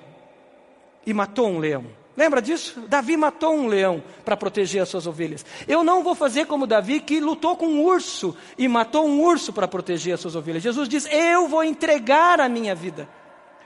e 1.05 1.13
matou 1.13 1.49
um 1.49 1.59
leão. 1.59 1.98
Lembra 2.19 2.41
disso? 2.41 2.81
Davi 2.81 3.15
matou 3.15 3.55
um 3.55 3.67
leão 3.67 4.03
para 4.25 4.35
proteger 4.35 4.81
as 4.81 4.89
suas 4.89 5.07
ovelhas. 5.07 5.45
Eu 5.65 5.85
não 5.85 6.03
vou 6.03 6.13
fazer 6.13 6.47
como 6.47 6.67
Davi, 6.67 6.99
que 6.99 7.17
lutou 7.17 7.55
com 7.55 7.65
um 7.65 7.81
urso 7.81 8.35
e 8.57 8.67
matou 8.67 9.07
um 9.07 9.21
urso 9.21 9.53
para 9.53 9.69
proteger 9.69 10.15
as 10.15 10.19
suas 10.19 10.35
ovelhas. 10.35 10.61
Jesus 10.61 10.89
diz: 10.89 11.05
Eu 11.09 11.47
vou 11.47 11.63
entregar 11.63 12.41
a 12.41 12.49
minha 12.49 12.75
vida 12.75 13.07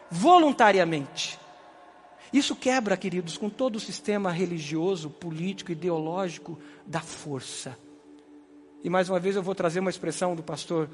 voluntariamente. 0.07 1.39
Isso 2.31 2.55
quebra, 2.55 2.95
queridos, 2.95 3.39
com 3.39 3.49
todo 3.49 3.77
o 3.77 3.79
sistema 3.79 4.29
religioso, 4.31 5.09
político, 5.09 5.71
ideológico 5.71 6.59
da 6.85 6.99
força. 6.99 7.75
E 8.83 8.89
mais 8.89 9.09
uma 9.09 9.19
vez 9.19 9.35
eu 9.35 9.41
vou 9.41 9.55
trazer 9.55 9.79
uma 9.79 9.89
expressão 9.89 10.35
do 10.35 10.43
pastor 10.43 10.87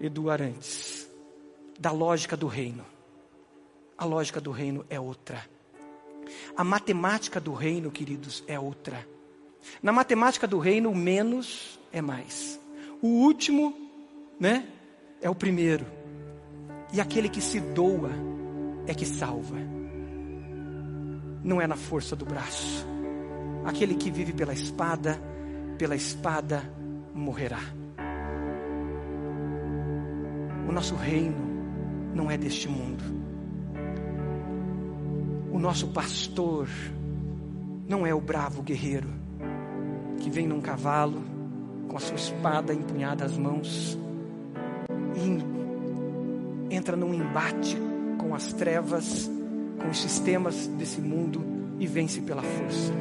Edu 0.00 0.28
Arantes, 0.28 1.08
da 1.78 1.92
lógica 1.92 2.36
do 2.36 2.48
reino. 2.48 2.84
A 3.96 4.04
lógica 4.04 4.40
do 4.40 4.50
reino 4.50 4.84
é 4.90 4.98
outra. 4.98 5.48
A 6.56 6.64
matemática 6.64 7.40
do 7.40 7.52
reino, 7.52 7.90
queridos, 7.90 8.44
é 8.46 8.58
outra. 8.58 9.06
Na 9.82 9.92
matemática 9.92 10.46
do 10.46 10.58
reino, 10.58 10.90
o 10.90 10.94
menos 10.94 11.78
é 11.92 12.00
mais. 12.00 12.60
O 13.02 13.08
último, 13.08 13.74
né, 14.38 14.66
é 15.20 15.28
o 15.28 15.34
primeiro. 15.34 15.86
E 16.92 17.00
aquele 17.00 17.28
que 17.28 17.40
se 17.40 17.60
doa 17.60 18.10
é 18.86 18.94
que 18.94 19.06
salva. 19.06 19.56
Não 21.42 21.60
é 21.60 21.66
na 21.66 21.76
força 21.76 22.16
do 22.16 22.24
braço. 22.24 22.86
Aquele 23.64 23.94
que 23.94 24.10
vive 24.10 24.32
pela 24.32 24.52
espada, 24.52 25.20
pela 25.78 25.94
espada 25.94 26.62
morrerá. 27.14 27.60
O 30.68 30.72
nosso 30.72 30.94
reino 30.94 32.12
não 32.14 32.30
é 32.30 32.36
deste 32.36 32.68
mundo 32.68 33.19
o 35.52 35.58
nosso 35.58 35.88
pastor 35.88 36.68
não 37.88 38.06
é 38.06 38.14
o 38.14 38.20
bravo 38.20 38.62
guerreiro 38.62 39.08
que 40.20 40.30
vem 40.30 40.46
num 40.46 40.60
cavalo 40.60 41.22
com 41.88 41.96
a 41.96 42.00
sua 42.00 42.16
espada 42.16 42.72
empunhada 42.72 43.24
às 43.24 43.36
mãos 43.36 43.98
e 45.16 46.74
entra 46.74 46.96
num 46.96 47.12
embate 47.12 47.76
com 48.18 48.34
as 48.34 48.52
trevas, 48.52 49.28
com 49.80 49.88
os 49.88 50.00
sistemas 50.00 50.68
desse 50.68 51.00
mundo 51.00 51.42
e 51.78 51.86
vence 51.86 52.20
pela 52.20 52.42
força. 52.42 52.92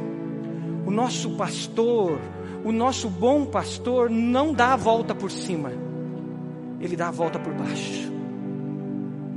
O 0.88 0.92
nosso 0.92 1.36
pastor, 1.38 2.20
o 2.64 2.72
nosso 2.72 3.10
bom 3.10 3.46
pastor, 3.46 4.10
não 4.10 4.54
dá 4.54 4.74
a 4.74 4.78
volta 4.78 5.14
por 5.14 5.30
cima, 5.30 5.72
ele 6.80 6.96
dá 6.96 7.10
a 7.10 7.12
volta 7.12 7.38
por 7.38 7.54
baixo 7.54 8.19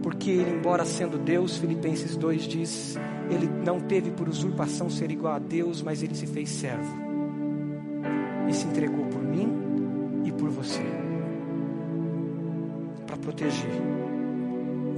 porque 0.03 0.31
ele, 0.31 0.51
embora 0.51 0.85
sendo 0.85 1.17
Deus, 1.17 1.57
Filipenses 1.57 2.17
2 2.17 2.43
diz, 2.43 2.99
ele 3.31 3.47
não 3.47 3.81
teve 3.81 4.11
por 4.11 4.29
usurpação 4.29 4.91
ser 4.91 5.11
igual 5.11 5.35
a 5.35 5.39
Deus, 5.39 5.81
mas 5.81 6.03
ele 6.03 6.15
se 6.15 6.27
fez 6.27 6.51
servo 6.51 6.93
e 8.49 8.53
se 8.53 8.67
entregou 8.67 9.07
por 9.07 9.23
mim 9.23 9.49
e 10.25 10.33
por 10.33 10.51
você 10.51 10.83
para 13.07 13.17
proteger. 13.17 13.71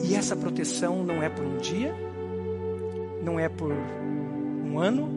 E 0.02 0.14
essa 0.14 0.34
proteção 0.34 1.04
não 1.04 1.22
é 1.22 1.28
por 1.28 1.44
um 1.44 1.58
dia, 1.58 1.94
não 3.22 3.38
é 3.38 3.48
por 3.48 3.72
um 3.72 4.78
ano, 4.78 5.08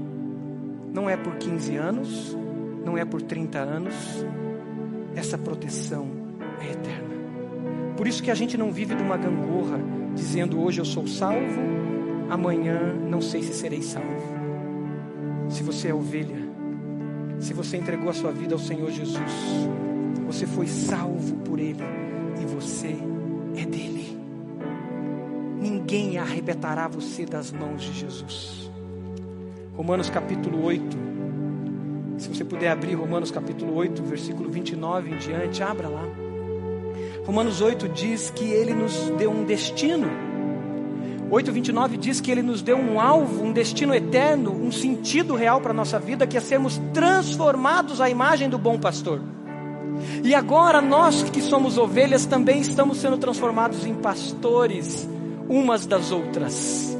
não 0.93 1.09
é 1.09 1.17
por 1.17 1.35
15 1.35 1.75
anos, 1.75 2.37
não 2.85 2.97
é 2.97 3.05
por 3.05 3.21
30 3.21 3.59
anos. 3.59 3.95
Essa 5.15 5.37
proteção 5.37 6.07
é 6.61 6.71
eterna. 6.71 7.06
Por 7.97 8.07
isso 8.07 8.21
que 8.21 8.29
a 8.29 8.35
gente 8.35 8.55
não 8.55 8.71
vive 8.71 8.93
de 8.93 9.01
uma 9.01 9.17
gangorra, 9.17 9.79
dizendo 10.13 10.61
hoje 10.61 10.79
eu 10.79 10.85
sou 10.85 11.07
salvo, 11.07 11.59
amanhã 12.29 12.93
não 12.93 13.19
sei 13.19 13.41
se 13.41 13.53
serei 13.55 13.81
salvo. 13.81 14.37
Se 15.49 15.63
você 15.63 15.87
é 15.87 15.93
ovelha, 15.95 16.37
se 17.39 17.55
você 17.55 17.75
entregou 17.75 18.09
a 18.09 18.13
sua 18.13 18.31
vida 18.31 18.53
ao 18.53 18.59
Senhor 18.59 18.91
Jesus, 18.91 19.67
você 20.27 20.45
foi 20.45 20.67
salvo 20.67 21.37
por 21.37 21.59
Ele 21.59 21.83
e 22.39 22.45
você 22.45 22.95
é 23.55 23.65
dele. 23.65 24.15
Ninguém 25.59 26.19
arrebatará 26.19 26.87
você 26.87 27.25
das 27.25 27.51
mãos 27.51 27.81
de 27.81 27.93
Jesus. 27.93 28.69
Romanos 29.75 30.07
capítulo 30.07 30.63
8. 30.63 30.97
Se 32.19 32.29
você 32.29 32.45
puder 32.45 32.69
abrir 32.69 32.93
Romanos 32.93 33.31
capítulo 33.31 33.73
8, 33.75 34.03
versículo 34.03 34.49
29 34.49 35.11
em 35.11 35.17
diante, 35.17 35.63
abra 35.63 35.87
lá. 35.87 36.26
Romanos 37.27 37.59
8 37.59 37.89
diz 37.89 38.29
que 38.29 38.45
ele 38.45 38.73
nos 38.73 38.93
deu 39.17 39.29
um 39.29 39.43
destino. 39.43 40.07
8:29 41.29 41.97
diz 41.97 42.21
que 42.21 42.31
ele 42.31 42.41
nos 42.41 42.61
deu 42.61 42.77
um 42.77 43.01
alvo, 43.01 43.43
um 43.43 43.51
destino 43.51 43.93
eterno, 43.93 44.53
um 44.53 44.71
sentido 44.71 45.35
real 45.35 45.59
para 45.59 45.71
a 45.71 45.73
nossa 45.73 45.99
vida, 45.99 46.25
que 46.25 46.37
é 46.37 46.39
sermos 46.39 46.79
transformados 46.93 47.99
à 47.99 48.09
imagem 48.09 48.49
do 48.49 48.57
bom 48.57 48.79
pastor. 48.79 49.21
E 50.23 50.33
agora 50.33 50.81
nós 50.81 51.23
que 51.23 51.41
somos 51.41 51.77
ovelhas 51.77 52.25
também 52.25 52.61
estamos 52.61 52.99
sendo 52.99 53.17
transformados 53.17 53.85
em 53.85 53.93
pastores 53.93 55.05
umas 55.49 55.85
das 55.85 56.13
outras. 56.13 56.97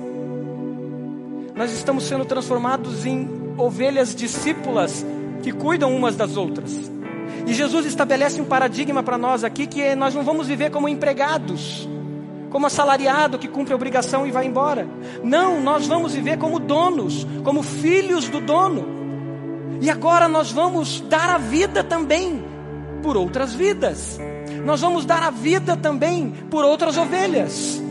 Nós 1.56 1.72
estamos 1.72 2.04
sendo 2.04 2.26
transformados 2.26 3.06
em 3.06 3.30
ovelhas 3.58 4.14
discípulas 4.14 5.06
que 5.42 5.54
cuidam 5.54 5.96
umas 5.96 6.18
das 6.18 6.36
outras. 6.36 6.97
E 7.48 7.54
Jesus 7.54 7.86
estabelece 7.86 8.42
um 8.42 8.46
paradigma 8.46 9.02
para 9.02 9.18
nós 9.18 9.46
aqui 9.46 9.66
que 9.66 9.96
nós 9.96 10.14
não 10.14 10.22
vamos 10.22 10.48
viver 10.48 10.70
como 10.70 10.90
empregados, 10.90 11.88
como 12.50 12.68
assalariado 12.68 13.40
que 13.40 13.48
cumpre 13.48 13.72
a 13.72 13.76
obrigação 13.78 14.28
e 14.28 14.32
vai 14.32 14.46
embora. 14.46 14.86
Não, 15.24 15.62
nós 15.62 15.88
vamos 15.88 16.14
viver 16.14 16.38
como 16.38 16.60
donos, 16.60 17.26
como 17.46 17.64
filhos 17.64 18.28
do 18.28 18.42
dono. 18.42 18.86
E 19.80 19.90
agora 19.90 20.28
nós 20.28 20.52
vamos 20.52 21.00
dar 21.00 21.30
a 21.30 21.38
vida 21.38 21.86
também 21.86 22.44
por 23.02 23.16
outras 23.16 23.54
vidas. 23.54 24.20
Nós 24.66 24.82
vamos 24.82 25.06
dar 25.06 25.24
a 25.24 25.32
vida 25.32 25.78
também 25.78 26.34
por 26.52 26.66
outras 26.66 26.98
ovelhas. 26.98 27.82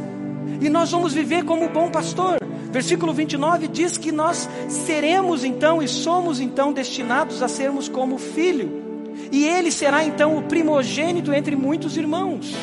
E 0.60 0.68
nós 0.68 0.90
vamos 0.90 1.14
viver 1.14 1.44
como 1.44 1.70
bom 1.70 1.90
pastor. 1.90 2.36
Versículo 2.70 3.14
29 3.14 3.68
diz 3.68 3.96
que 3.96 4.12
nós 4.12 4.46
seremos 4.68 5.44
então 5.44 5.82
e 5.82 5.88
somos 5.88 6.40
então 6.40 6.74
destinados 6.74 7.42
a 7.42 7.48
sermos 7.48 7.88
como 7.88 8.18
filho. 8.18 8.85
E 9.30 9.44
ele 9.44 9.70
será 9.70 10.04
então 10.04 10.36
o 10.36 10.42
primogênito 10.42 11.32
entre 11.32 11.56
muitos 11.56 11.96
irmãos. 11.96 12.54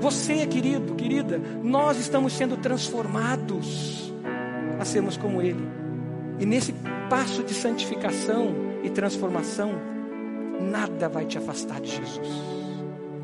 Você, 0.00 0.46
querido, 0.46 0.94
querida, 0.94 1.40
nós 1.62 1.98
estamos 1.98 2.32
sendo 2.32 2.56
transformados 2.56 4.12
a 4.78 4.84
sermos 4.84 5.16
como 5.16 5.40
ele. 5.40 5.66
E 6.38 6.44
nesse 6.44 6.74
passo 7.08 7.42
de 7.42 7.54
santificação 7.54 8.54
e 8.82 8.90
transformação, 8.90 9.72
nada 10.60 11.08
vai 11.08 11.24
te 11.24 11.38
afastar 11.38 11.80
de 11.80 11.90
Jesus. 11.90 12.28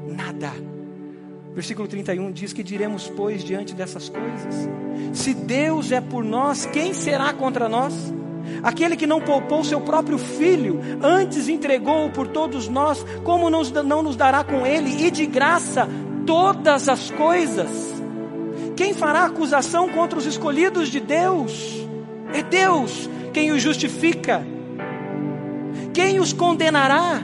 Nada. 0.09 0.51
Versículo 1.55 1.89
31 1.89 2.31
diz 2.33 2.53
que 2.53 2.63
diremos, 2.63 3.09
pois, 3.09 3.43
diante 3.43 3.75
dessas 3.75 4.09
coisas: 4.09 4.69
Se 5.13 5.35
Deus 5.35 5.91
é 5.91 6.01
por 6.01 6.25
nós, 6.25 6.65
quem 6.67 6.95
será 6.95 7.33
contra 7.33 7.69
nós? 7.69 7.93
Aquele 8.63 8.97
que 8.97 9.07
não 9.07 9.21
poupou 9.21 9.65
seu 9.65 9.81
próprio 9.81 10.19
filho, 10.19 10.81
antes 11.03 11.49
entregou-o 11.49 12.11
por 12.11 12.29
todos 12.29 12.69
nós, 12.69 13.05
como 13.25 13.49
não 13.49 14.03
nos 14.03 14.17
dará 14.17 14.45
com 14.45 14.67
ele 14.67 15.07
e 15.07 15.11
de 15.11 15.27
graça 15.27 15.89
todas 16.27 16.89
as 16.89 17.11
coisas? 17.11 17.69
Quem 18.77 18.95
fará 18.95 19.25
acusação 19.25 19.89
contra 19.89 20.19
os 20.19 20.27
escolhidos 20.27 20.89
de 20.89 21.01
Deus? 21.01 21.87
É 22.33 22.43
Deus 22.43 23.09
quem 23.33 23.53
os 23.53 23.61
justifica. 23.63 24.45
Quem 25.93 26.21
os 26.21 26.33
condenará? 26.33 27.23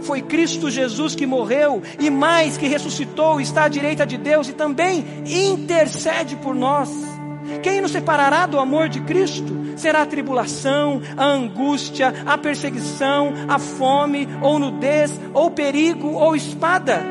Foi 0.00 0.20
Cristo 0.20 0.68
Jesus 0.68 1.14
que 1.14 1.26
morreu 1.26 1.80
e 2.00 2.10
mais 2.10 2.56
que 2.56 2.66
ressuscitou, 2.66 3.40
está 3.40 3.64
à 3.64 3.68
direita 3.68 4.04
de 4.04 4.18
Deus 4.18 4.48
e 4.48 4.52
também 4.52 5.04
intercede 5.24 6.34
por 6.36 6.54
nós. 6.54 6.90
Quem 7.62 7.80
nos 7.80 7.92
separará 7.92 8.46
do 8.46 8.58
amor 8.58 8.88
de 8.88 9.00
Cristo? 9.02 9.61
Será 9.76 10.02
a 10.02 10.06
tribulação, 10.06 11.00
a 11.16 11.24
angústia, 11.24 12.12
a 12.26 12.36
perseguição, 12.38 13.32
a 13.48 13.58
fome, 13.58 14.28
ou 14.40 14.58
nudez, 14.58 15.18
ou 15.32 15.50
perigo, 15.50 16.12
ou 16.12 16.36
espada? 16.36 17.02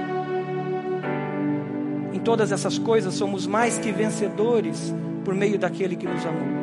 Em 2.14 2.20
todas 2.20 2.51
essas 2.51 2.78
coisas 2.78 3.14
somos 3.14 3.47
mais 3.47 3.78
que 3.78 3.91
vencedores 3.91 4.93
por 5.24 5.34
meio 5.34 5.57
daquele 5.57 5.95
que 5.95 6.07
nos 6.07 6.26
amou. 6.26 6.62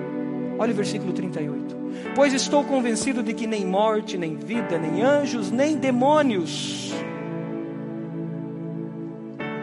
Olha 0.58 0.72
o 0.72 0.76
versículo 0.76 1.12
38. 1.12 1.76
Pois 2.14 2.32
estou 2.32 2.64
convencido 2.64 3.22
de 3.22 3.32
que 3.32 3.46
nem 3.46 3.64
morte, 3.64 4.18
nem 4.18 4.36
vida, 4.36 4.78
nem 4.78 5.02
anjos, 5.02 5.50
nem 5.50 5.76
demônios, 5.76 6.92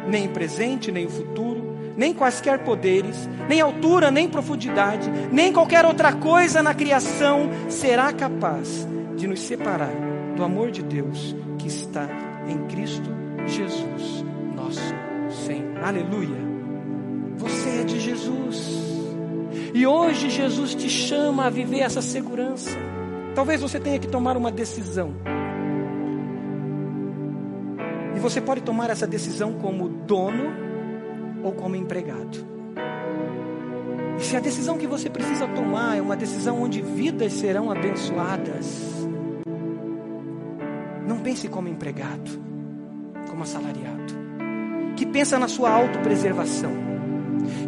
nem 0.07 0.27
presente, 0.29 0.91
nem 0.91 1.07
futuro, 1.07 1.64
nem 1.97 2.13
quaisquer 2.13 2.59
poderes, 2.63 3.29
nem 3.47 3.61
altura, 3.61 4.11
nem 4.11 4.27
profundidade, 4.27 5.09
nem 5.31 5.53
qualquer 5.53 5.85
outra 5.85 6.13
coisa 6.13 6.61
na 6.61 6.73
criação 6.73 7.49
será 7.69 8.11
capaz 8.11 8.87
de 9.15 9.27
nos 9.27 9.39
separar 9.41 9.93
do 10.35 10.43
amor 10.43 10.71
de 10.71 10.83
Deus 10.83 11.35
que 11.57 11.67
está 11.67 12.07
em 12.47 12.67
Cristo 12.67 13.09
Jesus, 13.45 14.25
nosso 14.55 14.81
Senhor. 15.45 15.83
Aleluia. 15.83 16.45
Você 17.37 17.81
é 17.81 17.83
de 17.83 17.99
Jesus. 17.99 18.83
E 19.73 19.85
hoje 19.85 20.29
Jesus 20.29 20.73
te 20.73 20.89
chama 20.89 21.45
a 21.45 21.49
viver 21.49 21.81
essa 21.81 22.01
segurança. 22.01 22.77
Talvez 23.35 23.61
você 23.61 23.79
tenha 23.79 23.99
que 23.99 24.07
tomar 24.07 24.37
uma 24.37 24.51
decisão. 24.51 25.13
E 28.15 28.19
você 28.19 28.39
pode 28.39 28.61
tomar 28.61 28.89
essa 28.89 29.05
decisão 29.05 29.53
como 29.53 29.89
dono 29.89 30.64
ou 31.45 31.53
como 31.53 31.75
empregado. 31.75 32.43
E 34.19 34.23
se 34.23 34.35
a 34.35 34.39
decisão 34.39 34.77
que 34.77 34.87
você 34.87 35.09
precisa 35.09 35.47
tomar 35.47 35.95
é 35.95 36.01
uma 36.01 36.15
decisão 36.15 36.63
onde 36.63 36.81
vidas 36.81 37.33
serão 37.33 37.69
abençoadas, 37.69 39.05
não 41.07 41.19
pense 41.19 41.47
como 41.47 41.67
empregado, 41.67 42.31
como 43.29 43.43
assalariado, 43.43 44.15
que 44.95 45.05
pensa 45.05 45.37
na 45.37 45.47
sua 45.47 45.69
autopreservação, 45.69 46.71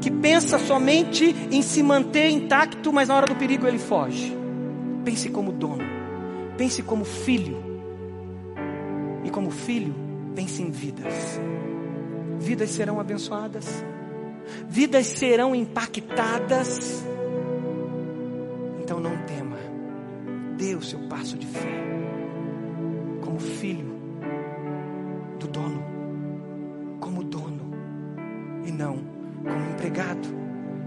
que 0.01 0.09
pensa 0.09 0.57
somente 0.57 1.35
em 1.51 1.61
se 1.61 1.83
manter 1.83 2.29
intacto, 2.31 2.91
mas 2.91 3.09
na 3.09 3.15
hora 3.15 3.27
do 3.27 3.35
perigo 3.35 3.67
ele 3.67 3.77
foge. 3.77 4.35
Pense 5.05 5.29
como 5.29 5.51
dono, 5.51 5.83
pense 6.57 6.81
como 6.81 7.05
filho, 7.05 7.63
e 9.23 9.29
como 9.29 9.51
filho, 9.51 9.93
pense 10.33 10.63
em 10.63 10.71
vidas. 10.71 11.39
Vidas 12.39 12.69
serão 12.71 12.99
abençoadas 12.99 13.83
vidas 14.67 15.07
serão 15.07 15.55
impactadas. 15.55 17.03
Então 18.81 18.99
não 18.99 19.17
tema, 19.25 19.57
dê 20.57 20.75
o 20.75 20.81
seu 20.81 20.99
passo 21.07 21.37
de 21.37 21.45
fé, 21.45 21.83
como 23.21 23.39
filho 23.39 23.86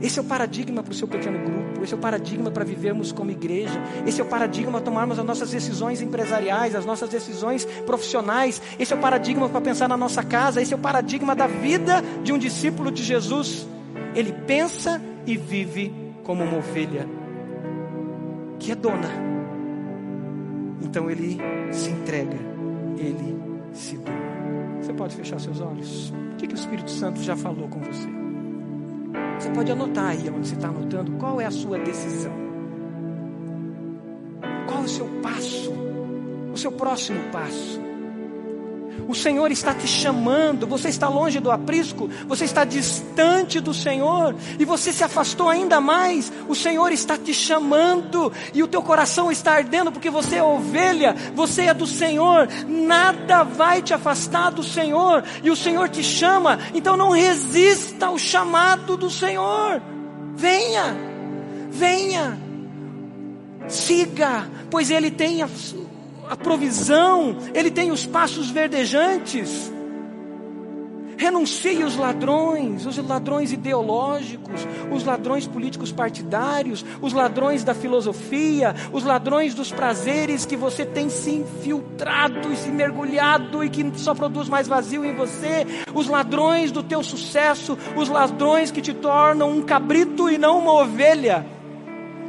Esse 0.01 0.19
é 0.19 0.23
o 0.23 0.25
paradigma 0.25 0.83
para 0.83 0.93
o 0.93 0.95
seu 0.95 1.07
pequeno 1.07 1.39
grupo, 1.39 1.85
esse 1.85 1.93
é 1.93 1.97
o 1.97 2.01
paradigma 2.01 2.51
para 2.51 2.65
vivermos 2.65 3.13
como 3.13 3.31
igreja, 3.31 3.81
esse 4.07 4.21
é 4.21 4.25
o 4.25 4.27
paradigma 4.27 4.73
para 4.73 4.81
tomarmos 4.81 5.19
as 5.19 5.25
nossas 5.25 5.51
decisões 5.51 6.01
empresariais, 6.01 6.75
as 6.75 6.87
nossas 6.87 7.11
decisões 7.11 7.67
profissionais, 7.85 8.63
esse 8.79 8.93
é 8.93 8.97
o 8.97 9.01
paradigma 9.01 9.49
para 9.49 9.61
pensar 9.61 9.89
na 9.89 9.97
nossa 9.97 10.23
casa, 10.23 10.63
esse 10.63 10.73
é 10.73 10.77
o 10.77 10.81
paradigma 10.81 11.35
da 11.35 11.47
vida 11.47 12.03
de 12.23 12.33
um 12.33 12.39
discípulo 12.39 12.91
de 12.91 13.03
Jesus. 13.03 13.67
Ele 14.15 14.33
pensa 14.33 15.01
e 15.27 15.37
vive 15.37 15.95
como 16.25 16.43
uma 16.45 16.57
ovelha 16.57 17.07
que 18.59 18.73
é 18.73 18.75
dona. 18.75 19.11
Então 20.83 21.11
ele 21.11 21.39
se 21.71 21.91
entrega, 21.91 22.39
ele 22.97 23.39
se 23.73 23.97
doa. 23.99 24.15
Você 24.81 24.93
pode 24.95 25.15
fechar 25.15 25.39
seus 25.39 25.61
olhos? 25.61 26.11
O 26.33 26.37
que, 26.37 26.47
que 26.47 26.55
o 26.55 26.57
Espírito 26.57 26.91
Santo 26.91 27.23
já 27.23 27.37
falou 27.37 27.69
com 27.69 27.81
você? 27.81 28.20
Você 29.41 29.49
pode 29.53 29.73
anotar 29.73 30.11
aí 30.11 30.29
onde 30.29 30.47
você 30.49 30.55
está 30.55 30.69
anotando 30.69 31.13
qual 31.13 31.41
é 31.41 31.47
a 31.47 31.51
sua 31.51 31.79
decisão. 31.79 32.33
Qual 34.69 34.83
o 34.83 34.89
seu 34.89 35.07
passo? 35.23 35.73
O 36.53 36.59
seu 36.59 36.71
próximo 36.71 37.19
passo. 37.33 37.90
O 39.09 39.15
Senhor 39.15 39.51
está 39.51 39.75
te 39.75 39.87
chamando, 39.87 40.67
você 40.67 40.89
está 40.89 41.09
longe 41.09 41.41
do 41.41 41.51
aprisco, 41.51 42.09
você 42.27 42.45
está 42.45 42.65
distante 42.65 43.61
do 43.61 43.75
Senhor 43.75 44.35
e 44.59 44.65
você 44.65 44.93
se 44.93 45.03
afastou 45.05 45.49
ainda 45.49 45.81
mais. 45.81 46.33
O 46.49 46.55
Senhor 46.55 46.93
está 46.93 47.17
te 47.17 47.35
chamando 47.35 48.33
e 48.55 48.63
o 48.63 48.69
teu 48.69 48.83
coração 48.83 49.31
está 49.31 49.53
ardendo 49.53 49.93
porque 49.93 50.11
você 50.11 50.37
é 50.37 50.43
ovelha, 50.43 51.15
você 51.35 51.63
é 51.63 51.75
do 51.75 51.87
Senhor. 51.87 52.49
Nada 52.69 53.43
vai 53.43 53.83
te 53.83 53.93
afastar 53.93 54.51
do 54.51 54.63
Senhor 54.63 55.25
e 55.43 55.51
o 55.51 55.57
Senhor 55.57 55.89
te 55.89 56.03
chama. 56.03 56.59
Então 56.75 56.97
não 56.97 57.11
resista 57.11 58.07
ao 58.07 58.19
chamado 58.19 58.97
do 58.97 59.11
Senhor. 59.11 59.83
Venha, 60.35 60.97
venha, 61.71 62.39
siga, 63.69 64.49
pois 64.71 64.91
Ele 64.91 65.11
tem 65.11 65.43
a 65.43 65.49
a 66.31 66.37
provisão, 66.37 67.37
Ele 67.53 67.73
tem 67.73 67.91
os 67.91 68.07
passos 68.07 68.51
verdejantes. 68.51 69.73
Renuncie 71.17 71.83
os 71.83 71.97
ladrões, 71.97 72.87
os 72.87 72.97
ladrões 72.97 73.53
ideológicos, 73.53 74.67
os 74.91 75.05
ladrões 75.05 75.47
políticos 75.47 75.91
partidários, 75.91 76.83
os 77.03 77.13
ladrões 77.13 77.65
da 77.65 77.75
filosofia, 77.75 78.75
os 78.93 79.05
ladrões 79.05 79.55
dos 79.55 79.73
prazeres 79.73 80.47
que 80.47 80.57
você 80.57 80.87
tem 80.87 81.11
se 81.11 81.33
infiltrado 81.33 82.51
e 82.53 82.57
se 82.57 82.71
mergulhado 82.71 83.63
e 83.65 83.69
que 83.69 83.93
só 83.97 84.15
produz 84.15 84.49
mais 84.49 84.69
vazio 84.69 85.05
em 85.05 85.15
você, 85.15 85.67
os 85.93 86.07
ladrões 86.07 86.71
do 86.71 86.83
teu 86.83 87.03
sucesso, 87.03 87.77
os 87.97 88.09
ladrões 88.09 88.71
que 88.71 88.81
te 88.81 88.95
tornam 88.95 89.51
um 89.51 89.63
cabrito 89.63 90.31
e 90.31 90.39
não 90.39 90.61
uma 90.61 90.73
ovelha. 90.73 91.45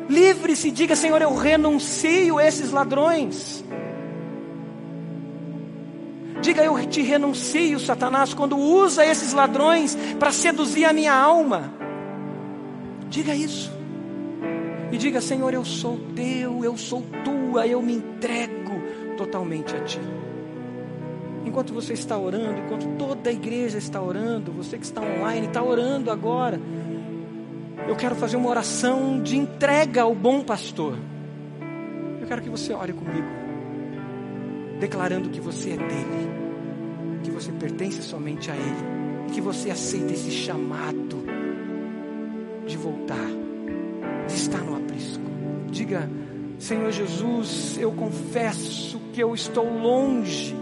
Livre-se, 0.10 0.72
diga, 0.72 0.96
Senhor, 0.96 1.22
eu 1.22 1.34
renuncio 1.34 2.40
esses 2.42 2.72
ladrões. 2.72 3.64
Diga 6.42 6.64
eu 6.64 6.76
te 6.88 7.02
renuncio, 7.02 7.80
Satanás, 7.80 8.34
quando 8.34 8.58
usa 8.58 9.06
esses 9.06 9.32
ladrões 9.32 9.96
para 10.20 10.32
seduzir 10.32 10.86
a 10.86 10.94
minha 10.94 11.14
alma. 11.14 11.72
Diga 13.10 13.36
isso. 13.36 13.72
E 14.92 14.98
diga, 14.98 15.22
Senhor, 15.22 15.54
eu 15.54 15.64
sou 15.64 15.98
teu, 16.16 16.66
eu 16.66 16.76
sou 16.76 17.04
tua, 17.24 17.66
eu 17.68 17.82
me 17.82 17.94
entrego 17.94 18.82
totalmente 19.16 19.76
a 19.76 19.82
ti. 19.82 20.00
Enquanto 21.46 21.74
você 21.74 21.94
está 21.94 22.18
orando, 22.18 22.60
enquanto 22.60 22.88
toda 22.98 23.30
a 23.30 23.34
igreja 23.34 23.78
está 23.78 24.02
orando, 24.02 24.52
você 24.52 24.78
que 24.78 24.86
está 24.86 25.02
online 25.02 25.48
está 25.48 25.64
orando 25.64 26.12
agora, 26.12 26.60
eu 27.88 27.96
quero 27.96 28.16
fazer 28.16 28.38
uma 28.38 28.50
oração 28.50 29.22
de 29.22 29.38
entrega 29.38 30.02
ao 30.02 30.14
bom 30.14 30.44
pastor. 30.44 30.98
Eu 32.20 32.28
quero 32.28 32.42
que 32.42 32.50
você 32.50 32.74
ore 32.74 32.94
comigo, 32.94 33.28
declarando 34.82 35.30
que 35.30 35.40
você 35.40 35.74
é 35.74 35.78
dele 35.78 36.42
que 37.24 37.30
você 37.30 37.52
pertence 37.52 38.02
somente 38.02 38.50
a 38.50 38.56
Ele 38.56 39.30
e 39.30 39.32
que 39.32 39.40
você 39.40 39.70
aceita 39.70 40.12
esse 40.12 40.32
chamado 40.32 41.24
de 42.66 42.76
voltar, 42.76 43.30
de 44.28 44.34
estar 44.34 44.58
no 44.58 44.76
aprisco. 44.76 45.24
Diga, 45.70 46.10
Senhor 46.58 46.92
Jesus, 46.92 47.78
eu 47.80 47.92
confesso 47.92 49.00
que 49.14 49.22
eu 49.22 49.36
estou 49.36 49.66
longe. 49.66 50.56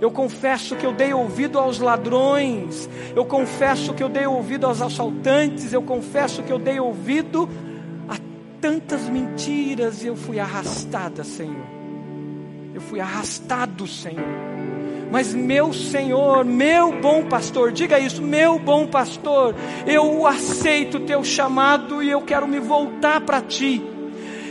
Eu 0.00 0.10
confesso 0.10 0.74
que 0.74 0.84
eu 0.84 0.92
dei 0.92 1.14
ouvido 1.14 1.56
aos 1.56 1.78
ladrões. 1.78 2.88
Eu 3.14 3.24
confesso 3.24 3.94
que 3.94 4.02
eu 4.02 4.08
dei 4.08 4.26
ouvido 4.26 4.66
aos 4.66 4.82
assaltantes. 4.82 5.72
Eu 5.72 5.82
confesso 5.82 6.42
que 6.42 6.52
eu 6.52 6.58
dei 6.58 6.80
ouvido 6.80 7.48
a 8.08 8.16
tantas 8.60 9.08
mentiras 9.08 10.02
e 10.02 10.08
eu 10.08 10.16
fui 10.16 10.40
arrastada, 10.40 11.22
Senhor. 11.22 11.81
Eu 12.74 12.80
fui 12.80 13.00
arrastado, 13.00 13.86
Senhor 13.86 14.52
mas 15.12 15.34
meu 15.34 15.74
Senhor, 15.74 16.42
meu 16.42 16.98
bom 16.98 17.26
pastor, 17.26 17.70
diga 17.70 18.00
isso, 18.00 18.22
meu 18.22 18.58
bom 18.58 18.86
pastor, 18.86 19.54
eu 19.86 20.26
aceito 20.26 20.96
o 20.96 21.00
teu 21.00 21.22
chamado 21.22 22.02
e 22.02 22.08
eu 22.08 22.22
quero 22.22 22.48
me 22.48 22.58
voltar 22.58 23.20
para 23.20 23.42
ti. 23.42 23.82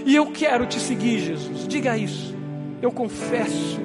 E 0.06 0.16
eu 0.16 0.28
quero 0.28 0.68
te 0.68 0.80
seguir, 0.80 1.18
Jesus. 1.18 1.68
Diga 1.68 1.98
isso. 1.98 2.38
Eu 2.80 2.92
confesso 2.92 3.82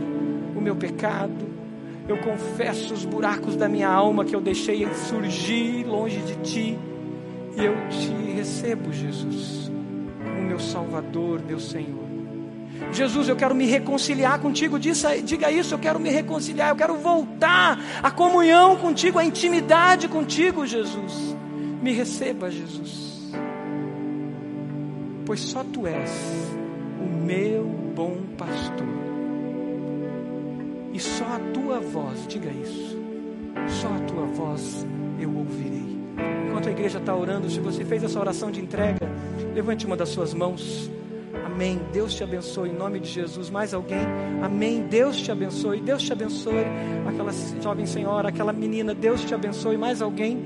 o 0.55 0.61
meu 0.61 0.76
pecado, 0.76 1.47
eu 2.07 2.18
confesso 2.18 2.93
os 2.93 3.07
buracos 3.07 3.57
da 3.57 3.70
minha 3.70 3.89
alma 3.89 4.22
que 4.22 4.37
eu 4.37 4.41
deixei 4.43 4.87
surgir 5.09 5.82
longe 5.87 6.18
de 6.18 6.34
ti. 6.43 6.78
E 7.57 7.64
eu 7.64 7.74
te 7.89 8.34
recebo, 8.34 8.93
Jesus, 8.93 9.72
como 10.22 10.43
meu 10.43 10.59
Salvador, 10.59 11.41
meu 11.43 11.59
Senhor. 11.59 12.05
Jesus, 12.93 13.28
eu 13.28 13.37
quero 13.37 13.55
me 13.55 13.66
reconciliar 13.66 14.39
contigo. 14.41 14.78
Diga 14.78 15.51
isso, 15.51 15.74
eu 15.74 15.78
quero 15.78 16.01
me 16.01 16.09
reconciliar, 16.09 16.70
eu 16.70 16.76
quero 16.76 16.97
voltar 16.97 17.78
à 18.03 18.11
comunhão 18.11 18.76
contigo, 18.76 19.18
à 19.18 19.24
intimidade 19.24 20.09
contigo, 20.09 20.66
Jesus. 20.66 21.37
Me 21.82 21.93
receba, 21.93 22.51
Jesus. 22.51 23.32
Pois 25.24 25.41
só 25.41 25.64
tu 25.64 25.87
és 25.87 26.11
o 27.01 27.24
meu 27.24 27.64
bom 27.95 28.16
pastor. 28.39 28.87
E 30.93 31.01
só 31.01 31.24
a 31.24 31.41
tua 31.53 31.80
voz, 31.80 32.26
diga 32.26 32.51
isso. 32.51 32.97
Só 33.68 33.89
a 33.89 33.99
tua 34.01 34.24
voz 34.26 34.87
eu 35.20 35.34
ouvirei. 35.37 35.99
Enquanto 36.49 36.68
a 36.68 36.72
igreja 36.72 36.99
está 36.99 37.14
orando, 37.14 37.51
se 37.51 37.61
você 37.61 37.84
fez 37.84 38.03
essa 38.03 38.18
oração 38.18 38.51
de 38.51 38.61
entrega, 38.61 39.07
levante 39.55 39.84
uma 39.84 39.97
das 39.97 40.09
suas 40.09 40.32
mãos. 40.32 40.91
Amém. 41.57 41.80
Deus 41.90 42.12
te 42.12 42.22
abençoe 42.22 42.68
em 42.68 42.74
nome 42.74 43.00
de 43.00 43.09
Jesus. 43.09 43.48
Mais 43.48 43.72
alguém? 43.72 44.07
Amém. 44.42 44.82
Deus 44.90 45.16
te 45.16 45.32
abençoe. 45.32 45.80
Deus 45.80 46.02
te 46.02 46.12
abençoe. 46.12 46.66
Aquela 47.09 47.32
jovem 47.62 47.86
senhora, 47.86 48.28
aquela 48.28 48.52
menina, 48.52 48.94
Deus 48.94 49.24
te 49.24 49.34
abençoe. 49.34 49.78
Mais 49.78 50.02
alguém? 50.02 50.38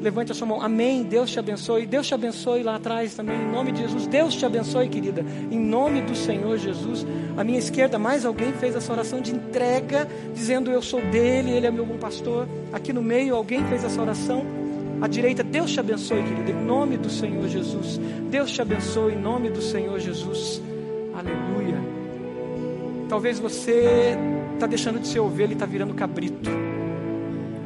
Levante 0.00 0.30
a 0.30 0.34
sua 0.36 0.46
mão. 0.46 0.62
Amém. 0.62 1.02
Deus 1.02 1.32
te 1.32 1.40
abençoe. 1.40 1.84
Deus 1.84 2.06
te 2.06 2.14
abençoe 2.14 2.62
lá 2.62 2.76
atrás 2.76 3.12
também. 3.16 3.42
Em 3.42 3.50
nome 3.50 3.72
de 3.72 3.80
Jesus. 3.80 4.06
Deus 4.06 4.36
te 4.36 4.46
abençoe, 4.46 4.88
querida. 4.88 5.26
Em 5.50 5.58
nome 5.58 6.00
do 6.02 6.14
Senhor 6.14 6.56
Jesus. 6.56 7.04
À 7.36 7.42
minha 7.42 7.58
esquerda, 7.58 7.98
mais 7.98 8.24
alguém 8.24 8.52
fez 8.52 8.76
essa 8.76 8.92
oração 8.92 9.20
de 9.20 9.34
entrega, 9.34 10.06
dizendo: 10.32 10.70
Eu 10.70 10.80
sou 10.80 11.00
dele, 11.00 11.50
ele 11.50 11.66
é 11.66 11.72
meu 11.72 11.84
bom 11.84 11.98
pastor. 11.98 12.46
Aqui 12.72 12.92
no 12.92 13.02
meio, 13.02 13.34
alguém 13.34 13.64
fez 13.64 13.82
essa 13.82 14.00
oração. 14.00 14.61
À 15.02 15.08
direita. 15.08 15.42
Deus 15.42 15.72
te 15.72 15.80
abençoe, 15.80 16.22
querido, 16.22 16.52
em 16.52 16.64
nome 16.64 16.96
do 16.96 17.10
Senhor 17.10 17.48
Jesus. 17.48 17.98
Deus 18.30 18.52
te 18.52 18.62
abençoe 18.62 19.14
em 19.14 19.20
nome 19.20 19.50
do 19.50 19.60
Senhor 19.60 19.98
Jesus. 19.98 20.62
Aleluia. 21.12 21.76
Talvez 23.08 23.40
você 23.40 24.16
está 24.54 24.66
deixando 24.66 25.00
de 25.00 25.08
ser 25.08 25.18
ovelha 25.18 25.50
e 25.50 25.54
está 25.54 25.66
virando 25.66 25.92
cabrito. 25.92 26.48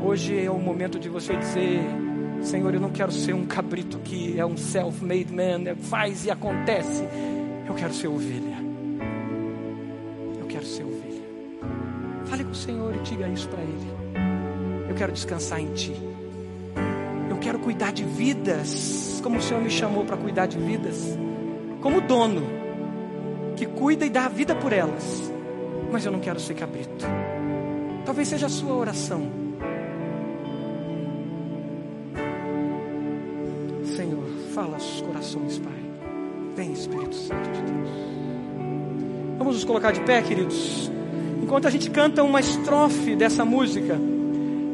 Hoje 0.03 0.45
é 0.45 0.51
o 0.51 0.59
momento 0.59 0.99
de 0.99 1.11
você 1.11 1.37
dizer: 1.37 1.80
Senhor, 2.41 2.72
eu 2.72 2.80
não 2.80 2.91
quero 2.91 3.12
ser 3.12 3.34
um 3.34 3.45
cabrito 3.45 3.99
que 3.99 4.39
é 4.41 4.47
um 4.47 4.57
self-made 4.57 5.32
man, 5.32 5.59
né? 5.59 5.74
faz 5.74 6.24
e 6.24 6.30
acontece. 6.30 7.05
Eu 7.68 7.74
quero 7.74 7.93
ser 7.93 8.09
ovelha. 8.09 8.57
Eu 10.41 10.47
quero 10.47 10.64
ser 10.64 10.84
ovelha. 10.84 11.22
Fale 12.24 12.45
com 12.45 12.53
o 12.53 12.55
Senhor 12.55 12.95
e 12.95 12.99
diga 13.01 13.28
isso 13.28 13.49
para 13.49 13.61
Ele. 13.61 14.89
Eu 14.89 14.95
quero 14.95 15.12
descansar 15.12 15.61
em 15.61 15.72
Ti. 15.74 16.16
Eu 17.37 17.41
quero 17.41 17.59
cuidar 17.59 17.93
de 17.93 18.03
vidas, 18.03 19.20
como 19.22 19.37
o 19.37 19.43
Senhor 19.43 19.62
me 19.62 19.68
chamou 19.68 20.07
para 20.07 20.16
cuidar 20.16 20.47
de 20.47 20.57
vidas, 20.57 21.18
como 21.82 22.01
dono 22.01 22.43
que 23.55 23.66
cuida 23.66 24.07
e 24.07 24.11
dá 24.11 24.24
a 24.24 24.28
vida 24.28 24.55
por 24.55 24.72
elas. 24.72 25.30
Mas 25.93 26.07
eu 26.07 26.11
não 26.11 26.18
quero 26.18 26.41
ser 26.41 26.55
cabrito. 26.55 27.05
Talvez 28.07 28.28
seja 28.28 28.47
a 28.47 28.49
sua 28.49 28.74
oração. 28.74 29.30
Senhor, 33.84 34.24
fala 34.55 34.76
aos 34.76 35.03
corações, 35.03 35.59
Pai. 35.59 35.84
Vem, 36.57 36.72
Espírito 36.72 37.14
Santo 37.14 37.51
de 37.51 37.61
Deus. 37.61 37.91
Vamos 39.37 39.57
nos 39.57 39.64
colocar 39.64 39.93
de 39.93 40.01
pé, 40.01 40.22
queridos. 40.22 40.91
Enquanto 41.43 41.68
a 41.68 41.70
gente 41.70 41.91
canta 41.91 42.22
uma 42.22 42.41
estrofe 42.41 43.14
dessa 43.14 43.45
música. 43.45 44.01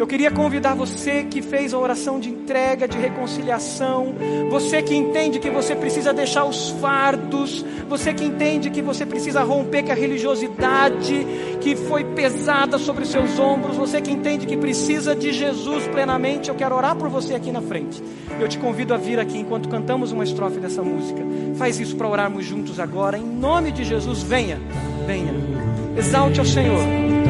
Eu 0.02 0.06
queria 0.08 0.32
convidar 0.32 0.74
você 0.74 1.22
que 1.22 1.40
fez 1.40 1.72
a 1.72 1.78
oração 1.78 2.18
de 2.18 2.28
entrega, 2.28 2.88
de 2.88 2.98
reconciliação, 2.98 4.12
você 4.50 4.82
que 4.82 4.96
entende 4.96 5.38
que 5.38 5.48
você 5.48 5.76
precisa 5.76 6.12
deixar 6.12 6.44
os 6.44 6.70
fardos, 6.70 7.64
você 7.88 8.12
que 8.12 8.24
entende 8.24 8.68
que 8.68 8.82
você 8.82 9.06
precisa 9.06 9.44
romper 9.44 9.84
com 9.84 9.92
a 9.92 9.94
religiosidade 9.94 11.24
que 11.60 11.76
foi 11.76 12.02
pesada 12.02 12.78
sobre 12.78 13.04
os 13.04 13.10
seus 13.10 13.38
ombros, 13.38 13.76
você 13.76 14.00
que 14.00 14.10
entende 14.10 14.44
que 14.44 14.56
precisa 14.56 15.14
de 15.14 15.32
Jesus 15.32 15.86
plenamente, 15.86 16.48
eu 16.48 16.56
quero 16.56 16.74
orar 16.74 16.96
por 16.96 17.08
você 17.08 17.36
aqui 17.36 17.52
na 17.52 17.62
frente. 17.62 18.02
Eu 18.40 18.48
te 18.48 18.58
convido 18.58 18.92
a 18.94 18.96
vir 18.96 19.20
aqui 19.20 19.38
enquanto 19.38 19.68
cantamos 19.68 20.10
uma 20.10 20.24
estrofe 20.24 20.58
dessa 20.58 20.82
música. 20.82 21.22
Faz 21.54 21.78
isso 21.78 21.94
para 21.94 22.08
orarmos 22.08 22.44
juntos 22.44 22.80
agora, 22.80 23.16
em 23.16 23.24
nome 23.24 23.70
de 23.70 23.84
Jesus, 23.84 24.20
venha, 24.20 24.60
venha. 25.06 25.32
Exalte 25.96 26.40
ao 26.40 26.44
Senhor, 26.44 26.80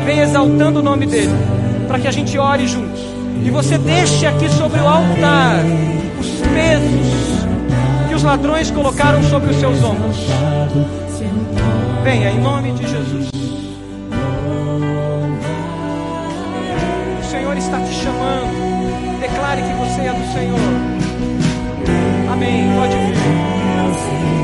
venha 0.07 0.23
exaltando 0.23 0.81
o 0.81 0.83
nome 0.83 1.05
dEle 1.05 1.62
para 1.93 2.01
que 2.01 2.09
a 2.09 2.11
gente 2.11 2.39
ore 2.39 2.67
juntos. 2.67 3.03
E 3.45 3.51
você 3.51 3.77
deixe 3.77 4.25
aqui 4.25 4.49
sobre 4.49 4.81
o 4.81 4.89
altar 4.89 5.63
os 6.19 6.27
pesos 6.55 7.47
que 8.09 8.15
os 8.15 8.23
ladrões 8.23 8.71
colocaram 8.71 9.23
sobre 9.25 9.51
os 9.51 9.57
seus 9.57 9.85
ombros. 9.85 10.17
Venha, 12.03 12.31
em 12.31 12.41
nome 12.41 12.73
de 12.73 12.89
Jesus. 12.89 13.29
O 17.21 17.31
Senhor 17.31 17.59
está 17.59 17.79
te 17.81 17.93
chamando. 17.93 19.21
Declare 19.21 19.61
que 19.61 19.75
você 19.75 20.01
é 20.01 20.15
do 20.15 20.33
Senhor. 20.33 20.59
Amém. 22.33 22.73
Pode 22.75 22.97
vir. 22.97 24.42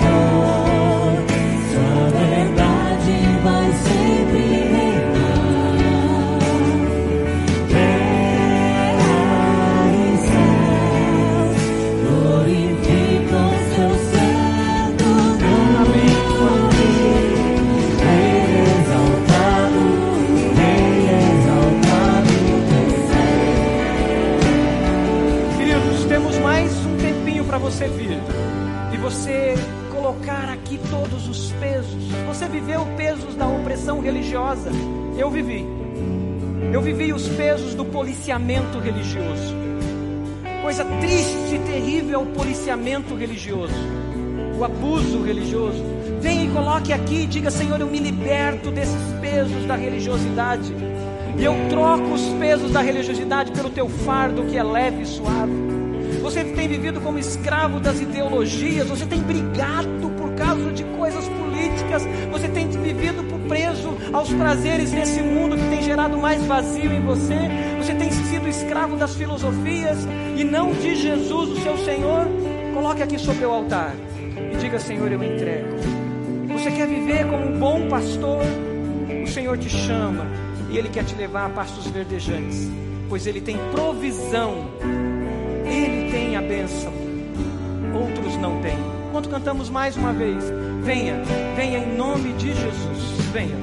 Todos 30.90 31.28
os 31.28 31.52
pesos. 31.52 32.02
Você 32.26 32.46
viveu 32.46 32.86
pesos 32.96 33.34
da 33.34 33.46
opressão 33.46 34.00
religiosa. 34.00 34.70
Eu 35.16 35.30
vivi. 35.30 35.66
Eu 36.72 36.82
vivi 36.82 37.12
os 37.12 37.28
pesos 37.28 37.74
do 37.74 37.84
policiamento 37.84 38.78
religioso. 38.78 39.56
Coisa 40.62 40.84
triste 40.84 41.54
e 41.54 41.58
terrível 41.60 42.20
é 42.20 42.22
o 42.22 42.26
policiamento 42.26 43.14
religioso, 43.14 43.72
o 44.58 44.64
abuso 44.64 45.22
religioso. 45.22 45.82
Venha 46.20 46.44
e 46.44 46.50
coloque 46.50 46.92
aqui 46.92 47.22
e 47.22 47.26
diga: 47.26 47.50
Senhor, 47.50 47.80
eu 47.80 47.86
me 47.86 47.98
liberto 47.98 48.70
desses 48.70 49.00
pesos 49.20 49.64
da 49.66 49.76
religiosidade. 49.76 50.74
E 51.38 51.44
eu 51.44 51.54
troco 51.70 52.12
os 52.12 52.22
pesos 52.40 52.72
da 52.72 52.80
religiosidade 52.80 53.52
pelo 53.52 53.70
teu 53.70 53.88
fardo 53.88 54.42
que 54.44 54.58
é 54.58 54.62
leve 54.62 55.02
e 55.02 55.06
suave. 55.06 55.52
Você 56.20 56.44
tem 56.44 56.68
vivido 56.68 57.00
como 57.00 57.18
escravo 57.18 57.78
das 57.78 58.00
ideologias, 58.00 58.88
você 58.88 59.06
tem 59.06 59.22
brigado 59.22 60.10
causa 60.38 60.72
de 60.72 60.84
coisas 60.84 61.28
políticas, 61.28 62.02
você 62.30 62.48
tem 62.48 62.68
vivido 62.68 63.24
preso 63.48 63.96
aos 64.12 64.32
prazeres 64.32 64.90
desse 64.90 65.20
mundo 65.20 65.56
que 65.56 65.68
tem 65.68 65.82
gerado 65.82 66.16
mais 66.16 66.42
vazio 66.44 66.92
em 66.92 67.00
você, 67.00 67.36
você 67.78 67.94
tem 67.94 68.10
sido 68.10 68.48
escravo 68.48 68.96
das 68.96 69.14
filosofias 69.14 69.98
e 70.36 70.44
não 70.44 70.72
de 70.72 70.94
Jesus, 70.94 71.50
o 71.50 71.60
seu 71.60 71.76
Senhor. 71.78 72.26
Coloque 72.74 73.02
aqui 73.02 73.18
sobre 73.18 73.44
o 73.44 73.50
altar 73.50 73.94
e 74.52 74.56
diga: 74.56 74.78
Senhor, 74.78 75.10
eu 75.10 75.22
entrego. 75.22 75.76
Você 76.52 76.70
quer 76.70 76.86
viver 76.86 77.26
como 77.26 77.46
um 77.46 77.58
bom 77.58 77.88
pastor? 77.88 78.42
O 79.22 79.26
Senhor 79.26 79.58
te 79.58 79.68
chama 79.68 80.26
e 80.70 80.78
Ele 80.78 80.88
quer 80.88 81.04
te 81.04 81.14
levar 81.14 81.46
a 81.46 81.50
pastos 81.50 81.86
verdejantes, 81.88 82.70
pois 83.08 83.26
Ele 83.26 83.40
tem 83.40 83.56
provisão 83.72 84.66
ele 85.68 86.10
tem 86.10 86.36
a 86.36 86.40
bênção, 86.40 86.92
outros 87.94 88.36
não 88.36 88.60
têm. 88.62 88.87
Quando 89.18 89.30
cantamos 89.30 89.68
mais 89.68 89.96
uma 89.96 90.12
vez, 90.12 90.44
venha, 90.84 91.20
venha 91.56 91.78
em 91.78 91.96
nome 91.96 92.32
de 92.34 92.54
Jesus, 92.54 93.18
venha. 93.32 93.56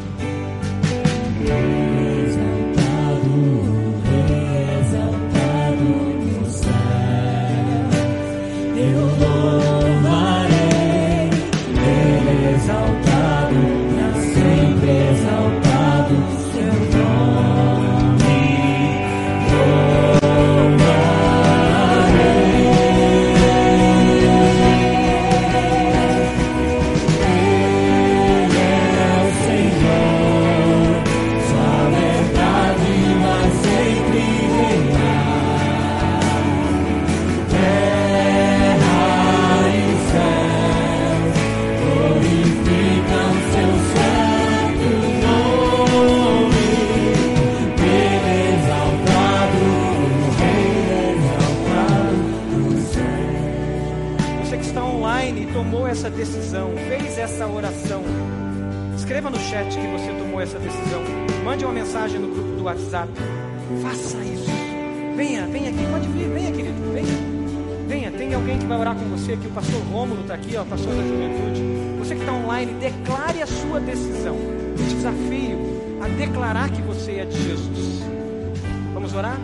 no 59.36 59.41
chat 59.41 59.67
que 59.67 59.88
você 59.88 60.13
tomou 60.13 60.39
essa 60.39 60.57
decisão. 60.57 61.03
Mande 61.43 61.65
uma 61.65 61.73
mensagem 61.73 62.19
no 62.19 62.29
grupo 62.29 62.55
do 62.55 62.63
WhatsApp. 62.63 63.09
Faça 63.81 64.17
isso. 64.23 64.49
Venha, 65.15 65.45
venha 65.47 65.69
aqui. 65.69 65.86
Pode 65.91 66.07
vir, 66.07 66.29
venha, 66.29 66.51
querido. 66.51 66.93
Venha. 66.93 67.36
Venha, 67.88 68.11
tem 68.11 68.33
alguém 68.33 68.57
que 68.57 68.65
vai 68.65 68.79
orar 68.79 68.95
com 68.95 69.05
você 69.09 69.33
aqui. 69.33 69.47
O 69.47 69.51
pastor 69.51 69.81
Rômulo 69.91 70.21
está 70.21 70.36
aqui, 70.36 70.55
ó, 70.55 70.61
o 70.61 70.65
pastor 70.65 70.95
da 70.95 71.01
juventude. 71.03 71.61
Você 71.99 72.15
que 72.15 72.21
está 72.21 72.33
online, 72.33 72.73
declare 72.79 73.41
a 73.41 73.47
sua 73.47 73.79
decisão. 73.81 74.36
Eu 74.36 74.88
te 74.88 74.95
desafio 74.95 75.59
a 76.01 76.07
declarar 76.07 76.69
que 76.69 76.81
você 76.81 77.19
é 77.19 77.25
de 77.25 77.43
Jesus. 77.43 78.03
Vamos 78.93 79.13
orar? 79.13 79.38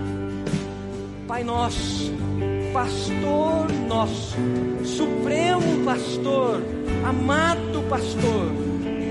Pai 1.28 1.44
nosso, 1.44 2.14
pastor 2.74 3.72
nosso, 3.88 4.38
supremo 4.84 5.86
pastor, 5.86 6.62
amado 7.06 7.88
pastor, 7.90 8.52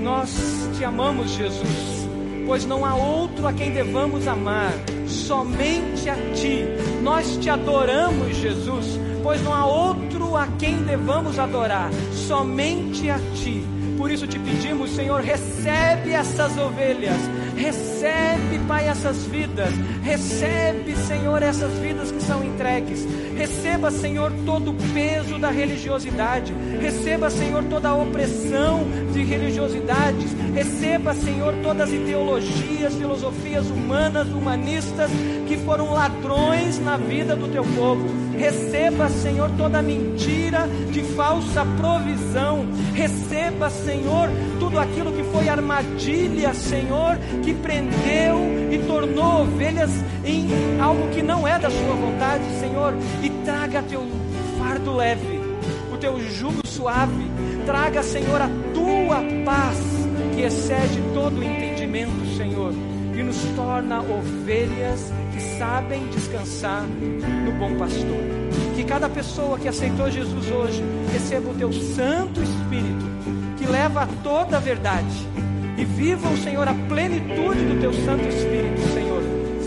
nós 0.03 0.60
amamos 0.83 1.31
Jesus, 1.31 2.07
pois 2.45 2.65
não 2.65 2.85
há 2.85 2.95
outro 2.95 3.47
a 3.47 3.53
quem 3.53 3.71
devamos 3.71 4.27
amar, 4.27 4.73
somente 5.07 6.09
a 6.09 6.15
Ti. 6.33 6.65
Nós 7.01 7.37
te 7.37 7.49
adoramos, 7.49 8.35
Jesus, 8.37 8.99
pois 9.23 9.41
não 9.43 9.53
há 9.53 9.65
outro 9.65 10.35
a 10.35 10.47
quem 10.59 10.77
devamos 10.83 11.37
adorar, 11.39 11.89
somente 12.11 13.09
a 13.09 13.19
Ti. 13.35 13.63
Por 13.97 14.09
isso 14.09 14.25
te 14.25 14.39
pedimos, 14.39 14.91
Senhor, 14.91 15.21
recebe 15.21 16.11
essas 16.11 16.57
ovelhas, 16.57 17.19
recebe, 17.61 18.59
Pai, 18.67 18.87
essas 18.87 19.23
vidas, 19.25 19.69
recebe, 20.01 20.95
Senhor, 20.95 21.43
essas 21.43 21.71
vidas 21.73 22.11
que 22.11 22.21
são 22.21 22.43
entregues, 22.43 23.07
receba, 23.37 23.91
Senhor, 23.91 24.31
todo 24.45 24.71
o 24.71 24.75
peso 24.93 25.37
da 25.37 25.51
religiosidade, 25.51 26.53
receba, 26.81 27.29
Senhor, 27.29 27.63
toda 27.65 27.89
a 27.89 27.95
opressão 27.95 28.83
de 29.13 29.23
religiosidades, 29.23 30.31
receba, 30.53 31.13
Senhor, 31.13 31.53
todas 31.61 31.89
as 31.89 31.93
ideologias, 31.93 32.95
filosofias 32.95 33.67
humanas, 33.67 34.27
humanistas 34.29 35.11
que 35.47 35.57
foram 35.57 35.93
ladrões 35.93 36.79
na 36.79 36.97
vida 36.97 37.35
do 37.35 37.47
teu 37.47 37.63
povo. 37.63 38.07
Receba, 38.37 39.07
Senhor, 39.09 39.51
toda 39.57 39.81
mentira 39.81 40.67
de 40.91 41.03
falsa 41.03 41.65
provisão. 41.77 42.65
Receba, 42.93 43.69
Senhor, 43.69 44.29
tudo 44.71 44.79
aquilo 44.79 45.11
que 45.11 45.23
foi 45.23 45.49
armadilha, 45.49 46.53
Senhor, 46.53 47.17
que 47.43 47.53
prendeu 47.53 48.37
e 48.71 48.77
tornou 48.87 49.41
ovelhas 49.41 49.91
em 50.23 50.47
algo 50.79 51.09
que 51.09 51.21
não 51.21 51.45
é 51.45 51.59
da 51.59 51.69
sua 51.69 51.93
vontade, 51.93 52.43
Senhor, 52.57 52.93
e 53.21 53.29
traga 53.43 53.83
teu 53.83 54.07
fardo 54.57 54.95
leve, 54.95 55.41
o 55.93 55.97
teu 55.97 56.17
jugo 56.21 56.65
suave. 56.65 57.29
Traga, 57.65 58.01
Senhor, 58.01 58.41
a 58.41 58.49
tua 58.73 59.21
paz 59.43 59.77
que 60.33 60.41
excede 60.41 61.01
todo 61.13 61.37
o 61.37 61.43
entendimento, 61.43 62.37
Senhor, 62.37 62.73
e 63.13 63.23
nos 63.23 63.37
torna 63.57 63.99
ovelhas 63.99 65.11
sabem 65.61 66.07
descansar 66.07 66.81
no 66.81 67.51
bom 67.59 67.77
pastor. 67.77 68.17
Que 68.75 68.83
cada 68.83 69.07
pessoa 69.07 69.59
que 69.59 69.67
aceitou 69.67 70.09
Jesus 70.09 70.49
hoje 70.49 70.83
receba 71.13 71.51
o 71.51 71.53
teu 71.53 71.71
Santo 71.71 72.41
Espírito, 72.41 73.05
que 73.05 73.10
leva 73.71 74.03
a 74.03 74.07
toda 74.21 74.57
a 74.57 74.59
verdade. 74.59 75.27
E 75.77 75.85
viva 75.85 76.27
o 76.29 76.37
Senhor 76.37 76.67
a 76.67 76.73
plenitude 76.73 77.65
do 77.65 77.79
teu 77.79 77.93
Santo 77.93 78.27
Espírito, 78.27 78.81
Senhor, 78.93 79.23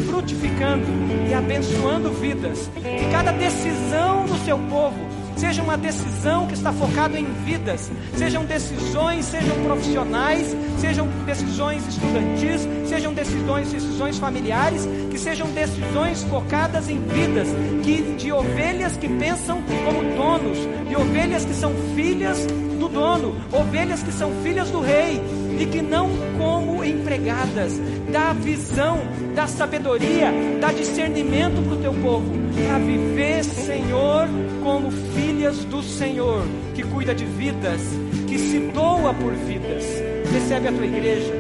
frutificando 0.07 0.85
e 1.29 1.35
abençoando 1.35 2.11
vidas. 2.11 2.71
Que 2.75 3.11
cada 3.11 3.33
decisão 3.33 4.27
do 4.27 4.37
seu 4.45 4.59
povo 4.59 5.14
seja 5.37 5.63
uma 5.63 5.77
decisão 5.77 6.47
que 6.47 6.55
está 6.55 6.73
focada 6.73 7.19
em 7.19 7.27
vidas, 7.45 7.91
sejam 8.17 8.45
decisões, 8.45 9.25
sejam 9.27 9.65
profissionais, 9.65 10.57
sejam 10.79 11.07
decisões 11.27 11.87
estudantis, 11.87 12.69
sejam 12.89 13.13
decisões, 13.13 13.73
decisões 13.73 14.19
familiares, 14.19 14.89
que 15.11 15.19
sejam 15.19 15.49
decisões 15.51 16.23
focadas 16.25 16.89
em 16.89 16.99
vidas, 17.01 17.49
que 17.83 18.15
de 18.17 18.33
ovelhas 18.33 18.97
que 18.97 19.09
pensam 19.09 19.63
como 19.85 20.03
donos, 20.17 20.59
de 20.89 20.97
ovelhas 20.97 21.45
que 21.45 21.55
são 21.55 21.73
filhas 21.95 22.47
do 22.79 22.89
dono, 22.89 23.35
ovelhas 23.53 24.03
que 24.03 24.13
são 24.13 24.31
filhas 24.43 24.71
do 24.71 24.81
rei 24.81 25.21
e 25.59 25.67
que 25.67 25.81
não 25.81 26.11
como 26.39 26.85
empregadas. 26.85 27.73
Dá 28.11 28.33
visão, 28.33 29.01
dá 29.35 29.47
sabedoria, 29.47 30.33
dá 30.61 30.73
discernimento 30.73 31.63
para 31.63 31.75
o 31.75 31.77
teu 31.79 31.95
povo, 31.95 32.31
para 32.67 32.79
viver, 32.79 33.45
Senhor, 33.45 34.29
como 34.65 34.91
filhas 34.91 35.63
do 35.67 35.83
Senhor, 35.83 36.43
que 36.75 36.83
cuida 36.83 37.15
de 37.15 37.27
vidas, 37.27 37.83
que 38.27 38.39
se 38.39 38.59
doa 38.73 39.13
por 39.13 39.35
vidas. 39.35 39.85
Recebe 40.33 40.69
a 40.69 40.73
tua 40.73 40.87
igreja, 40.87 41.33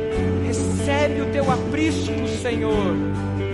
recebe 0.46 1.22
o 1.22 1.32
teu 1.32 1.50
aprisco, 1.50 2.28
Senhor, 2.42 2.94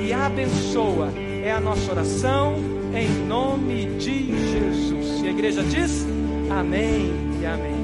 e 0.05 0.13
abençoa. 0.13 1.13
É 1.45 1.53
a 1.53 1.61
nossa 1.61 1.93
oração 1.93 2.57
em 2.93 3.09
nome 3.27 3.87
de 3.99 4.27
Jesus. 4.51 5.23
E 5.23 5.29
a 5.29 5.31
igreja 5.31 5.63
diz: 5.63 6.05
Amém 6.51 7.13
e 7.41 7.47
Amém. 7.47 7.80